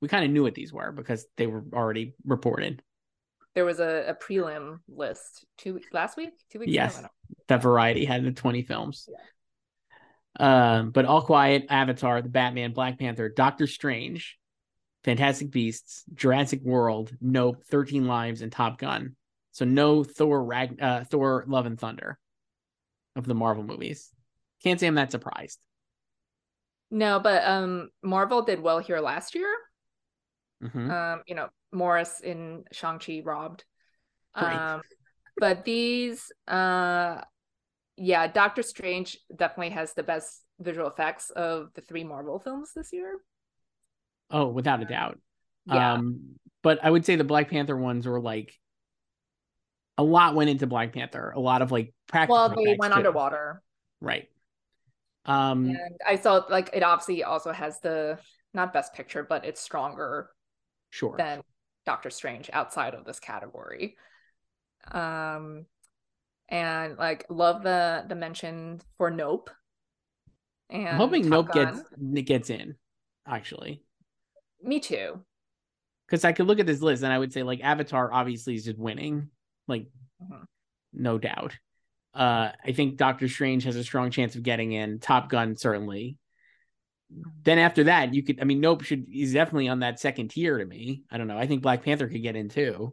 We 0.00 0.08
kind 0.08 0.24
of 0.24 0.30
knew 0.30 0.44
what 0.44 0.54
these 0.54 0.72
were 0.72 0.92
because 0.92 1.26
they 1.36 1.46
were 1.46 1.64
already 1.72 2.14
reported. 2.24 2.82
there 3.54 3.64
was 3.64 3.80
a, 3.80 4.04
a 4.08 4.14
prelim 4.14 4.78
list 4.88 5.44
two 5.56 5.74
weeks 5.74 5.88
last 5.92 6.16
week, 6.16 6.30
two 6.52 6.60
weeks. 6.60 6.70
ago? 6.70 6.74
Yes. 6.74 7.02
I 7.02 7.08
that 7.48 7.62
variety 7.62 8.04
had 8.04 8.24
the 8.24 8.30
20 8.32 8.62
films. 8.62 9.08
Um, 10.38 10.90
but 10.90 11.04
All 11.04 11.22
Quiet, 11.22 11.66
Avatar, 11.68 12.22
The 12.22 12.28
Batman, 12.28 12.72
Black 12.72 12.98
Panther, 12.98 13.28
Doctor 13.28 13.66
Strange, 13.66 14.38
Fantastic 15.02 15.50
Beasts, 15.50 16.04
Jurassic 16.14 16.60
World, 16.62 17.10
Nope, 17.20 17.64
13 17.70 18.06
Lives, 18.06 18.42
and 18.42 18.52
Top 18.52 18.78
Gun. 18.78 19.16
So 19.50 19.64
no 19.64 20.04
Thor 20.04 20.44
Rag 20.44 20.80
uh 20.80 21.02
Thor 21.04 21.44
Love 21.48 21.66
and 21.66 21.80
Thunder 21.80 22.18
of 23.16 23.26
the 23.26 23.34
Marvel 23.34 23.64
movies. 23.64 24.10
Can't 24.62 24.78
say 24.78 24.86
I'm 24.86 24.94
that 24.94 25.10
surprised. 25.10 25.58
No, 26.90 27.20
but 27.20 27.44
um, 27.44 27.90
Marvel 28.02 28.42
did 28.42 28.60
well 28.60 28.78
here 28.78 29.00
last 29.00 29.34
year. 29.34 29.54
Mhm. 30.62 30.90
Um, 30.90 31.22
you 31.26 31.34
know, 31.34 31.48
Morris 31.72 32.20
in 32.20 32.64
Shang 32.72 32.98
Chi 32.98 33.20
robbed. 33.24 33.64
Right. 34.34 34.74
Um, 34.74 34.82
but 35.36 35.64
these, 35.64 36.32
uh, 36.46 37.20
yeah, 37.96 38.26
Doctor 38.26 38.62
Strange 38.62 39.18
definitely 39.34 39.70
has 39.70 39.92
the 39.94 40.02
best 40.02 40.42
visual 40.58 40.88
effects 40.88 41.30
of 41.30 41.70
the 41.74 41.80
three 41.82 42.04
Marvel 42.04 42.38
films 42.38 42.72
this 42.74 42.92
year. 42.92 43.18
Oh, 44.30 44.48
without 44.48 44.82
a 44.82 44.84
doubt. 44.84 45.18
Yeah, 45.66 45.94
Um, 45.94 46.38
but 46.62 46.78
I 46.82 46.90
would 46.90 47.04
say 47.04 47.16
the 47.16 47.24
Black 47.24 47.50
Panther 47.50 47.76
ones 47.76 48.06
were 48.06 48.20
like 48.20 48.58
a 49.96 50.02
lot 50.02 50.34
went 50.34 50.48
into 50.50 50.66
Black 50.66 50.92
Panther. 50.92 51.32
A 51.34 51.40
lot 51.40 51.60
of 51.62 51.70
like 51.72 51.92
practical. 52.06 52.36
well, 52.36 52.48
they 52.50 52.76
went 52.78 52.92
too. 52.92 52.98
underwater, 52.98 53.62
Right. 54.00 54.28
Um, 55.28 55.66
and 55.66 55.96
I 56.06 56.16
saw 56.16 56.44
like 56.48 56.70
it 56.72 56.82
obviously 56.82 57.22
also 57.22 57.52
has 57.52 57.80
the 57.80 58.18
not 58.54 58.72
best 58.72 58.94
picture, 58.94 59.22
but 59.22 59.44
it's 59.44 59.60
stronger 59.60 60.30
sure. 60.90 61.16
than 61.16 61.42
Doctor 61.86 62.10
Strange 62.10 62.50
outside 62.52 62.94
of 62.94 63.04
this 63.04 63.20
category. 63.20 63.96
Um 64.90 65.66
and 66.48 66.96
like 66.96 67.26
love 67.28 67.62
the 67.62 68.04
the 68.08 68.14
mention 68.14 68.80
for 68.96 69.10
Nope. 69.10 69.50
And 70.70 70.88
I'm 70.88 70.96
hoping 70.96 71.22
Top 71.22 71.30
Nope 71.30 71.48
Gun. 71.48 71.74
gets 71.74 71.88
it 72.14 72.22
gets 72.22 72.50
in, 72.50 72.76
actually, 73.26 73.82
me 74.62 74.80
too. 74.80 75.22
because 76.06 76.24
I 76.24 76.32
could 76.32 76.46
look 76.46 76.58
at 76.58 76.66
this 76.66 76.80
list 76.80 77.02
and 77.02 77.12
I 77.12 77.18
would 77.18 77.32
say 77.32 77.42
like 77.42 77.60
Avatar 77.62 78.10
obviously 78.12 78.54
is 78.54 78.64
just 78.64 78.78
winning, 78.78 79.28
like 79.66 79.86
Mhm. 80.22 80.44
no 80.94 81.18
doubt. 81.18 81.56
Uh, 82.18 82.50
I 82.64 82.72
think 82.72 82.96
Doctor 82.96 83.28
Strange 83.28 83.62
has 83.62 83.76
a 83.76 83.84
strong 83.84 84.10
chance 84.10 84.34
of 84.34 84.42
getting 84.42 84.72
in. 84.72 84.98
Top 84.98 85.30
Gun 85.30 85.56
certainly. 85.56 86.16
Then 87.44 87.58
after 87.58 87.84
that, 87.84 88.12
you 88.12 88.24
could. 88.24 88.40
I 88.40 88.44
mean, 88.44 88.60
Nope 88.60 88.82
should 88.82 89.06
is 89.10 89.32
definitely 89.32 89.68
on 89.68 89.80
that 89.80 90.00
second 90.00 90.28
tier 90.32 90.58
to 90.58 90.64
me. 90.64 91.04
I 91.12 91.16
don't 91.16 91.28
know. 91.28 91.38
I 91.38 91.46
think 91.46 91.62
Black 91.62 91.84
Panther 91.84 92.08
could 92.08 92.22
get 92.22 92.34
in 92.34 92.48
too. 92.48 92.92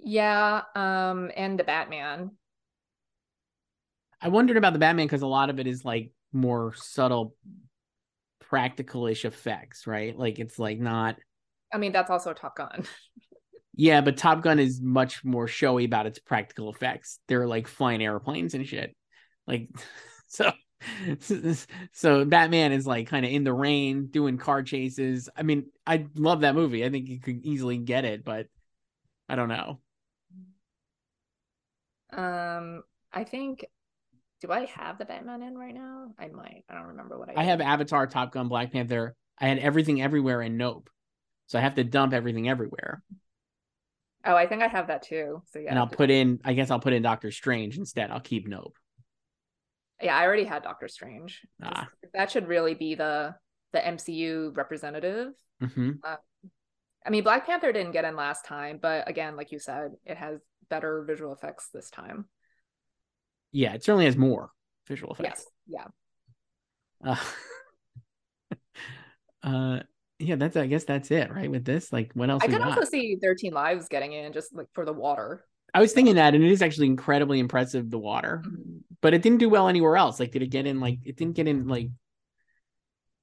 Yeah, 0.00 0.62
um 0.74 1.30
and 1.36 1.58
the 1.58 1.64
Batman. 1.64 2.32
I 4.20 4.28
wondered 4.28 4.56
about 4.56 4.72
the 4.72 4.80
Batman 4.80 5.06
because 5.06 5.22
a 5.22 5.28
lot 5.28 5.48
of 5.48 5.60
it 5.60 5.68
is 5.68 5.84
like 5.84 6.10
more 6.32 6.74
subtle, 6.74 7.36
practical-ish 8.40 9.24
effects, 9.24 9.86
right? 9.86 10.18
Like 10.18 10.40
it's 10.40 10.58
like 10.58 10.80
not. 10.80 11.16
I 11.72 11.78
mean, 11.78 11.92
that's 11.92 12.10
also 12.10 12.32
Top 12.32 12.56
Gun. 12.56 12.84
Yeah, 13.76 14.00
but 14.00 14.16
Top 14.16 14.42
Gun 14.42 14.58
is 14.58 14.80
much 14.80 15.22
more 15.22 15.46
showy 15.46 15.84
about 15.84 16.06
its 16.06 16.18
practical 16.18 16.72
effects. 16.72 17.20
They're 17.28 17.46
like 17.46 17.68
flying 17.68 18.02
airplanes 18.02 18.54
and 18.54 18.66
shit. 18.66 18.96
Like 19.46 19.68
so 20.28 20.50
so 21.92 22.24
Batman 22.24 22.72
is 22.72 22.86
like 22.86 23.08
kind 23.08 23.24
of 23.24 23.30
in 23.30 23.44
the 23.44 23.52
rain 23.52 24.06
doing 24.06 24.38
car 24.38 24.62
chases. 24.62 25.28
I 25.36 25.42
mean, 25.42 25.66
I 25.86 26.06
love 26.16 26.40
that 26.40 26.54
movie. 26.54 26.84
I 26.84 26.90
think 26.90 27.08
you 27.08 27.20
could 27.20 27.44
easily 27.44 27.78
get 27.78 28.04
it, 28.04 28.24
but 28.24 28.46
I 29.28 29.36
don't 29.36 29.48
know. 29.48 29.80
Um 32.12 32.82
I 33.12 33.24
think 33.24 33.66
do 34.40 34.52
I 34.52 34.66
have 34.66 34.98
the 34.98 35.04
Batman 35.04 35.42
in 35.42 35.56
right 35.56 35.74
now? 35.74 36.08
I 36.18 36.28
might. 36.28 36.64
I 36.68 36.74
don't 36.74 36.88
remember 36.88 37.18
what 37.18 37.30
I 37.30 37.40
I 37.40 37.44
have. 37.44 37.60
Avatar, 37.60 38.06
Top 38.06 38.32
Gun, 38.32 38.48
Black 38.48 38.72
Panther. 38.72 39.16
I 39.38 39.48
had 39.48 39.58
everything 39.58 40.00
everywhere 40.00 40.40
and 40.40 40.56
Nope. 40.56 40.88
So 41.46 41.58
I 41.58 41.62
have 41.62 41.74
to 41.76 41.84
dump 41.84 42.12
everything 42.12 42.48
everywhere. 42.48 43.02
Oh, 44.26 44.34
I 44.34 44.46
think 44.46 44.62
I 44.62 44.66
have 44.66 44.88
that 44.88 45.02
too. 45.02 45.42
So 45.52 45.58
yeah. 45.58 45.70
and 45.70 45.78
I'll 45.78 45.86
put 45.86 46.10
in 46.10 46.40
I 46.44 46.52
guess 46.52 46.70
I'll 46.70 46.80
put 46.80 46.92
in 46.92 47.02
Doctor 47.02 47.30
Strange 47.30 47.78
instead. 47.78 48.10
I'll 48.10 48.20
keep 48.20 48.46
Nope. 48.46 48.76
Yeah, 50.02 50.16
I 50.16 50.24
already 50.24 50.44
had 50.44 50.62
Doctor 50.62 50.88
Strange. 50.88 51.40
Ah. 51.62 51.88
That 52.12 52.30
should 52.30 52.48
really 52.48 52.74
be 52.74 52.94
the 52.94 53.34
the 53.72 53.78
MCU 53.78 54.56
representative. 54.56 55.32
hmm 55.60 55.92
I 56.04 57.10
mean, 57.10 57.22
Black 57.22 57.46
Panther 57.46 57.70
didn't 57.72 57.92
get 57.92 58.04
in 58.04 58.16
last 58.16 58.44
time, 58.44 58.80
but 58.82 59.08
again, 59.08 59.36
like 59.36 59.52
you 59.52 59.60
said, 59.60 59.92
it 60.04 60.16
has 60.16 60.40
better 60.68 61.04
visual 61.06 61.32
effects 61.32 61.68
this 61.72 61.88
time. 61.88 62.24
Yeah, 63.52 63.74
it 63.74 63.84
certainly 63.84 64.06
has 64.06 64.16
more 64.16 64.50
visual 64.88 65.12
effects. 65.12 65.46
Yes. 65.68 65.90
Yeah. 67.04 67.16
Uh, 69.42 69.48
uh 69.48 69.80
yeah, 70.18 70.36
that's 70.36 70.56
I 70.56 70.66
guess 70.66 70.84
that's 70.84 71.10
it, 71.10 71.30
right? 71.32 71.50
With 71.50 71.64
this, 71.64 71.92
like 71.92 72.12
what 72.14 72.30
else 72.30 72.42
I 72.42 72.48
could 72.48 72.60
also 72.60 72.84
see 72.84 73.16
13 73.22 73.52
Lives 73.52 73.88
getting 73.88 74.12
in 74.12 74.32
just 74.32 74.54
like 74.54 74.68
for 74.72 74.84
the 74.84 74.92
water. 74.92 75.44
I 75.74 75.80
was 75.80 75.92
thinking 75.92 76.14
that, 76.14 76.34
and 76.34 76.42
it 76.42 76.50
is 76.50 76.62
actually 76.62 76.86
incredibly 76.86 77.38
impressive 77.38 77.90
the 77.90 77.98
water, 77.98 78.42
Mhm. 78.46 78.80
but 79.02 79.12
it 79.12 79.20
didn't 79.22 79.38
do 79.38 79.48
well 79.50 79.68
anywhere 79.68 79.96
else. 79.96 80.18
Like, 80.18 80.30
did 80.32 80.40
it 80.42 80.46
get 80.48 80.66
in? 80.66 80.80
Like, 80.80 81.00
it 81.04 81.16
didn't 81.16 81.34
get 81.34 81.46
in. 81.48 81.66
Like, 81.68 81.88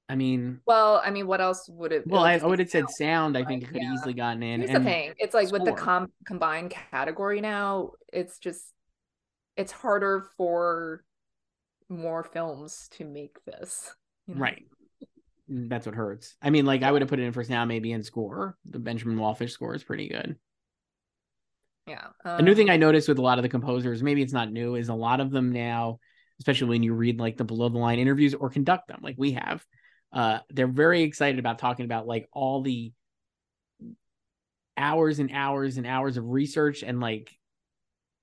I 0.10 0.15
mean, 0.15 0.60
Well, 0.67 1.01
I 1.03 1.10
mean, 1.10 1.25
what 1.25 1.41
else 1.41 1.67
would 1.69 1.91
it? 1.91 2.06
well, 2.06 2.23
I, 2.23 2.34
I 2.34 2.45
would 2.45 2.60
have 2.60 2.69
said 2.69 2.89
sound. 2.89 3.38
I 3.38 3.43
think 3.45 3.63
it 3.63 3.67
could 3.67 3.77
have 3.77 3.84
Yeah. 3.84 3.93
easily 3.93 4.13
gotten 4.13 4.43
in. 4.43 4.60
Here's 4.62 4.71
the 4.71 4.84
thing: 4.84 5.13
it's 5.17 5.34
like 5.34 5.51
with 5.51 5.65
the 5.65 5.71
com- 5.73 6.12
combined 6.25 6.69
category 6.71 7.41
now, 7.41 7.91
it's 8.12 8.38
just 8.38 8.62
it's 9.56 9.71
harder 9.71 10.25
for 10.38 11.03
more 11.89 12.23
films 12.23 12.88
to 12.91 13.06
make 13.06 13.38
this. 13.45 13.95
you 14.27 14.36
know? 14.36 14.41
right, 14.41 14.63
that's 15.47 15.86
what 15.86 15.95
hurts. 15.95 16.36
I 16.41 16.49
mean, 16.49 16.65
like, 16.65 16.84
I 16.84 16.91
would 16.91 17.01
have 17.01 17.10
put 17.10 17.19
it 17.19 17.23
in 17.23 17.34
for 17.34 17.43
now, 17.49 17.65
maybe 17.65 17.91
in 17.91 18.03
score. 18.03 18.58
The 18.65 18.79
Benjamin 18.79 19.17
Wallfisch 19.17 19.51
score 19.51 19.75
is 19.75 19.84
pretty 19.84 20.08
good. 20.08 20.38
Yeah. 21.88 22.08
A 22.23 22.41
new 22.41 22.56
thing 22.56 22.69
um, 22.69 22.73
I 22.73 22.77
noticed 22.77 23.10
with 23.10 23.19
a 23.19 23.21
lot 23.23 23.39
of 23.39 23.44
the 23.44 23.50
composers, 23.50 24.02
maybe 24.02 24.21
it's 24.21 24.33
not 24.33 24.52
new, 24.52 24.75
is 24.75 24.89
a 24.89 24.94
lot 24.94 25.19
of 25.19 25.31
them 25.31 25.52
now, 25.52 26.00
especially 26.39 26.69
when 26.69 26.83
you 26.83 26.94
read 26.94 27.19
like 27.19 27.35
the 27.35 27.44
below 27.44 27.69
the 27.69 27.77
line 27.77 28.00
interviews 28.00 28.33
or 28.33 28.50
conduct 28.50 28.87
them, 28.87 29.00
like 29.02 29.15
we 29.17 29.33
have, 29.33 29.65
uh, 30.13 30.39
they're 30.50 30.67
very 30.67 31.04
excited 31.04 31.39
about 31.39 31.60
talking 31.60 31.85
about 31.85 32.08
like 32.08 32.29
all 32.31 32.62
the 32.62 32.94
hours 34.77 35.19
and 35.19 35.31
hours 35.33 35.77
and 35.77 35.85
hours 35.85 36.17
of 36.17 36.25
research 36.25 36.83
and 36.83 37.00
like 37.02 37.35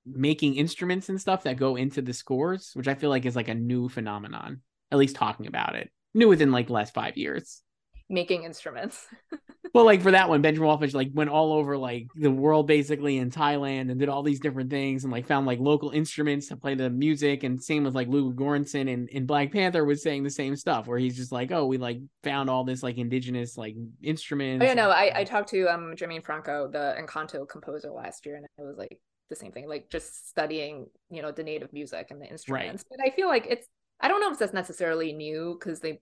making 0.06 0.56
instruments 0.56 1.08
and 1.08 1.20
stuff 1.20 1.42
that 1.42 1.58
go 1.58 1.76
into 1.76 2.00
the 2.00 2.14
scores, 2.14 2.70
which 2.74 2.88
I 2.88 2.94
feel 2.94 3.10
like 3.10 3.26
is 3.26 3.36
like 3.36 3.48
a 3.48 3.54
new 3.54 3.88
phenomenon, 3.88 4.62
at 4.90 4.98
least 4.98 5.16
talking 5.16 5.46
about 5.46 5.76
it. 5.76 5.90
New 6.14 6.28
within 6.28 6.52
like 6.52 6.66
the 6.66 6.72
last 6.72 6.94
five 6.94 7.16
years. 7.16 7.62
making 8.08 8.42
instruments. 8.42 9.06
well, 9.74 9.84
like 9.84 10.02
for 10.02 10.10
that 10.10 10.28
one, 10.28 10.42
Benjamin 10.42 10.68
Wallfisch 10.68 10.94
like 10.94 11.10
went 11.14 11.30
all 11.30 11.52
over 11.52 11.78
like 11.78 12.08
the 12.16 12.30
world 12.30 12.66
basically 12.66 13.18
in 13.18 13.30
Thailand 13.30 13.90
and 13.90 14.00
did 14.00 14.08
all 14.08 14.24
these 14.24 14.40
different 14.40 14.70
things 14.70 15.04
and 15.04 15.12
like 15.12 15.26
found 15.26 15.46
like 15.46 15.60
local 15.60 15.90
instruments 15.90 16.48
to 16.48 16.56
play 16.56 16.74
the 16.74 16.90
music. 16.90 17.44
And 17.44 17.62
same 17.62 17.84
with 17.84 17.94
like 17.94 18.08
Lou 18.08 18.32
Göransson 18.34 18.88
in, 18.88 19.06
in 19.08 19.26
Black 19.26 19.52
Panther 19.52 19.84
was 19.84 20.02
saying 20.02 20.24
the 20.24 20.30
same 20.30 20.56
stuff 20.56 20.88
where 20.88 20.98
he's 20.98 21.16
just 21.16 21.30
like, 21.30 21.52
oh, 21.52 21.66
we 21.66 21.78
like 21.78 22.00
found 22.24 22.50
all 22.50 22.64
this 22.64 22.82
like 22.82 22.98
indigenous 22.98 23.56
like 23.56 23.76
instruments. 24.02 24.64
Oh 24.64 24.66
yeah, 24.66 24.74
no, 24.74 24.90
I, 24.90 25.20
I 25.20 25.24
talked 25.24 25.50
to 25.50 25.72
um 25.72 25.94
Germaine 25.96 26.22
Franco, 26.22 26.68
the 26.68 26.96
Encanto 27.00 27.48
composer 27.48 27.90
last 27.90 28.26
year, 28.26 28.36
and 28.36 28.44
it 28.44 28.50
was 28.58 28.76
like 28.76 28.98
the 29.28 29.36
same 29.36 29.52
thing, 29.52 29.68
like 29.68 29.88
just 29.88 30.28
studying, 30.28 30.86
you 31.10 31.22
know, 31.22 31.30
the 31.30 31.44
native 31.44 31.72
music 31.72 32.08
and 32.10 32.20
the 32.20 32.26
instruments. 32.26 32.84
But 32.90 32.98
I 33.06 33.10
feel 33.10 33.28
like 33.28 33.46
it's 33.48 33.68
I 34.00 34.08
don't 34.08 34.20
know 34.20 34.32
if 34.32 34.38
that's 34.38 34.52
necessarily 34.52 35.12
new 35.12 35.56
because 35.58 35.80
they 35.80 36.00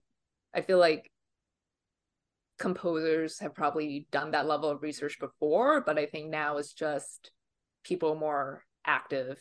I 0.53 0.61
feel 0.61 0.79
like 0.79 1.11
composers 2.57 3.39
have 3.39 3.53
probably 3.53 4.07
done 4.11 4.31
that 4.31 4.47
level 4.47 4.69
of 4.69 4.81
research 4.81 5.17
before, 5.19 5.81
but 5.81 5.97
I 5.97 6.05
think 6.05 6.29
now 6.29 6.57
it's 6.57 6.73
just 6.73 7.31
people 7.83 8.15
more 8.15 8.63
active 8.85 9.39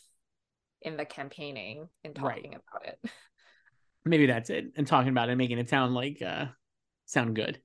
in 0.83 0.97
the 0.97 1.05
campaigning 1.05 1.89
and 2.05 2.15
talking 2.15 2.53
right. 2.53 2.61
about 2.71 2.87
it. 2.87 3.11
Maybe 4.05 4.27
that's 4.27 4.51
it. 4.51 4.73
And 4.77 4.87
talking 4.87 5.11
about 5.11 5.29
it 5.29 5.33
and 5.33 5.39
making 5.39 5.59
it 5.59 5.69
sound 5.69 5.95
like 5.95 6.23
uh 6.23 6.47
sound 7.07 7.37
good. 7.37 7.61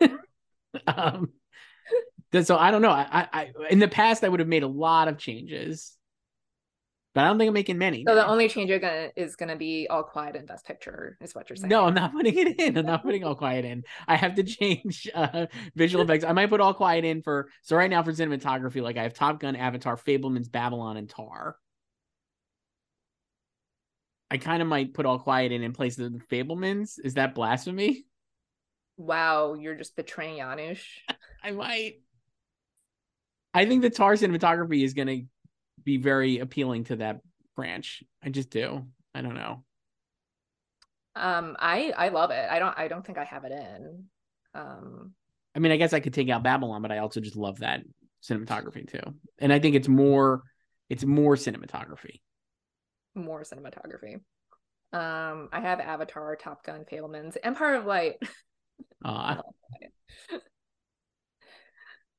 um 0.86 1.32
so 2.42 2.56
I 2.56 2.70
don't 2.70 2.82
know. 2.82 2.90
I, 2.90 3.28
I 3.32 3.52
in 3.68 3.78
the 3.78 3.88
past 3.88 4.24
I 4.24 4.28
would 4.28 4.40
have 4.40 4.48
made 4.48 4.62
a 4.62 4.68
lot 4.68 5.08
of 5.08 5.18
changes 5.18 5.96
but 7.14 7.24
I 7.24 7.28
don't 7.28 7.38
think 7.38 7.48
I'm 7.48 7.54
making 7.54 7.78
many. 7.78 8.04
So 8.06 8.14
the 8.14 8.26
only 8.26 8.48
change 8.48 8.70
you're 8.70 8.78
gonna 8.78 9.10
is 9.16 9.36
gonna 9.36 9.56
be 9.56 9.86
all 9.88 10.02
quiet 10.02 10.34
in 10.34 10.46
best 10.46 10.64
picture, 10.64 11.18
is 11.20 11.34
what 11.34 11.50
you're 11.50 11.56
saying. 11.56 11.68
No, 11.68 11.84
I'm 11.84 11.94
not 11.94 12.12
putting 12.12 12.36
it 12.36 12.58
in. 12.58 12.78
I'm 12.78 12.86
not 12.86 13.02
putting 13.04 13.22
all 13.24 13.34
quiet 13.34 13.64
in. 13.64 13.84
I 14.08 14.16
have 14.16 14.34
to 14.36 14.42
change 14.42 15.08
uh, 15.14 15.46
visual 15.74 16.04
effects. 16.04 16.24
I 16.24 16.32
might 16.32 16.48
put 16.48 16.60
all 16.60 16.72
quiet 16.72 17.04
in 17.04 17.22
for 17.22 17.48
so 17.62 17.76
right 17.76 17.90
now 17.90 18.02
for 18.02 18.12
cinematography, 18.12 18.82
like 18.82 18.96
I 18.96 19.02
have 19.02 19.14
Top 19.14 19.40
Gun, 19.40 19.56
Avatar, 19.56 19.96
Fabelman's 19.96 20.48
Babylon, 20.48 20.96
and 20.96 21.08
Tar. 21.08 21.56
I 24.30 24.38
kind 24.38 24.62
of 24.62 24.68
might 24.68 24.94
put 24.94 25.04
all 25.04 25.18
quiet 25.18 25.52
in 25.52 25.62
in 25.62 25.74
place 25.74 25.98
of 25.98 26.12
the 26.12 26.18
Fabelmans. 26.18 26.98
Is 27.04 27.14
that 27.14 27.34
blasphemy? 27.34 28.06
Wow, 28.96 29.54
you're 29.54 29.74
just 29.74 29.96
betraying 29.96 30.38
Janusz. 30.38 30.82
I 31.44 31.50
might. 31.50 31.96
I 33.52 33.66
think 33.66 33.82
the 33.82 33.90
Tar 33.90 34.14
cinematography 34.14 34.82
is 34.82 34.94
gonna 34.94 35.18
be 35.84 35.96
very 35.96 36.38
appealing 36.38 36.84
to 36.84 36.96
that 36.96 37.20
branch. 37.56 38.02
I 38.22 38.30
just 38.30 38.50
do. 38.50 38.86
I 39.14 39.22
don't 39.22 39.34
know. 39.34 39.64
Um, 41.14 41.56
I 41.58 41.92
I 41.96 42.08
love 42.08 42.30
it. 42.30 42.46
I 42.50 42.58
don't 42.58 42.78
I 42.78 42.88
don't 42.88 43.04
think 43.04 43.18
I 43.18 43.24
have 43.24 43.44
it 43.44 43.52
in. 43.52 44.04
Um, 44.54 45.12
I 45.54 45.58
mean, 45.58 45.72
I 45.72 45.76
guess 45.76 45.92
I 45.92 46.00
could 46.00 46.14
take 46.14 46.30
out 46.30 46.42
Babylon, 46.42 46.82
but 46.82 46.92
I 46.92 46.98
also 46.98 47.20
just 47.20 47.36
love 47.36 47.58
that 47.58 47.82
cinematography 48.22 48.90
too. 48.90 49.14
And 49.38 49.52
I 49.52 49.58
think 49.58 49.76
it's 49.76 49.88
more 49.88 50.42
it's 50.88 51.04
more 51.04 51.36
cinematography. 51.36 52.20
More 53.14 53.42
cinematography. 53.42 54.20
Um, 54.94 55.48
I 55.52 55.60
have 55.60 55.80
Avatar, 55.80 56.36
Top 56.36 56.64
Gun, 56.64 56.84
Fabelman's, 56.90 57.36
Empire 57.42 57.74
of 57.74 57.86
Light. 57.86 58.16
Uh, 59.04 59.36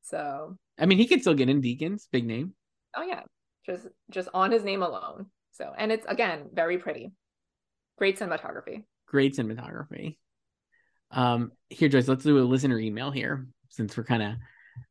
so 0.02 0.58
I 0.78 0.86
mean, 0.86 0.98
he 0.98 1.08
could 1.08 1.22
still 1.22 1.34
get 1.34 1.50
in 1.50 1.62
Deakins, 1.62 2.08
big 2.12 2.26
name. 2.26 2.54
Oh 2.96 3.04
yeah, 3.04 3.22
just 3.66 3.88
just 4.10 4.30
on 4.34 4.52
his 4.52 4.64
name 4.64 4.84
alone. 4.84 5.28
So 5.52 5.74
and 5.78 5.92
it's 5.92 6.06
again 6.08 6.50
very 6.54 6.78
pretty. 6.78 7.12
Great 7.98 8.20
cinematography. 8.20 8.84
Great 9.08 9.36
cinematography. 9.36 10.18
Um 11.12 11.52
here 11.70 11.90
Joyce, 11.90 12.08
let's 12.08 12.24
do 12.24 12.40
a 12.40 12.42
listener 12.42 12.80
email 12.80 13.12
here 13.12 13.48
since 13.70 13.96
we're 13.96 14.04
kind 14.04 14.24
of 14.24 14.34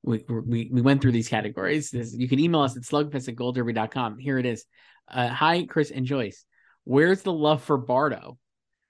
we, 0.02 0.24
we 0.28 0.70
we 0.72 0.80
went 0.80 1.02
through 1.02 1.12
these 1.12 1.28
categories. 1.28 1.90
This, 1.90 2.14
you 2.14 2.28
can 2.28 2.38
email 2.38 2.60
us 2.60 2.76
at 2.76 2.82
slugfest 2.82 3.28
at 3.28 3.36
goldderby.com. 3.36 4.18
Here 4.18 4.38
it 4.38 4.46
is. 4.46 4.64
Uh, 5.08 5.28
hi, 5.28 5.64
Chris 5.64 5.90
and 5.90 6.06
Joyce. 6.06 6.44
Where's 6.84 7.22
the 7.22 7.32
love 7.32 7.62
for 7.62 7.76
Bardo? 7.76 8.38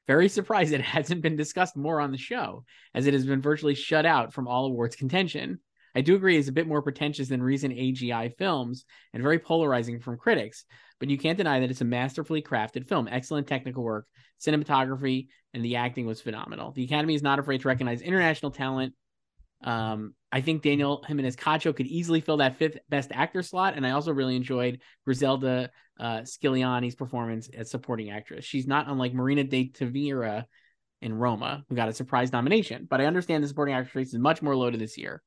Very 0.07 0.28
surprised 0.28 0.72
it 0.72 0.80
hasn't 0.83 1.22
been 1.22 1.37
discussed 1.37 1.76
more 1.76 2.01
on 2.01 2.12
the 2.12 2.18
show, 2.18 2.64
as 2.95 3.07
it 3.07 3.14
has 3.14 3.26
been 3.26 3.41
virtually 3.41 3.74
shut 3.74 4.07
out 4.07 4.33
from 4.33 4.49
all 4.49 4.66
awards 4.66 4.97
contention. 4.97 5.61
I 5.95 6.01
do 6.01 6.14
agree 6.14 6.36
is 6.36 6.49
a 6.49 6.53
bit 6.53 6.66
more 6.66 6.82
pretentious 6.82 7.28
than 7.28 7.43
recent 7.43 7.74
AGI 7.74 8.36
films 8.36 8.84
and 9.12 9.22
very 9.22 9.38
polarizing 9.38 10.01
from 10.01 10.16
critics, 10.16 10.64
but 10.99 11.11
you 11.11 11.18
can't 11.18 11.38
deny 11.38 11.61
that 11.61 11.70
it's 11.70 11.80
a 11.80 11.86
masterfully 11.86 12.43
crafted 12.43 12.88
film. 12.88 13.09
Excellent 13.11 13.47
technical 13.47 13.82
work, 13.82 14.07
cinematography, 14.40 15.28
and 15.53 15.64
the 15.64 15.76
acting 15.76 16.07
was 16.07 16.20
phenomenal. 16.20 16.72
The 16.72 16.84
Academy 16.84 17.14
is 17.14 17.22
not 17.22 17.38
afraid 17.38 17.61
to 17.61 17.68
recognize 17.68 18.01
international 18.01 18.53
talent. 18.53 18.95
Um, 19.64 20.14
I 20.32 20.40
think 20.40 20.62
Daniel 20.62 21.05
Jimenez 21.07 21.36
Cacho 21.36 21.76
could 21.76 21.86
easily 21.86 22.20
fill 22.20 22.38
that 22.38 22.57
fifth 22.57 22.78
best 22.88 23.11
actor 23.12 23.43
slot, 23.43 23.74
and 23.76 23.86
I 23.86 23.90
also 23.90 24.12
really 24.12 24.34
enjoyed 24.34 24.80
Griselda 25.05 25.70
uh, 26.01 26.20
Siciliani's 26.20 26.95
performance 26.95 27.49
as 27.57 27.70
supporting 27.70 28.11
actress. 28.11 28.45
She's 28.45 28.66
not 28.66 28.88
unlike 28.88 29.14
Marina 29.14 29.45
de 29.45 29.68
Tavira 29.68 30.47
in 31.01 31.12
Roma, 31.14 31.64
who 31.68 31.74
got 31.74 31.88
a 31.88 31.93
surprise 31.93 32.32
nomination, 32.32 32.86
but 32.88 33.01
I 33.01 33.07
understand 33.07 33.45
the 33.45 33.49
supporting 33.49 33.74
actress 33.74 34.09
is 34.09 34.18
much 34.18 34.40
more 34.40 34.57
loaded 34.57 34.80
this 34.80 34.97
year. 34.97 35.22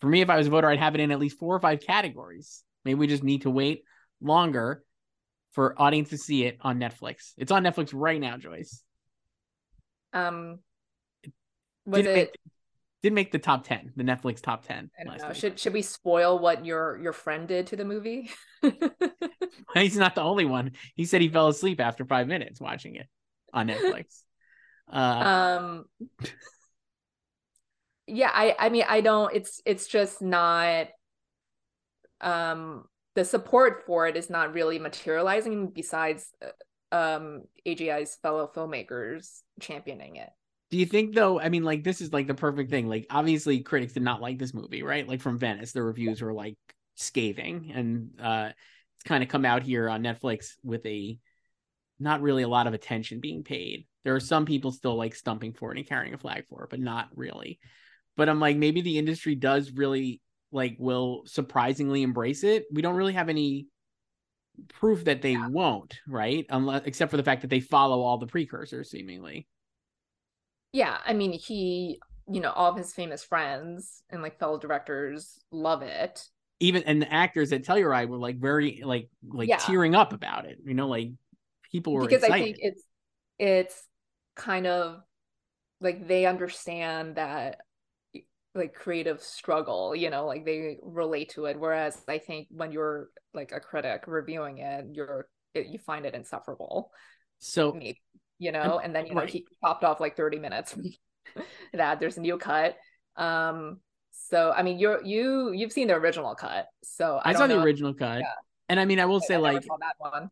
For 0.00 0.08
me, 0.08 0.20
if 0.20 0.30
I 0.30 0.36
was 0.36 0.46
a 0.46 0.50
voter, 0.50 0.68
I'd 0.68 0.78
have 0.78 0.94
it 0.94 1.00
in 1.00 1.10
at 1.10 1.18
least 1.18 1.38
four 1.38 1.54
or 1.54 1.60
five 1.60 1.80
categories. 1.80 2.62
Maybe 2.84 2.98
we 2.98 3.06
just 3.06 3.24
need 3.24 3.42
to 3.42 3.50
wait 3.50 3.84
longer 4.20 4.82
for 5.52 5.80
audience 5.80 6.10
to 6.10 6.18
see 6.18 6.44
it 6.44 6.58
on 6.60 6.78
Netflix. 6.78 7.32
It's 7.38 7.50
on 7.50 7.64
Netflix 7.64 7.90
right 7.94 8.20
now, 8.20 8.36
Joyce. 8.36 8.82
Um, 10.12 10.58
was 11.86 12.02
didn't 12.02 12.10
it 12.10 12.14
make, 12.14 12.36
didn't 13.02 13.14
make 13.14 13.32
the 13.32 13.38
top 13.38 13.66
ten, 13.66 13.92
the 13.96 14.04
Netflix 14.04 14.40
top 14.40 14.66
ten. 14.66 14.90
I 14.98 15.04
don't 15.04 15.18
know. 15.18 15.32
Should 15.32 15.58
should 15.58 15.72
we 15.72 15.82
spoil 15.82 16.38
what 16.38 16.64
your 16.66 16.98
your 16.98 17.12
friend 17.12 17.48
did 17.48 17.68
to 17.68 17.76
the 17.76 17.84
movie? 17.84 18.30
He's 19.74 19.96
not 19.96 20.14
the 20.14 20.22
only 20.22 20.44
one. 20.44 20.72
He 20.94 21.04
said 21.04 21.20
he 21.20 21.28
fell 21.28 21.48
asleep 21.48 21.80
after 21.80 22.04
five 22.04 22.28
minutes 22.28 22.60
watching 22.60 22.96
it 22.96 23.06
on 23.52 23.68
Netflix. 23.68 24.04
Uh, 24.88 25.58
um 25.58 25.84
yeah 28.06 28.30
i 28.32 28.54
i 28.58 28.68
mean 28.68 28.84
i 28.88 29.00
don't 29.00 29.34
it's 29.34 29.60
it's 29.64 29.86
just 29.86 30.22
not 30.22 30.86
um 32.20 32.84
the 33.14 33.24
support 33.24 33.84
for 33.86 34.06
it 34.06 34.16
is 34.16 34.30
not 34.30 34.52
really 34.52 34.78
materializing 34.78 35.68
besides 35.68 36.30
uh, 36.42 36.94
um 36.94 37.42
agi's 37.66 38.16
fellow 38.22 38.48
filmmakers 38.54 39.40
championing 39.60 40.16
it. 40.16 40.28
Do 40.70 40.78
you 40.78 40.86
think 40.86 41.14
though 41.14 41.40
i 41.40 41.48
mean 41.48 41.64
like 41.64 41.82
this 41.82 42.00
is 42.00 42.12
like 42.12 42.26
the 42.26 42.34
perfect 42.34 42.70
thing. 42.70 42.88
Like 42.88 43.06
obviously 43.10 43.60
critics 43.60 43.94
did 43.94 44.02
not 44.02 44.20
like 44.20 44.38
this 44.38 44.54
movie 44.54 44.82
right? 44.82 45.08
Like 45.08 45.20
from 45.20 45.38
venice 45.38 45.72
the 45.72 45.82
reviews 45.82 46.22
were 46.22 46.32
like 46.32 46.56
scathing 46.94 47.72
and 47.74 48.10
uh 48.20 48.50
it's 48.96 49.04
kind 49.04 49.22
of 49.22 49.28
come 49.28 49.44
out 49.44 49.62
here 49.62 49.90
on 49.90 50.02
netflix 50.02 50.52
with 50.62 50.84
a 50.86 51.18
not 51.98 52.22
really 52.22 52.42
a 52.42 52.48
lot 52.48 52.66
of 52.66 52.74
attention 52.74 53.20
being 53.20 53.42
paid. 53.42 53.86
There 54.04 54.14
are 54.14 54.20
some 54.20 54.44
people 54.44 54.70
still 54.70 54.96
like 54.96 55.14
stumping 55.14 55.54
for 55.54 55.72
it 55.72 55.78
and 55.78 55.88
carrying 55.88 56.14
a 56.14 56.18
flag 56.18 56.44
for 56.48 56.64
it 56.64 56.70
but 56.70 56.80
not 56.80 57.08
really 57.14 57.58
but 58.16 58.28
I'm 58.28 58.40
like, 58.40 58.56
maybe 58.56 58.80
the 58.80 58.98
industry 58.98 59.34
does 59.34 59.70
really 59.72 60.20
like 60.52 60.76
will 60.78 61.22
surprisingly 61.26 62.02
embrace 62.02 62.44
it. 62.44 62.64
We 62.72 62.82
don't 62.82 62.96
really 62.96 63.12
have 63.12 63.28
any 63.28 63.66
proof 64.68 65.04
that 65.04 65.22
they 65.22 65.32
yeah. 65.32 65.48
won't, 65.48 65.98
right? 66.06 66.46
Unless 66.48 66.82
except 66.86 67.10
for 67.10 67.16
the 67.16 67.22
fact 67.22 67.42
that 67.42 67.48
they 67.50 67.60
follow 67.60 68.02
all 68.02 68.18
the 68.18 68.26
precursors 68.26 68.90
seemingly. 68.90 69.46
Yeah, 70.72 70.98
I 71.06 71.12
mean, 71.12 71.32
he, 71.32 72.00
you 72.28 72.40
know, 72.40 72.50
all 72.50 72.70
of 72.70 72.76
his 72.76 72.92
famous 72.92 73.24
friends 73.24 74.02
and 74.10 74.22
like 74.22 74.38
fellow 74.38 74.58
directors 74.58 75.38
love 75.50 75.82
it. 75.82 76.24
Even 76.60 76.82
and 76.84 77.02
the 77.02 77.12
actors 77.12 77.52
at 77.52 77.64
Telluride 77.64 78.08
were 78.08 78.16
like 78.16 78.38
very 78.38 78.82
like 78.84 79.10
like 79.28 79.48
yeah. 79.48 79.58
tearing 79.58 79.94
up 79.94 80.12
about 80.12 80.46
it. 80.46 80.58
You 80.64 80.74
know, 80.74 80.88
like 80.88 81.10
people 81.70 81.92
were 81.92 82.02
because 82.02 82.22
excited. 82.22 82.42
I 82.42 82.44
think 82.44 82.56
it's 82.60 82.82
it's 83.38 83.84
kind 84.36 84.66
of 84.66 85.00
like 85.80 86.08
they 86.08 86.24
understand 86.24 87.16
that 87.16 87.60
like 88.56 88.74
creative 88.74 89.20
struggle 89.20 89.94
you 89.94 90.10
know 90.10 90.26
like 90.26 90.44
they 90.44 90.78
relate 90.82 91.30
to 91.30 91.46
it 91.46 91.58
whereas 91.58 92.02
i 92.08 92.18
think 92.18 92.48
when 92.50 92.72
you're 92.72 93.08
like 93.34 93.52
a 93.52 93.60
critic 93.60 94.04
reviewing 94.06 94.58
it 94.58 94.86
you're 94.92 95.28
it, 95.54 95.66
you 95.66 95.78
find 95.78 96.06
it 96.06 96.14
insufferable 96.14 96.90
so 97.38 97.72
maybe, 97.72 98.00
you 98.38 98.52
know 98.52 98.80
and 98.82 98.94
then 98.94 99.06
you 99.06 99.14
know 99.14 99.22
right. 99.22 99.30
he 99.30 99.46
popped 99.62 99.84
off 99.84 100.00
like 100.00 100.16
30 100.16 100.38
minutes 100.38 100.76
that 101.72 102.00
there's 102.00 102.16
a 102.16 102.20
new 102.20 102.38
cut 102.38 102.76
um 103.16 103.78
so 104.10 104.52
i 104.56 104.62
mean 104.62 104.78
you're 104.78 105.02
you 105.04 105.52
you've 105.52 105.72
seen 105.72 105.88
the 105.88 105.94
original 105.94 106.34
cut 106.34 106.66
so 106.82 107.20
i, 107.24 107.30
I 107.30 107.32
saw 107.34 107.46
the 107.46 107.60
original 107.60 107.94
cut 107.94 108.20
yeah. 108.20 108.32
and 108.68 108.80
i 108.80 108.84
mean 108.84 108.98
i 108.98 109.04
will 109.04 109.20
say 109.20 109.34
I 109.34 109.38
like 109.38 109.62
that 109.62 109.94
one 109.98 110.30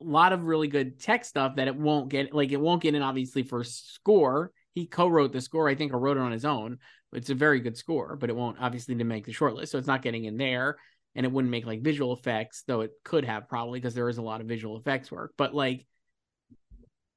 a 0.00 0.04
lot 0.04 0.32
of 0.32 0.44
really 0.44 0.68
good 0.68 1.00
tech 1.00 1.24
stuff 1.24 1.56
that 1.56 1.68
it 1.68 1.76
won't 1.76 2.08
get 2.08 2.34
like 2.34 2.52
it 2.52 2.60
won't 2.60 2.82
get 2.82 2.94
in 2.94 3.02
obviously 3.02 3.42
for 3.42 3.64
score 3.64 4.52
he 4.74 4.86
co-wrote 4.86 5.32
the 5.32 5.40
score 5.40 5.68
i 5.68 5.74
think 5.74 5.92
or 5.92 5.98
wrote 5.98 6.16
it 6.16 6.20
on 6.20 6.32
his 6.32 6.44
own 6.44 6.78
it's 7.14 7.30
a 7.30 7.34
very 7.34 7.60
good 7.60 7.76
score, 7.76 8.16
but 8.16 8.28
it 8.28 8.36
won't 8.36 8.58
obviously 8.60 8.94
to 8.96 9.04
make 9.04 9.24
the 9.24 9.32
shortlist. 9.32 9.68
So 9.68 9.78
it's 9.78 9.86
not 9.86 10.02
getting 10.02 10.24
in 10.24 10.36
there 10.36 10.76
and 11.14 11.24
it 11.24 11.32
wouldn't 11.32 11.50
make 11.50 11.64
like 11.64 11.82
visual 11.82 12.12
effects, 12.12 12.64
though 12.66 12.80
it 12.80 12.90
could 13.04 13.24
have 13.24 13.48
probably 13.48 13.80
because 13.80 13.94
there 13.94 14.08
is 14.08 14.18
a 14.18 14.22
lot 14.22 14.40
of 14.40 14.46
visual 14.48 14.76
effects 14.76 15.10
work. 15.10 15.32
But 15.38 15.54
like, 15.54 15.86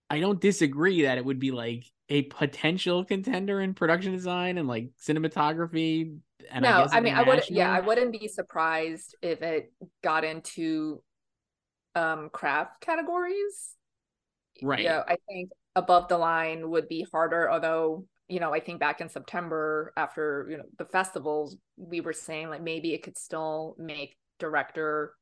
I 0.09 0.19
don't 0.19 0.39
disagree 0.39 1.03
that 1.03 1.17
it 1.17 1.25
would 1.25 1.39
be 1.39 1.51
like 1.51 1.83
a 2.09 2.23
potential 2.23 3.03
contender 3.03 3.59
in 3.59 3.73
production 3.73 4.13
design 4.13 4.57
and 4.57 4.67
like 4.67 4.91
cinematography. 5.03 6.17
And 6.49 6.63
no, 6.63 6.83
guess 6.83 6.93
I, 6.93 7.01
mean, 7.01 7.13
I 7.13 7.23
would, 7.23 7.43
yeah, 7.49 7.71
I 7.71 7.81
wouldn't 7.81 8.13
be 8.13 8.27
surprised 8.29 9.15
if 9.21 9.41
it 9.41 9.73
got 10.03 10.23
into 10.23 11.01
um 11.95 12.29
craft 12.31 12.79
categories. 12.81 13.73
Right. 14.61 14.83
Yeah, 14.83 15.03
I 15.05 15.17
think 15.27 15.49
above 15.77 16.07
the 16.07 16.17
line 16.17 16.69
would 16.71 16.89
be 16.89 17.05
harder, 17.11 17.49
although, 17.51 18.03
you 18.27 18.39
know, 18.39 18.51
I 18.51 18.59
think 18.59 18.79
back 18.79 18.99
in 18.99 19.09
September 19.09 19.93
after, 19.95 20.47
you 20.49 20.57
know, 20.57 20.63
the 20.79 20.85
festivals, 20.85 21.55
we 21.77 22.01
were 22.01 22.13
saying 22.13 22.49
like 22.49 22.63
maybe 22.63 22.95
it 22.95 23.03
could 23.03 23.15
still 23.17 23.75
make 23.77 24.17
director 24.39 25.13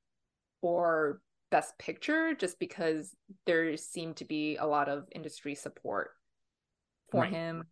or 0.62 1.20
best 1.52 1.78
picture 1.78 2.34
just 2.34 2.58
because 2.58 3.14
there 3.46 3.76
seemed 3.76 4.16
to 4.16 4.26
be 4.26 4.56
a 4.56 4.66
lot 4.66 4.88
of 4.88 5.04
industry 5.14 5.56
support 5.56 6.12
for 7.12 7.24
Right. 7.24 7.34
him. 7.34 7.66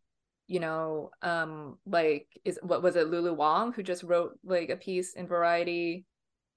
You 0.48 0.60
know, 0.60 1.12
um, 1.22 1.78
like 1.86 2.28
is 2.44 2.60
what 2.62 2.84
was 2.84 2.98
it 2.98 3.08
Lulu 3.08 3.34
Wang 3.34 3.72
who 3.72 3.82
just 3.82 4.04
wrote 4.04 4.38
like 4.44 4.70
a 4.70 4.76
piece 4.76 5.14
in 5.14 5.26
Variety 5.26 6.04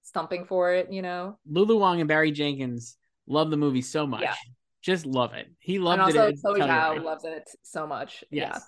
stumping 0.03 0.45
for 0.45 0.72
it, 0.72 0.93
you 0.93 1.03
know? 1.03 1.39
Lulu 1.49 1.79
Wang 1.79 2.01
and 2.01 2.09
Barry 2.09 2.33
Jenkins 2.33 2.97
love 3.29 3.51
the 3.51 3.57
movie 3.57 3.83
so 3.83 4.09
much. 4.09 4.22
Yeah. 4.22 4.35
Just 4.87 5.05
love 5.05 5.34
it. 5.34 5.49
He 5.59 5.76
and 5.76 5.84
loved 5.84 6.01
also 6.03 6.28
it. 6.28 6.34
at 6.34 6.41
Chloe 6.41 6.61
Zhao 6.61 6.66
Telluride. 6.97 7.03
loves 7.05 7.24
it 7.24 7.51
so 7.62 7.87
much. 7.87 8.22
Yes. 8.30 8.64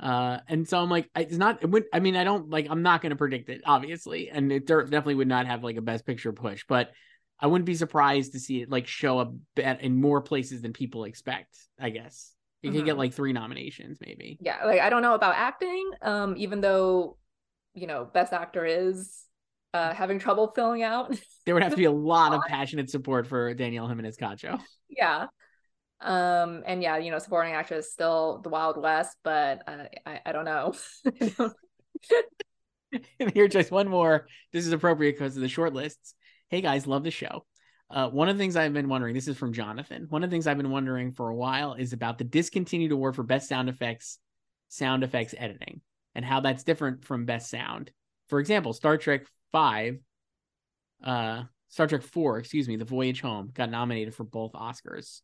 Uh, 0.00 0.38
and 0.48 0.68
so 0.68 0.78
I'm 0.78 0.90
like, 0.90 1.08
it's 1.14 1.36
not. 1.36 1.62
It 1.62 1.70
would, 1.70 1.84
I 1.92 2.00
mean, 2.00 2.16
I 2.16 2.24
don't 2.24 2.50
like. 2.50 2.66
I'm 2.68 2.82
not 2.82 3.00
going 3.00 3.10
to 3.10 3.16
predict 3.16 3.48
it, 3.48 3.60
obviously, 3.64 4.28
and 4.30 4.50
it 4.50 4.66
definitely 4.66 5.14
would 5.14 5.28
not 5.28 5.46
have 5.46 5.62
like 5.62 5.76
a 5.76 5.80
best 5.82 6.04
picture 6.04 6.32
push. 6.32 6.64
But 6.68 6.90
I 7.38 7.46
wouldn't 7.46 7.66
be 7.66 7.74
surprised 7.76 8.32
to 8.32 8.40
see 8.40 8.62
it 8.62 8.70
like 8.70 8.88
show 8.88 9.18
up 9.20 9.32
in 9.56 10.00
more 10.00 10.20
places 10.20 10.62
than 10.62 10.72
people 10.72 11.04
expect. 11.04 11.56
I 11.80 11.90
guess 11.90 12.32
it 12.62 12.72
could 12.72 12.84
get 12.84 12.94
Mhm. 12.96 12.98
like 12.98 13.14
three 13.14 13.32
nominations, 13.32 13.98
maybe. 14.00 14.38
yeah 14.40 14.64
like 14.64 14.80
i 14.80 14.88
don't 14.88 15.02
know 15.02 15.14
about 15.14 15.34
acting 15.34 15.90
um 16.02 16.34
even 16.36 16.60
though 16.60 17.16
you 17.74 17.88
know 17.88 18.04
best 18.04 18.32
actor 18.32 18.64
is 18.64 19.24
uh 19.74 19.92
having 19.92 20.20
trouble 20.20 20.52
filling 20.54 20.84
out 20.84 21.12
There 21.44 21.54
would 21.54 21.64
have 21.64 21.72
to 21.72 21.76
be 21.76 21.86
a 21.86 21.90
lot 21.92 22.32
of 22.34 22.40
passionate 22.48 22.88
support 22.88 23.26
for 23.26 23.52
Danielle 23.54 23.88
Jimenez 23.88 24.16
Cacho. 24.16 24.60
yeah 24.88 25.26
um 26.02 26.62
and 26.66 26.82
yeah 26.82 26.96
you 26.96 27.10
know 27.10 27.18
supporting 27.18 27.52
actress 27.52 27.92
still 27.92 28.40
the 28.42 28.48
wild 28.48 28.80
west 28.80 29.16
but 29.22 29.62
uh, 29.66 29.84
i 30.06 30.20
i 30.26 30.32
don't 30.32 30.44
know 30.44 30.74
and 33.18 33.30
here, 33.34 33.48
just 33.48 33.70
one 33.70 33.88
more. 33.88 34.26
This 34.52 34.66
is 34.66 34.72
appropriate 34.72 35.12
because 35.12 35.36
of 35.36 35.42
the 35.42 35.48
short 35.48 35.72
lists. 35.72 36.14
Hey 36.48 36.60
guys, 36.60 36.86
love 36.86 37.04
the 37.04 37.10
show. 37.10 37.46
Uh, 37.90 38.08
one 38.08 38.28
of 38.28 38.36
the 38.36 38.42
things 38.42 38.56
I've 38.56 38.72
been 38.72 38.88
wondering, 38.88 39.14
this 39.14 39.28
is 39.28 39.36
from 39.36 39.52
Jonathan. 39.52 40.06
One 40.08 40.24
of 40.24 40.30
the 40.30 40.34
things 40.34 40.46
I've 40.46 40.56
been 40.56 40.70
wondering 40.70 41.12
for 41.12 41.28
a 41.28 41.34
while 41.34 41.74
is 41.74 41.92
about 41.92 42.18
the 42.18 42.24
discontinued 42.24 42.92
award 42.92 43.16
for 43.16 43.22
best 43.22 43.48
sound 43.48 43.68
effects, 43.68 44.18
sound 44.68 45.04
effects 45.04 45.34
editing, 45.36 45.82
and 46.14 46.24
how 46.24 46.40
that's 46.40 46.64
different 46.64 47.04
from 47.04 47.26
best 47.26 47.50
sound. 47.50 47.90
For 48.28 48.40
example, 48.40 48.72
Star 48.72 48.96
Trek 48.96 49.26
Five, 49.52 49.98
uh, 51.04 51.44
Star 51.68 51.86
Trek 51.86 52.02
Four, 52.02 52.38
excuse 52.38 52.66
me, 52.66 52.76
The 52.76 52.84
Voyage 52.86 53.20
Home 53.20 53.50
got 53.52 53.70
nominated 53.70 54.14
for 54.14 54.24
both 54.24 54.52
Oscars. 54.52 55.20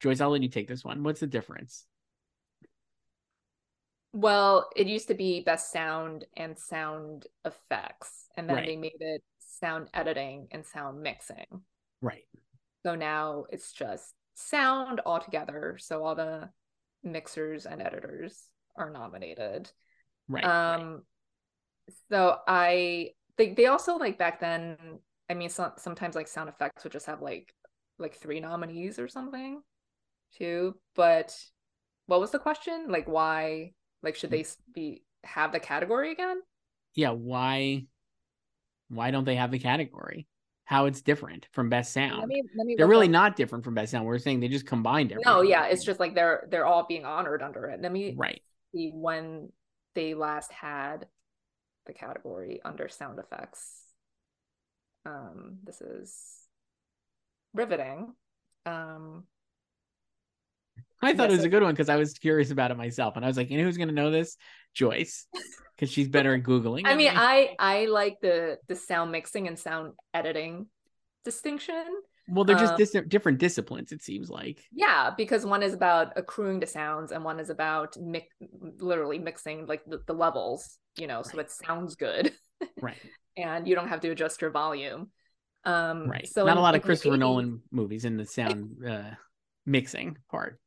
Joyce, 0.00 0.20
I'll 0.20 0.30
let 0.30 0.42
you 0.42 0.48
take 0.48 0.68
this 0.68 0.84
one. 0.84 1.02
What's 1.02 1.20
the 1.20 1.26
difference? 1.26 1.86
well 4.12 4.68
it 4.74 4.88
used 4.88 5.06
to 5.06 5.14
be 5.14 5.40
best 5.40 5.70
sound 5.70 6.24
and 6.36 6.58
sound 6.58 7.26
effects 7.44 8.26
and 8.36 8.48
then 8.48 8.56
Right. 8.56 8.66
they 8.66 8.76
made 8.76 8.96
it 8.98 9.22
sound 9.38 9.88
editing 9.94 10.48
and 10.50 10.66
sound 10.66 11.00
mixing 11.00 11.62
Right. 12.02 12.24
So 12.84 12.94
now 12.94 13.44
it's 13.50 13.72
just 13.72 14.14
sound 14.34 15.00
altogether. 15.04 15.76
So 15.78 16.02
all 16.02 16.14
the 16.14 16.48
mixers 17.04 17.66
and 17.66 17.82
editors 17.82 18.46
are 18.74 18.90
nominated. 18.90 19.70
Right. 20.28 20.44
right. 20.44 20.80
Um 20.80 21.02
so 22.10 22.38
I 22.48 23.10
they 23.36 23.52
they 23.52 23.66
also 23.66 23.96
like 23.96 24.18
back 24.18 24.40
then, 24.40 24.76
I 25.28 25.34
mean 25.34 25.50
some 25.50 25.72
sometimes 25.76 26.14
like 26.14 26.26
sound 26.26 26.48
effects 26.48 26.84
would 26.84 26.92
just 26.92 27.06
have 27.06 27.20
like 27.20 27.52
like 27.98 28.14
three 28.14 28.40
nominees 28.40 28.98
or 28.98 29.08
something 29.08 29.60
too. 30.36 30.76
But 30.94 31.36
what 32.06 32.20
was 32.20 32.30
the 32.30 32.38
question? 32.38 32.86
Like 32.88 33.06
why 33.06 33.72
like 34.02 34.16
should 34.16 34.30
they 34.30 34.44
be 34.74 35.02
have 35.24 35.52
the 35.52 35.60
category 35.60 36.12
again? 36.12 36.40
yeah 36.94 37.10
why 37.10 37.86
why 38.88 39.10
don't 39.10 39.24
they 39.24 39.36
have 39.36 39.50
the 39.52 39.58
category 39.58 40.26
how 40.64 40.86
it's 40.86 41.02
different 41.02 41.46
from 41.52 41.68
best 41.68 41.94
Let 41.94 42.10
sound 42.10 42.26
me 42.28 42.42
let 42.56 42.66
me 42.66 42.74
they're 42.76 42.86
really 42.86 43.06
up- 43.06 43.12
not 43.12 43.36
different 43.36 43.64
from 43.64 43.74
best 43.74 43.92
sound 43.92 44.06
we're 44.06 44.18
saying 44.18 44.40
they 44.40 44.48
just 44.48 44.66
combined 44.66 45.12
everything 45.12 45.32
No, 45.32 45.42
yeah, 45.42 45.66
it's 45.66 45.84
just 45.84 46.00
like 46.00 46.14
they're 46.14 46.46
they're 46.50 46.66
all 46.66 46.86
being 46.86 47.04
honored 47.04 47.42
under 47.42 47.66
it. 47.66 47.80
Let 47.80 47.92
me 47.92 48.14
right 48.16 48.40
see 48.74 48.90
when 48.94 49.52
they 49.94 50.14
last 50.14 50.52
had 50.52 51.06
the 51.86 51.92
category 51.92 52.60
under 52.64 52.88
sound 52.88 53.18
effects. 53.18 53.82
Um, 55.06 55.58
this 55.64 55.80
is 55.80 56.14
riveting. 57.54 58.14
Um, 58.66 59.24
i 61.02 61.12
thought 61.14 61.28
Yeah, 61.28 61.34
it 61.34 61.36
was 61.36 61.44
a 61.44 61.48
good 61.48 61.62
one 61.62 61.72
because 61.72 61.88
i 61.88 61.96
was 61.96 62.14
curious 62.14 62.50
about 62.50 62.70
it 62.70 62.76
myself 62.76 63.16
and 63.16 63.24
i 63.24 63.28
was 63.28 63.36
like 63.36 63.50
you 63.50 63.58
know 63.58 63.64
who's 63.64 63.76
going 63.76 63.88
to 63.88 63.94
know 63.94 64.10
this? 64.10 64.36
Joyce 64.72 65.26
because 65.74 65.90
she's 65.92 66.08
better 66.08 66.32
at 66.34 66.44
googling 66.44 66.82
I 66.84 66.94
mean, 66.94 67.12
me. 67.12 67.18
I 67.18 67.56
I 67.58 67.86
like 67.86 68.18
the 68.22 68.58
the 68.68 68.76
sound 68.76 69.10
mixing 69.10 69.48
and 69.48 69.58
sound 69.58 69.94
editing 70.14 70.66
distinction. 71.24 71.84
well 72.28 72.44
they're 72.44 72.56
just 72.56 72.74
um, 72.74 72.78
dis- 72.78 72.96
different 73.08 73.38
disciplines 73.38 73.90
it 73.90 74.00
seems 74.02 74.30
like. 74.30 74.62
Yeah, 74.72 75.10
because 75.16 75.44
one 75.44 75.62
is 75.64 75.74
about 75.74 76.12
accruing 76.16 76.60
the 76.60 76.66
sounds 76.66 77.10
and 77.10 77.24
one 77.24 77.40
is 77.40 77.50
about 77.50 77.96
mi- 77.98 78.28
literally 78.78 79.18
mixing 79.18 79.66
like 79.66 79.82
the, 79.86 80.00
the 80.06 80.12
levels, 80.14 80.78
you 80.96 81.06
know, 81.08 81.22
so 81.22 81.38
it 81.40 81.50
sounds 81.50 81.96
good. 81.96 82.32
Right. 82.80 82.96
And 83.36 83.66
you 83.66 83.74
don't 83.74 83.88
have 83.88 84.00
to 84.02 84.10
adjust 84.10 84.42
your 84.42 84.50
volume. 84.50 85.10
Um, 85.64 86.08
right. 86.08 86.28
So 86.28 86.44
not 86.44 86.52
in- 86.52 86.58
a 86.58 86.62
lot 86.62 86.74
of 86.76 86.82
christopher 86.82 87.16
80s 87.16 87.18
nolan 87.18 87.62
movies 87.72 88.04
in 88.04 88.16
the 88.18 88.26
sound 88.26 88.76
uh 88.86 89.10
mixing 89.66 90.16
part. 90.30 90.58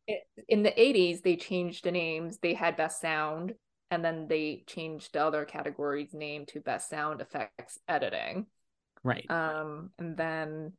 In 0.47 0.63
the 0.63 0.71
80s 0.71 1.21
they 1.21 1.35
changed 1.35 1.85
the 1.85 1.91
names. 1.91 2.37
They 2.41 2.53
had 2.53 2.77
best 2.77 3.01
sound 3.01 3.53
and 3.91 4.03
then 4.03 4.27
they 4.27 4.63
changed 4.67 5.13
the 5.13 5.23
other 5.23 5.45
category's 5.45 6.13
name 6.13 6.45
to 6.47 6.59
best 6.59 6.89
sound 6.89 7.21
effects 7.21 7.79
editing. 7.87 8.47
Right. 9.03 9.29
Um 9.29 9.91
and 9.99 10.17
then 10.17 10.73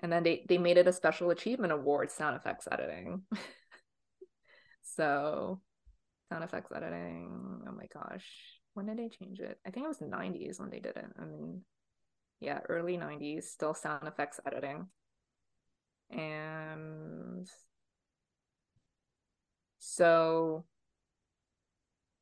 and 0.00 0.12
then 0.12 0.22
they 0.22 0.44
they 0.48 0.58
made 0.58 0.76
it 0.76 0.88
a 0.88 0.92
special 0.92 1.30
achievement 1.30 1.72
award 1.72 2.10
sound 2.10 2.36
effects 2.36 2.68
editing. 2.70 3.22
So 4.96 5.60
sound 6.28 6.44
effects 6.44 6.70
editing 6.70 7.62
oh 7.66 7.72
my 7.72 7.86
gosh. 7.92 8.26
When 8.74 8.86
did 8.86 8.98
they 8.98 9.08
change 9.08 9.40
it? 9.40 9.58
I 9.66 9.70
think 9.70 9.86
it 9.86 9.88
was 9.88 9.98
the 9.98 10.04
90s 10.04 10.60
when 10.60 10.70
they 10.70 10.78
did 10.78 10.96
it. 10.96 11.06
I 11.18 11.24
mean 11.24 11.62
yeah 12.40 12.60
early 12.68 12.98
90s 12.98 13.44
still 13.44 13.74
sound 13.74 14.06
effects 14.06 14.38
editing 14.46 14.86
and 16.10 17.48
so 19.78 20.64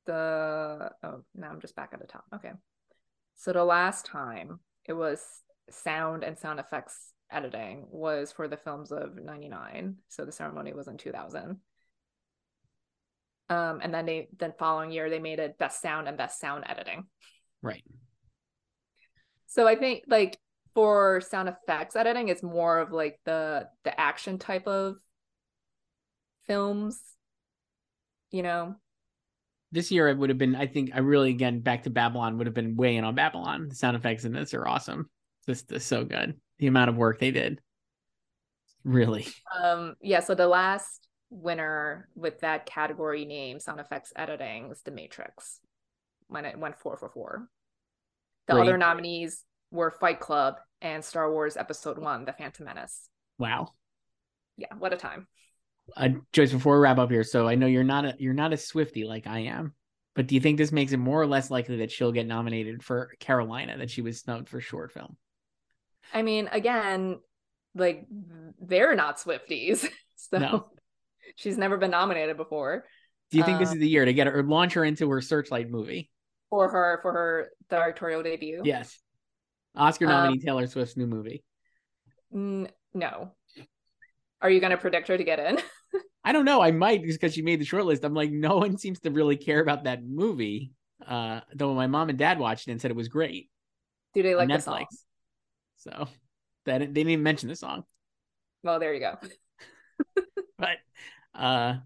the 0.07 0.91
oh 1.03 1.23
now 1.35 1.51
I'm 1.51 1.61
just 1.61 1.77
back 1.77 1.91
at 1.93 2.01
the 2.01 2.07
top. 2.07 2.25
Okay. 2.35 2.53
So 3.37 3.53
the 3.53 3.65
last 3.65 4.07
time 4.07 4.61
it 4.85 4.93
was 4.93 5.25
sound 5.71 6.25
and 6.25 6.39
sound 6.39 6.61
effects 6.61 7.13
editing 7.31 7.87
was 7.91 8.33
for 8.33 8.49
the 8.49 8.57
films 8.57 8.93
of 8.93 9.17
99. 9.17 9.97
So 10.09 10.25
the 10.25 10.33
ceremony 10.33 10.73
was 10.73 10.89
in 10.89 10.97
2000. 10.97 11.59
Um 13.49 13.81
and 13.83 13.95
then 13.95 14.07
they 14.07 14.29
then 14.39 14.55
following 14.59 14.91
year 14.91 15.09
they 15.09 15.19
made 15.19 15.39
it 15.39 15.59
best 15.59 15.81
sound 15.81 16.09
and 16.09 16.17
best 16.17 16.41
sound 16.41 16.65
editing. 16.69 17.05
right 17.63 17.85
So 19.47 19.69
I 19.69 19.77
think 19.77 20.05
like 20.09 20.39
for 20.75 21.21
sound 21.21 21.49
effects 21.49 21.97
editing, 21.97 22.29
it's 22.29 22.43
more 22.43 22.79
of 22.79 22.93
like 22.93 23.21
the 23.25 23.69
the 23.85 23.99
action 24.01 24.39
type 24.39 24.67
of 24.67 24.97
films, 26.47 27.01
you 28.31 28.43
know. 28.43 28.77
this 29.71 29.91
year 29.91 30.09
it 30.09 30.19
would 30.19 30.29
have 30.29 30.39
been 30.39 30.55
i 30.55 30.67
think 30.67 30.91
i 30.95 30.99
really 30.99 31.31
again 31.31 31.61
back 31.61 31.85
to 31.85 31.91
babylon 31.91 32.37
would 32.39 32.47
have 32.47 32.55
been 32.55 32.77
way 32.77 32.97
in 32.97 33.05
on 33.05 33.15
babylon 33.15 33.69
the 33.69 33.75
sound 33.75 33.97
effects 33.97 34.25
in 34.25 34.33
this 34.33 34.55
are 34.55 34.67
awesome 34.69 35.09
this 35.47 35.65
is 35.71 35.85
so 35.85 36.05
good 36.05 36.39
the 36.59 36.67
amount 36.67 36.91
of 36.91 36.97
work 36.97 37.19
they 37.19 37.31
did 37.31 37.61
really 38.85 39.27
Um 39.63 39.95
yeah, 40.01 40.21
so 40.21 40.35
the 40.35 40.49
last 40.49 41.09
winner 41.31 42.09
with 42.15 42.41
that 42.41 42.67
category 42.67 43.25
name, 43.25 43.59
sound 43.61 43.81
effects 43.81 44.13
editing, 44.17 44.69
was 44.69 44.83
The 44.83 44.91
Matrix. 44.91 45.61
When 46.29 46.45
it 46.45 46.59
went 46.59 46.79
four 46.79 46.97
for 46.97 47.09
four. 47.09 47.49
The 48.49 48.55
Great. 48.55 48.63
other 48.63 48.77
nominees 48.79 49.45
were 49.73 49.91
Fight 49.91 50.21
Club 50.21 50.57
and 50.81 51.05
Star 51.05 51.33
Wars 51.33 51.57
Episode 51.57 51.99
One, 51.99 52.25
The 52.25 52.33
Phantom 52.33 52.67
Menace. 52.67 53.09
wow 53.39 53.69
Yeah, 54.57 54.75
what 54.79 54.93
a 54.93 54.97
time. 54.97 55.27
uh, 55.97 56.11
Joyce, 56.33 56.53
before 56.53 56.77
we 56.77 56.83
wrap 56.83 56.99
up 56.99 57.11
here, 57.11 57.25
so 57.25 57.49
I 57.49 57.57
know 57.57 57.67
you're 57.67 57.83
not 57.85 58.05
a 58.05 58.15
you're 58.19 58.35
not 58.35 58.53
a 58.53 58.57
Swifty 58.57 59.05
like 59.05 59.27
I 59.27 59.41
am, 59.41 59.75
but 60.15 60.27
do 60.29 60.35
you 60.35 60.41
think 60.41 60.59
this 60.59 60.71
makes 60.73 60.93
it 60.93 60.99
more 60.99 61.21
or 61.21 61.27
less 61.27 61.51
likely 61.51 61.79
that 61.79 61.91
she'll 61.91 62.13
get 62.13 62.27
nominated 62.27 62.83
for 62.85 63.11
Carolina 63.19 63.79
that 63.79 63.91
she 63.91 64.03
was 64.03 64.21
snubbed 64.21 64.49
for 64.49 64.61
short 64.61 64.93
film? 64.93 65.17
I 66.15 66.23
mean, 66.23 66.49
again, 66.53 67.19
like 67.75 68.07
they're 68.61 68.95
not 68.95 69.19
Swifties. 69.19 69.89
So 70.31 70.39
No. 70.39 70.67
She's 71.35 71.59
never 71.59 71.77
been 71.79 71.91
nominated 71.91 72.37
before 72.37 72.85
Do 73.33 73.39
you 73.39 73.45
think 73.45 73.59
this 73.59 73.71
Um, 73.71 73.77
is 73.77 73.81
the 73.81 73.89
year 73.89 74.05
to 74.05 74.13
get 74.13 74.29
her 74.29 74.39
or 74.39 74.43
launch 74.45 74.75
her 74.75 74.85
into 74.85 75.11
her 75.11 75.21
Searchlight 75.21 75.69
movie? 75.69 76.11
for 76.49 76.69
her 76.69 76.99
for 77.03 77.13
her 77.13 77.51
directorial 77.71 78.23
debut. 78.23 78.61
Yes. 78.65 79.01
Oscar 79.75 80.07
Um, 80.07 80.11
nominee 80.13 80.39
Taylor 80.39 80.67
Swift's 80.67 80.97
new 80.97 81.07
movie. 81.07 81.43
N- 82.35 82.69
no. 82.95 83.33
Are 84.41 84.51
you 84.51 84.61
gonna 84.61 84.77
predict 84.77 85.09
her 85.09 85.17
to 85.17 85.25
get 85.25 85.39
in? 85.39 85.59
I 86.25 86.33
don't 86.33 86.45
know. 86.45 86.61
I 86.61 86.71
might 86.71 87.03
just 87.05 87.21
because 87.21 87.35
she 87.35 87.43
made 87.43 87.61
the 87.61 87.65
short 87.65 87.85
list. 87.85 88.05
I'm 88.05 88.15
like, 88.15 88.31
no 88.31 88.57
one 88.59 88.79
seems 88.79 89.01
to 89.01 89.11
really 89.11 89.37
care 89.37 89.61
about 89.61 89.85
that 89.85 90.05
movie. 90.05 90.73
Uh, 91.05 91.41
though 91.55 91.75
my 91.75 91.87
mom 91.89 92.11
and 92.11 92.19
dad 92.19 92.39
watched 92.39 92.69
it 92.69 92.73
and 92.73 92.81
said 92.81 92.91
it 92.91 92.97
was 92.97 93.09
great. 93.09 93.51
Do 94.15 94.23
they 94.23 94.35
like 94.35 94.49
the 94.49 94.61
song? 94.61 94.87
So 95.77 96.09
that 96.67 96.79
they 96.79 96.87
didn't 96.87 97.11
even 97.11 97.23
mention 97.23 97.49
the 97.49 97.57
song. 97.57 97.85
Well, 98.63 98.79
there 98.79 98.95
you 98.95 99.01
go. 99.01 99.19
But 100.59 100.79
uh 101.35 101.79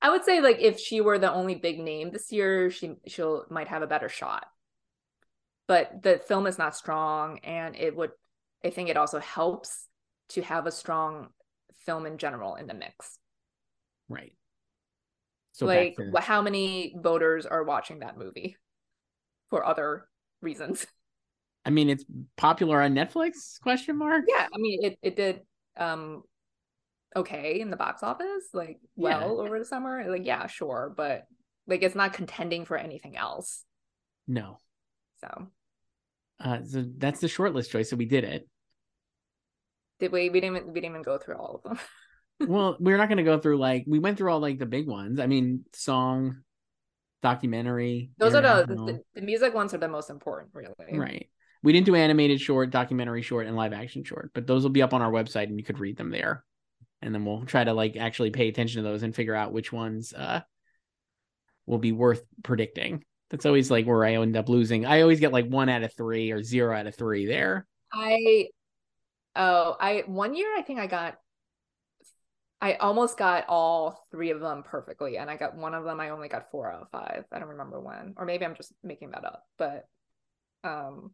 I 0.00 0.10
would 0.10 0.24
say 0.24 0.40
like 0.40 0.58
if 0.60 0.78
she 0.78 1.00
were 1.00 1.18
the 1.18 1.32
only 1.32 1.56
big 1.56 1.80
name 1.80 2.10
this 2.12 2.30
year, 2.30 2.70
she 2.70 2.94
she'll 3.06 3.44
might 3.50 3.66
have 3.68 3.82
a 3.82 3.88
better 3.88 4.08
shot. 4.08 4.46
But 5.70 6.02
the 6.02 6.18
film 6.18 6.48
is 6.48 6.58
not 6.58 6.74
strong, 6.74 7.38
and 7.44 7.76
it 7.76 7.94
would. 7.94 8.10
I 8.64 8.70
think 8.70 8.88
it 8.88 8.96
also 8.96 9.20
helps 9.20 9.86
to 10.30 10.42
have 10.42 10.66
a 10.66 10.72
strong 10.72 11.28
film 11.86 12.06
in 12.06 12.18
general 12.18 12.56
in 12.56 12.66
the 12.66 12.74
mix. 12.74 13.20
right. 14.08 14.32
So 15.52 15.66
like, 15.66 15.94
to- 15.94 16.10
how 16.20 16.42
many 16.42 16.96
voters 16.98 17.46
are 17.46 17.62
watching 17.62 18.00
that 18.00 18.18
movie 18.18 18.56
for 19.48 19.64
other 19.64 20.08
reasons? 20.42 20.88
I 21.64 21.70
mean, 21.70 21.88
it's 21.88 22.04
popular 22.36 22.82
on 22.82 22.92
Netflix? 22.96 23.60
Question 23.60 23.96
mark. 23.96 24.24
Yeah, 24.26 24.48
I 24.52 24.58
mean, 24.58 24.82
it 24.84 24.98
it 25.02 25.14
did 25.14 25.42
um 25.76 26.24
okay 27.14 27.60
in 27.60 27.70
the 27.70 27.76
box 27.76 28.02
office, 28.02 28.48
like 28.52 28.80
Yeah. 28.96 29.20
well 29.20 29.40
over 29.40 29.56
the 29.60 29.64
summer. 29.64 30.04
Like, 30.10 30.26
yeah, 30.26 30.48
sure, 30.48 30.92
but 30.96 31.26
like 31.68 31.84
it's 31.84 31.94
not 31.94 32.12
contending 32.12 32.64
for 32.64 32.76
anything 32.76 33.16
else. 33.16 33.64
No. 34.26 34.58
So 35.20 35.46
Uh, 36.40 36.62
so 36.64 36.84
that's 36.96 37.20
the 37.20 37.28
short 37.28 37.54
list 37.54 37.70
choice. 37.70 37.90
So 37.90 37.96
we 37.96 38.06
did 38.06 38.24
it. 38.24 38.48
did 39.98 40.12
we? 40.12 40.30
We 40.30 40.40
didn't. 40.40 40.56
Even, 40.56 40.72
we 40.72 40.80
didn't 40.80 40.92
even 40.92 41.02
go 41.02 41.18
through 41.18 41.36
all 41.36 41.60
of 41.62 41.62
them. 41.62 41.78
well, 42.48 42.76
we're 42.80 42.96
not 42.96 43.08
going 43.08 43.18
to 43.18 43.24
go 43.24 43.38
through 43.38 43.58
like 43.58 43.84
we 43.86 43.98
went 43.98 44.16
through 44.16 44.32
all 44.32 44.40
like 44.40 44.58
the 44.58 44.66
big 44.66 44.86
ones. 44.86 45.20
I 45.20 45.26
mean, 45.26 45.64
song, 45.74 46.38
documentary. 47.22 48.10
Those 48.18 48.34
are 48.34 48.42
the, 48.42 48.66
the 48.66 49.00
the 49.14 49.22
music 49.22 49.54
ones 49.54 49.74
are 49.74 49.78
the 49.78 49.88
most 49.88 50.10
important, 50.10 50.50
really. 50.54 50.98
right. 50.98 51.28
We 51.62 51.74
didn't 51.74 51.86
do 51.86 51.94
animated 51.94 52.40
short, 52.40 52.70
documentary 52.70 53.20
short, 53.20 53.46
and 53.46 53.54
live 53.54 53.74
action 53.74 54.02
short, 54.02 54.30
but 54.32 54.46
those 54.46 54.62
will 54.62 54.70
be 54.70 54.80
up 54.80 54.94
on 54.94 55.02
our 55.02 55.12
website 55.12 55.44
and 55.44 55.58
you 55.58 55.64
could 55.64 55.78
read 55.78 55.98
them 55.98 56.10
there. 56.10 56.42
And 57.02 57.14
then 57.14 57.26
we'll 57.26 57.44
try 57.44 57.64
to 57.64 57.74
like 57.74 57.96
actually 57.96 58.30
pay 58.30 58.48
attention 58.48 58.82
to 58.82 58.88
those 58.88 59.02
and 59.02 59.14
figure 59.14 59.34
out 59.34 59.52
which 59.52 59.70
ones 59.72 60.14
uh 60.14 60.40
will 61.66 61.78
be 61.78 61.92
worth 61.92 62.22
predicting. 62.42 63.04
That's 63.30 63.46
always 63.46 63.70
like 63.70 63.86
where 63.86 64.04
I 64.04 64.14
end 64.14 64.36
up 64.36 64.48
losing. 64.48 64.86
I 64.86 65.02
always 65.02 65.20
get 65.20 65.32
like 65.32 65.46
one 65.46 65.68
out 65.68 65.82
of 65.82 65.94
three 65.94 66.30
or 66.32 66.42
zero 66.42 66.76
out 66.76 66.86
of 66.86 66.94
three 66.94 67.26
there. 67.26 67.66
I 67.92 68.48
oh 69.36 69.76
I 69.78 70.04
one 70.06 70.34
year 70.34 70.48
I 70.56 70.62
think 70.62 70.80
I 70.80 70.86
got 70.86 71.16
I 72.60 72.74
almost 72.74 73.16
got 73.16 73.46
all 73.48 74.06
three 74.10 74.30
of 74.30 74.40
them 74.40 74.62
perfectly, 74.62 75.16
and 75.16 75.30
I 75.30 75.36
got 75.36 75.56
one 75.56 75.74
of 75.74 75.84
them. 75.84 75.98
I 75.98 76.10
only 76.10 76.28
got 76.28 76.50
four 76.50 76.70
out 76.70 76.82
of 76.82 76.90
five. 76.90 77.24
I 77.32 77.38
don't 77.38 77.48
remember 77.48 77.80
when, 77.80 78.14
or 78.18 78.26
maybe 78.26 78.44
I'm 78.44 78.54
just 78.54 78.72
making 78.82 79.12
that 79.12 79.24
up. 79.24 79.44
But 79.56 79.86
um, 80.62 81.12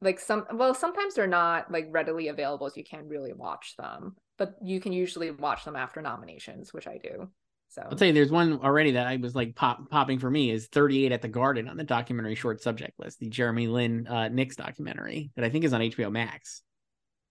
like 0.00 0.20
some 0.20 0.46
well, 0.52 0.74
sometimes 0.74 1.14
they're 1.14 1.26
not 1.26 1.72
like 1.72 1.88
readily 1.90 2.28
available, 2.28 2.70
so 2.70 2.76
you 2.76 2.84
can't 2.84 3.08
really 3.08 3.32
watch 3.32 3.74
them. 3.76 4.14
But 4.38 4.54
you 4.62 4.80
can 4.80 4.92
usually 4.92 5.30
watch 5.32 5.64
them 5.64 5.74
after 5.74 6.00
nominations, 6.02 6.72
which 6.72 6.86
I 6.86 6.98
do. 6.98 7.30
So 7.74 7.82
I'll 7.82 7.96
tell 7.96 8.06
you, 8.06 8.14
there's 8.14 8.30
one 8.30 8.60
already 8.62 8.92
that 8.92 9.08
I 9.08 9.16
was 9.16 9.34
like 9.34 9.56
pop 9.56 9.90
popping 9.90 10.20
for 10.20 10.30
me 10.30 10.48
is 10.48 10.68
38 10.68 11.10
at 11.10 11.22
the 11.22 11.28
Garden 11.28 11.68
on 11.68 11.76
the 11.76 11.82
documentary 11.82 12.36
short 12.36 12.62
subject 12.62 13.00
list, 13.00 13.18
the 13.18 13.28
Jeremy 13.28 13.66
Lin 13.66 14.06
uh, 14.06 14.28
Knicks 14.28 14.54
documentary 14.54 15.32
that 15.34 15.44
I 15.44 15.50
think 15.50 15.64
is 15.64 15.72
on 15.72 15.80
HBO 15.80 16.12
Max. 16.12 16.62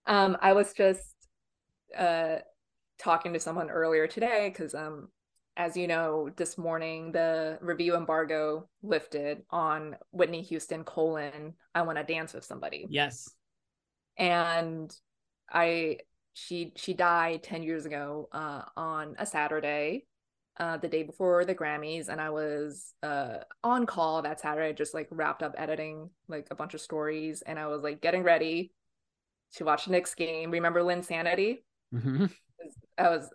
Um, 0.05 0.35
I 0.41 0.51
was 0.51 0.73
just 0.73 1.13
uh 1.97 2.39
talking 2.99 3.33
to 3.33 3.39
someone 3.39 3.69
earlier 3.69 4.05
today 4.05 4.49
because 4.49 4.75
um 4.75 5.07
as 5.55 5.77
you 5.77 5.87
know, 5.87 6.29
this 6.35 6.57
morning 6.57 7.13
the 7.13 7.57
review 7.61 7.95
embargo 7.95 8.67
lifted 8.81 9.43
on 9.49 9.95
Whitney 10.11 10.41
Houston 10.41 10.83
colon 10.83 11.53
I 11.73 11.83
want 11.83 11.99
to 11.99 12.03
dance 12.03 12.33
with 12.33 12.43
somebody. 12.43 12.85
Yes. 12.89 13.29
And 14.17 14.93
I 15.49 15.99
she 16.33 16.73
she 16.75 16.93
died 16.93 17.43
10 17.43 17.63
years 17.63 17.85
ago 17.85 18.27
uh 18.33 18.63
on 18.75 19.15
a 19.17 19.25
Saturday. 19.25 20.05
Uh, 20.59 20.77
the 20.77 20.87
day 20.87 21.01
before 21.01 21.45
the 21.45 21.55
Grammys, 21.55 22.09
and 22.09 22.21
I 22.21 22.29
was 22.29 22.93
uh 23.01 23.39
on 23.63 23.87
call 23.87 24.21
that 24.21 24.39
Saturday, 24.39 24.73
just 24.73 24.93
like 24.93 25.07
wrapped 25.09 25.41
up 25.41 25.55
editing 25.57 26.11
like 26.27 26.47
a 26.51 26.55
bunch 26.55 26.75
of 26.75 26.81
stories, 26.81 27.41
and 27.41 27.57
I 27.57 27.67
was 27.67 27.81
like 27.81 28.01
getting 28.01 28.23
ready 28.23 28.71
to 29.55 29.65
watch 29.65 29.85
the 29.85 29.91
Knicks 29.91 30.15
game. 30.15 30.51
Remember 30.51 30.81
Linsanity? 30.81 31.59
hmm 31.91 32.25
I 32.97 33.09
was 33.09 33.29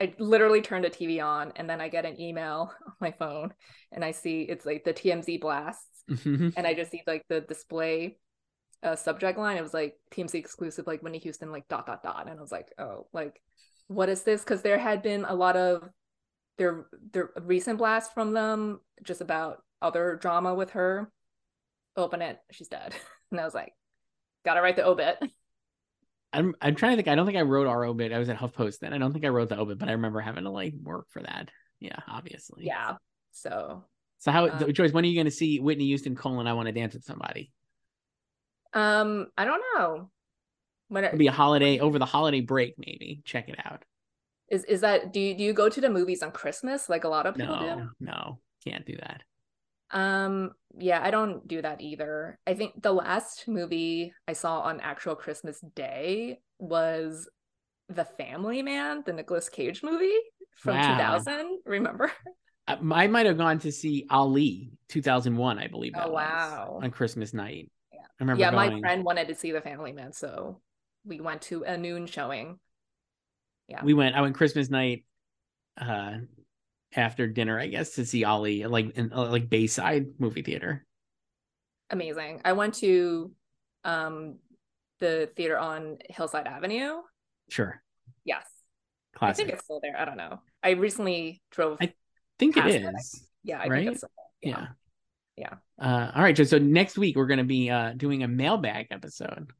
I 0.00 0.14
literally 0.18 0.62
turned 0.62 0.84
the 0.84 0.90
TV 0.90 1.20
on 1.20 1.52
and 1.56 1.70
then 1.70 1.80
I 1.80 1.88
get 1.88 2.06
an 2.06 2.20
email 2.20 2.72
on 2.86 2.94
my 3.00 3.12
phone 3.12 3.54
and 3.92 4.04
I 4.04 4.12
see 4.12 4.42
it's 4.42 4.66
like 4.66 4.84
the 4.84 4.94
TMZ 4.94 5.38
blasts 5.38 6.04
hmm 6.08 6.50
and 6.56 6.66
I 6.66 6.74
just 6.74 6.90
see 6.92 7.02
like 7.06 7.24
the 7.28 7.42
display 7.42 8.18
uh 8.82 8.96
subject 8.96 9.38
line. 9.38 9.58
It 9.58 9.62
was 9.62 9.74
like 9.74 9.96
TMZ 10.10 10.38
exclusive, 10.38 10.86
like 10.86 11.02
Whitney 11.02 11.20
Houston, 11.20 11.52
like 11.52 11.68
dot 11.68 11.86
dot 11.86 12.02
dot. 12.02 12.28
And 12.28 12.38
I 12.38 12.42
was 12.42 12.52
like, 12.52 12.72
oh, 12.78 13.06
like 13.12 13.40
what 13.88 14.08
is 14.10 14.22
this? 14.22 14.42
Because 14.42 14.62
there 14.62 14.78
had 14.78 15.02
been 15.02 15.24
a 15.26 15.34
lot 15.34 15.56
of 15.56 15.88
their 16.58 16.86
their 17.12 17.30
recent 17.42 17.78
blast 17.78 18.14
from 18.14 18.32
them 18.32 18.80
just 19.02 19.20
about 19.20 19.62
other 19.82 20.16
drama 20.20 20.54
with 20.54 20.70
her. 20.70 21.10
Open 21.96 22.22
it, 22.22 22.38
she's 22.50 22.68
dead. 22.68 22.94
And 23.30 23.40
I 23.40 23.44
was 23.44 23.54
like, 23.54 23.72
gotta 24.44 24.62
write 24.62 24.76
the 24.76 24.84
obit. 24.84 25.18
I'm 26.32 26.54
I'm 26.60 26.76
trying 26.76 26.92
to 26.92 26.96
think. 26.96 27.08
I 27.08 27.16
don't 27.16 27.26
think 27.26 27.38
I 27.38 27.42
wrote 27.42 27.66
our 27.66 27.84
obit. 27.84 28.12
I 28.12 28.18
was 28.18 28.28
at 28.28 28.38
HuffPost 28.38 28.78
then. 28.78 28.92
I 28.92 28.98
don't 28.98 29.12
think 29.12 29.24
I 29.24 29.28
wrote 29.28 29.48
the 29.48 29.58
obit, 29.58 29.78
but 29.78 29.88
I 29.88 29.92
remember 29.92 30.20
having 30.20 30.44
to 30.44 30.50
like 30.50 30.74
work 30.80 31.06
for 31.10 31.22
that. 31.22 31.48
Yeah, 31.80 31.96
obviously. 32.08 32.64
Yeah. 32.64 32.94
So 33.32 33.82
So 34.18 34.30
how, 34.30 34.48
Um, 34.48 34.72
Joyce? 34.72 34.92
When 34.92 35.04
are 35.04 35.08
you 35.08 35.16
going 35.16 35.24
to 35.26 35.32
see 35.32 35.58
Whitney 35.58 35.86
Houston 35.86 36.14
colon? 36.14 36.46
I 36.46 36.52
want 36.52 36.66
to 36.66 36.72
dance 36.72 36.94
with 36.94 37.04
somebody. 37.04 37.50
um 38.72 39.26
I 39.36 39.44
don't 39.44 39.62
know. 39.76 40.10
When 40.88 41.04
It'll 41.04 41.18
be 41.18 41.26
a 41.26 41.32
holiday 41.32 41.80
over 41.80 41.98
the 41.98 42.06
holiday 42.06 42.40
break, 42.40 42.74
maybe. 42.78 43.22
Check 43.24 43.48
it 43.48 43.56
out. 43.64 43.82
Is 44.54 44.64
is 44.64 44.80
that 44.80 45.12
do 45.12 45.20
you 45.20 45.34
do 45.36 45.42
you 45.42 45.52
go 45.52 45.68
to 45.68 45.80
the 45.80 45.90
movies 45.90 46.22
on 46.22 46.30
Christmas 46.32 46.88
like 46.88 47.04
a 47.04 47.08
lot 47.08 47.26
of 47.26 47.34
people 47.34 47.56
No, 47.56 47.88
no, 48.00 48.38
can't 48.64 48.86
do 48.86 48.96
that. 48.96 49.22
Um 49.90 50.52
yeah, 50.78 51.00
I 51.02 51.10
don't 51.10 51.46
do 51.46 51.62
that 51.62 51.80
either. 51.80 52.38
I 52.46 52.54
think 52.54 52.82
the 52.82 52.92
last 52.92 53.46
movie 53.46 54.12
I 54.26 54.32
saw 54.32 54.60
on 54.60 54.80
actual 54.80 55.14
Christmas 55.14 55.60
Day 55.74 56.40
was 56.58 57.28
The 57.88 58.04
Family 58.04 58.62
Man, 58.62 59.02
the 59.06 59.12
Nicolas 59.12 59.48
Cage 59.48 59.82
movie 59.82 60.18
from 60.56 60.76
Wow. 60.76 60.96
2000. 60.96 61.58
Remember? 61.66 62.10
I, 62.66 62.78
I 63.04 63.06
might 63.06 63.26
have 63.26 63.38
gone 63.38 63.58
to 63.60 63.70
see 63.70 64.06
Ali 64.10 64.72
2001, 64.88 65.58
I 65.58 65.68
believe. 65.68 65.94
That 65.94 66.08
Oh, 66.08 66.12
wow. 66.12 66.80
on 66.82 66.90
Christmas 66.90 67.34
night. 67.34 67.70
Yeah. 67.92 68.00
I 68.00 68.06
remember. 68.24 68.40
Yeah, 68.42 68.50
my 68.50 68.80
friend 68.80 69.04
wanted 69.04 69.28
to 69.28 69.34
see 69.34 69.52
The 69.52 69.60
Family 69.60 69.92
Man, 69.92 70.12
so 70.12 70.60
we 71.04 71.20
went 71.20 71.42
to 71.42 71.64
a 71.64 71.76
noon 71.76 72.06
showing. 72.06 72.58
Yeah. 73.68 73.84
We 73.84 73.94
went. 73.94 74.14
I 74.14 74.20
went 74.20 74.34
Christmas 74.34 74.70
night, 74.70 75.04
uh, 75.80 76.18
after 76.94 77.26
dinner, 77.26 77.58
I 77.58 77.66
guess, 77.66 77.94
to 77.96 78.06
see 78.06 78.24
Ali 78.24 78.64
like 78.66 78.96
in 78.96 79.12
uh, 79.12 79.28
like 79.30 79.48
Bayside 79.48 80.06
movie 80.18 80.42
theater. 80.42 80.84
Amazing. 81.90 82.40
I 82.44 82.52
went 82.52 82.74
to 82.76 83.32
um 83.84 84.38
the 85.00 85.30
theater 85.36 85.58
on 85.58 85.98
Hillside 86.08 86.46
Avenue. 86.46 86.98
Sure, 87.48 87.82
Yes. 88.24 88.46
Classic. 89.14 89.44
I 89.44 89.46
think 89.46 89.54
it's 89.56 89.64
still 89.64 89.80
there. 89.80 89.98
I 89.98 90.04
don't 90.04 90.16
know. 90.16 90.40
I 90.62 90.70
recently 90.70 91.42
drove. 91.50 91.78
I 91.80 91.92
think 92.38 92.56
it 92.56 92.66
is. 92.66 92.82
it, 92.84 93.20
yeah, 93.44 93.60
I 93.60 93.68
right? 93.68 93.78
think 93.78 93.90
it's 93.90 93.98
still 93.98 94.10
there. 94.42 94.52
Yeah. 94.52 94.66
Yeah. 95.36 95.54
Uh, 95.78 96.10
all 96.14 96.22
right. 96.22 96.36
So, 96.36 96.44
so 96.44 96.58
next 96.58 96.96
week 96.98 97.16
we're 97.16 97.26
going 97.26 97.38
to 97.38 97.44
be 97.44 97.70
uh, 97.70 97.92
doing 97.96 98.22
a 98.22 98.28
mailbag 98.28 98.88
episode. 98.90 99.50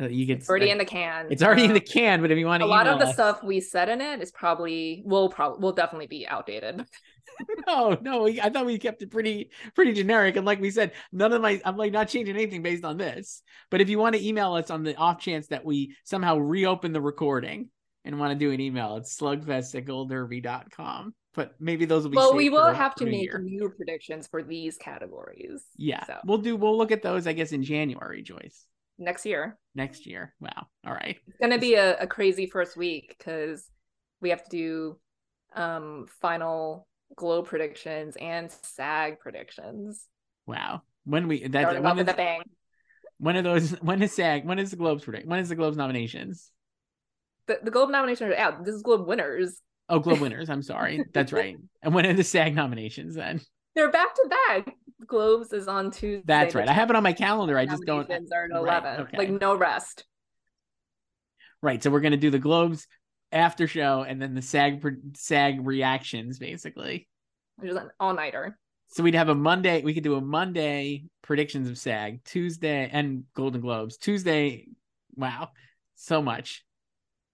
Uh, 0.00 0.08
you 0.08 0.24
get 0.24 0.38
It's 0.38 0.48
already 0.48 0.70
in 0.70 0.78
the 0.78 0.84
can. 0.86 1.26
It's 1.30 1.42
already 1.42 1.64
in 1.64 1.74
the 1.74 1.80
can. 1.80 2.22
But 2.22 2.30
if 2.30 2.38
you 2.38 2.46
want 2.46 2.62
to, 2.62 2.66
a 2.66 2.68
lot 2.68 2.86
of 2.86 2.98
the 2.98 3.12
stuff 3.12 3.42
we 3.42 3.60
said 3.60 3.88
in 3.88 4.00
it 4.00 4.22
is 4.22 4.30
probably 4.30 5.02
will 5.04 5.28
probably 5.28 5.60
will 5.60 5.72
definitely 5.72 6.06
be 6.06 6.26
outdated. 6.26 6.84
No, 7.66 7.96
no. 8.02 8.26
I 8.26 8.50
thought 8.50 8.66
we 8.66 8.78
kept 8.78 9.00
it 9.00 9.10
pretty, 9.10 9.50
pretty 9.74 9.92
generic. 9.92 10.36
And 10.36 10.44
like 10.44 10.60
we 10.60 10.70
said, 10.70 10.92
none 11.12 11.32
of 11.32 11.40
my, 11.40 11.62
I'm 11.64 11.76
like 11.76 11.92
not 11.92 12.08
changing 12.08 12.36
anything 12.36 12.62
based 12.62 12.84
on 12.84 12.98
this. 12.98 13.42
But 13.70 13.80
if 13.80 13.88
you 13.88 13.98
want 13.98 14.14
to 14.16 14.26
email 14.26 14.52
us 14.54 14.70
on 14.70 14.82
the 14.82 14.94
off 14.96 15.18
chance 15.20 15.46
that 15.46 15.64
we 15.64 15.96
somehow 16.04 16.36
reopen 16.36 16.92
the 16.92 17.00
recording 17.00 17.70
and 18.04 18.18
want 18.18 18.32
to 18.32 18.38
do 18.38 18.52
an 18.52 18.60
email, 18.60 18.96
it's 18.96 19.16
slugfest 19.16 19.74
at 19.74 19.86
goldderby.com. 19.86 21.14
But 21.34 21.54
maybe 21.58 21.86
those 21.86 22.02
will 22.02 22.10
be. 22.10 22.16
well, 22.16 22.34
we 22.34 22.50
will 22.50 22.72
have 22.72 22.94
to 22.96 23.06
make 23.06 23.22
year. 23.22 23.40
new 23.42 23.70
predictions 23.70 24.26
for 24.26 24.42
these 24.42 24.76
categories. 24.76 25.64
Yeah, 25.76 26.04
So 26.04 26.18
we'll 26.26 26.38
do. 26.38 26.56
We'll 26.56 26.76
look 26.76 26.92
at 26.92 27.02
those, 27.02 27.26
I 27.26 27.32
guess, 27.32 27.52
in 27.52 27.62
January, 27.62 28.20
Joyce, 28.20 28.66
next 29.04 29.26
year. 29.26 29.58
next 29.74 30.06
year. 30.06 30.34
Wow. 30.40 30.66
All 30.86 30.92
right. 30.92 31.16
It's 31.26 31.38
gonna 31.40 31.58
be 31.58 31.74
a, 31.74 31.96
a 31.98 32.06
crazy 32.06 32.46
first 32.46 32.76
week 32.76 33.14
because 33.18 33.68
we 34.20 34.30
have 34.30 34.42
to 34.44 34.50
do 34.50 34.98
um 35.54 36.06
final 36.20 36.86
glow 37.16 37.42
predictions 37.42 38.16
and 38.20 38.50
SAG 38.62 39.20
predictions. 39.20 40.06
Wow. 40.46 40.82
When 41.04 41.28
we 41.28 41.46
that's 41.46 41.64
Starting 41.64 41.82
when 41.82 41.98
is, 41.98 42.08
a 42.08 42.14
bang. 42.14 42.42
when 43.18 43.36
are 43.36 43.42
those 43.42 43.70
when 43.82 44.02
is 44.02 44.12
SAG 44.12 44.46
when 44.46 44.58
is 44.58 44.70
the 44.70 44.76
Globes 44.76 45.04
predict 45.04 45.26
when 45.26 45.40
is 45.40 45.48
the 45.48 45.56
Globes 45.56 45.76
nominations? 45.76 46.50
The, 47.48 47.58
the 47.62 47.70
Globe 47.72 47.90
nominations 47.90 48.30
are 48.30 48.36
out. 48.36 48.64
This 48.64 48.74
is 48.76 48.82
Globe 48.82 49.06
winners. 49.06 49.60
Oh, 49.88 49.98
Globe 49.98 50.20
winners. 50.20 50.48
I'm 50.48 50.62
sorry. 50.62 51.04
That's 51.12 51.32
right. 51.32 51.56
And 51.82 51.92
when 51.92 52.06
are 52.06 52.12
the 52.12 52.22
SAG 52.22 52.54
nominations 52.54 53.16
then? 53.16 53.40
They're 53.74 53.90
back 53.90 54.14
to 54.14 54.30
back. 54.48 54.74
Globes 55.06 55.52
is 55.52 55.68
on 55.68 55.90
Tuesday. 55.90 56.22
That's 56.24 56.54
right. 56.54 56.68
I 56.68 56.72
have 56.72 56.90
it 56.90 56.96
on 56.96 57.02
my 57.02 57.12
calendar. 57.12 57.58
I 57.58 57.66
just 57.66 57.84
don't. 57.84 58.08
are 58.10 58.14
at 58.14 58.22
right, 58.30 58.50
11. 58.50 59.00
okay. 59.02 59.16
Like 59.18 59.30
no 59.30 59.54
rest. 59.54 60.04
Right. 61.60 61.82
So 61.82 61.90
we're 61.90 62.00
gonna 62.00 62.16
do 62.16 62.30
the 62.30 62.38
Globes 62.38 62.86
after 63.30 63.66
show 63.66 64.04
and 64.06 64.20
then 64.20 64.34
the 64.34 64.42
SAG 64.42 64.84
SAG 65.14 65.66
reactions 65.66 66.38
basically. 66.38 67.08
Which 67.56 67.70
is 67.70 67.76
an 67.76 67.90
all 67.98 68.14
nighter. 68.14 68.58
So 68.88 69.02
we'd 69.02 69.14
have 69.14 69.30
a 69.30 69.34
Monday. 69.34 69.82
We 69.82 69.94
could 69.94 70.02
do 70.02 70.16
a 70.16 70.20
Monday 70.20 71.04
predictions 71.22 71.68
of 71.68 71.78
SAG, 71.78 72.24
Tuesday 72.24 72.90
and 72.92 73.24
Golden 73.34 73.62
Globes. 73.62 73.96
Tuesday, 73.96 74.66
wow, 75.16 75.48
so 75.94 76.20
much. 76.20 76.64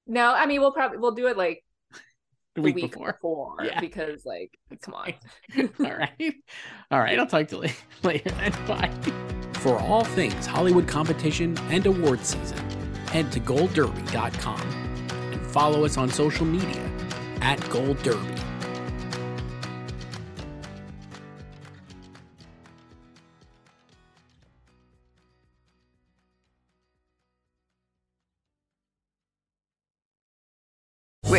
No, 0.06 0.32
I 0.32 0.46
mean 0.46 0.60
we'll 0.60 0.72
probably 0.72 0.98
we'll 0.98 1.12
do 1.12 1.26
it 1.26 1.36
like 1.36 1.64
The 2.58 2.62
the 2.62 2.74
week, 2.74 2.82
week, 2.82 2.92
before. 2.92 3.12
before, 3.12 3.56
Yeah. 3.64 3.80
because 3.80 4.24
like 4.26 4.58
come 4.82 4.94
on. 4.94 5.14
All 5.80 5.96
right, 5.96 6.34
all 6.90 6.98
right. 7.00 7.18
I'll 7.18 7.26
talk 7.26 7.48
to 7.48 7.56
you 7.66 7.72
later. 8.02 8.30
Then 8.30 8.52
bye. 8.66 8.90
For 9.54 9.76
all 9.78 10.04
things 10.04 10.46
Hollywood 10.46 10.86
competition 10.86 11.56
and 11.70 11.84
award 11.86 12.24
season, 12.24 12.58
head 13.08 13.32
to 13.32 13.40
goldderby.com 13.40 14.60
and 15.32 15.40
follow 15.50 15.84
us 15.84 15.96
on 15.96 16.08
social 16.10 16.46
media 16.46 16.82
at 17.40 17.58
Gold 17.70 18.00
Derby. 18.02 18.34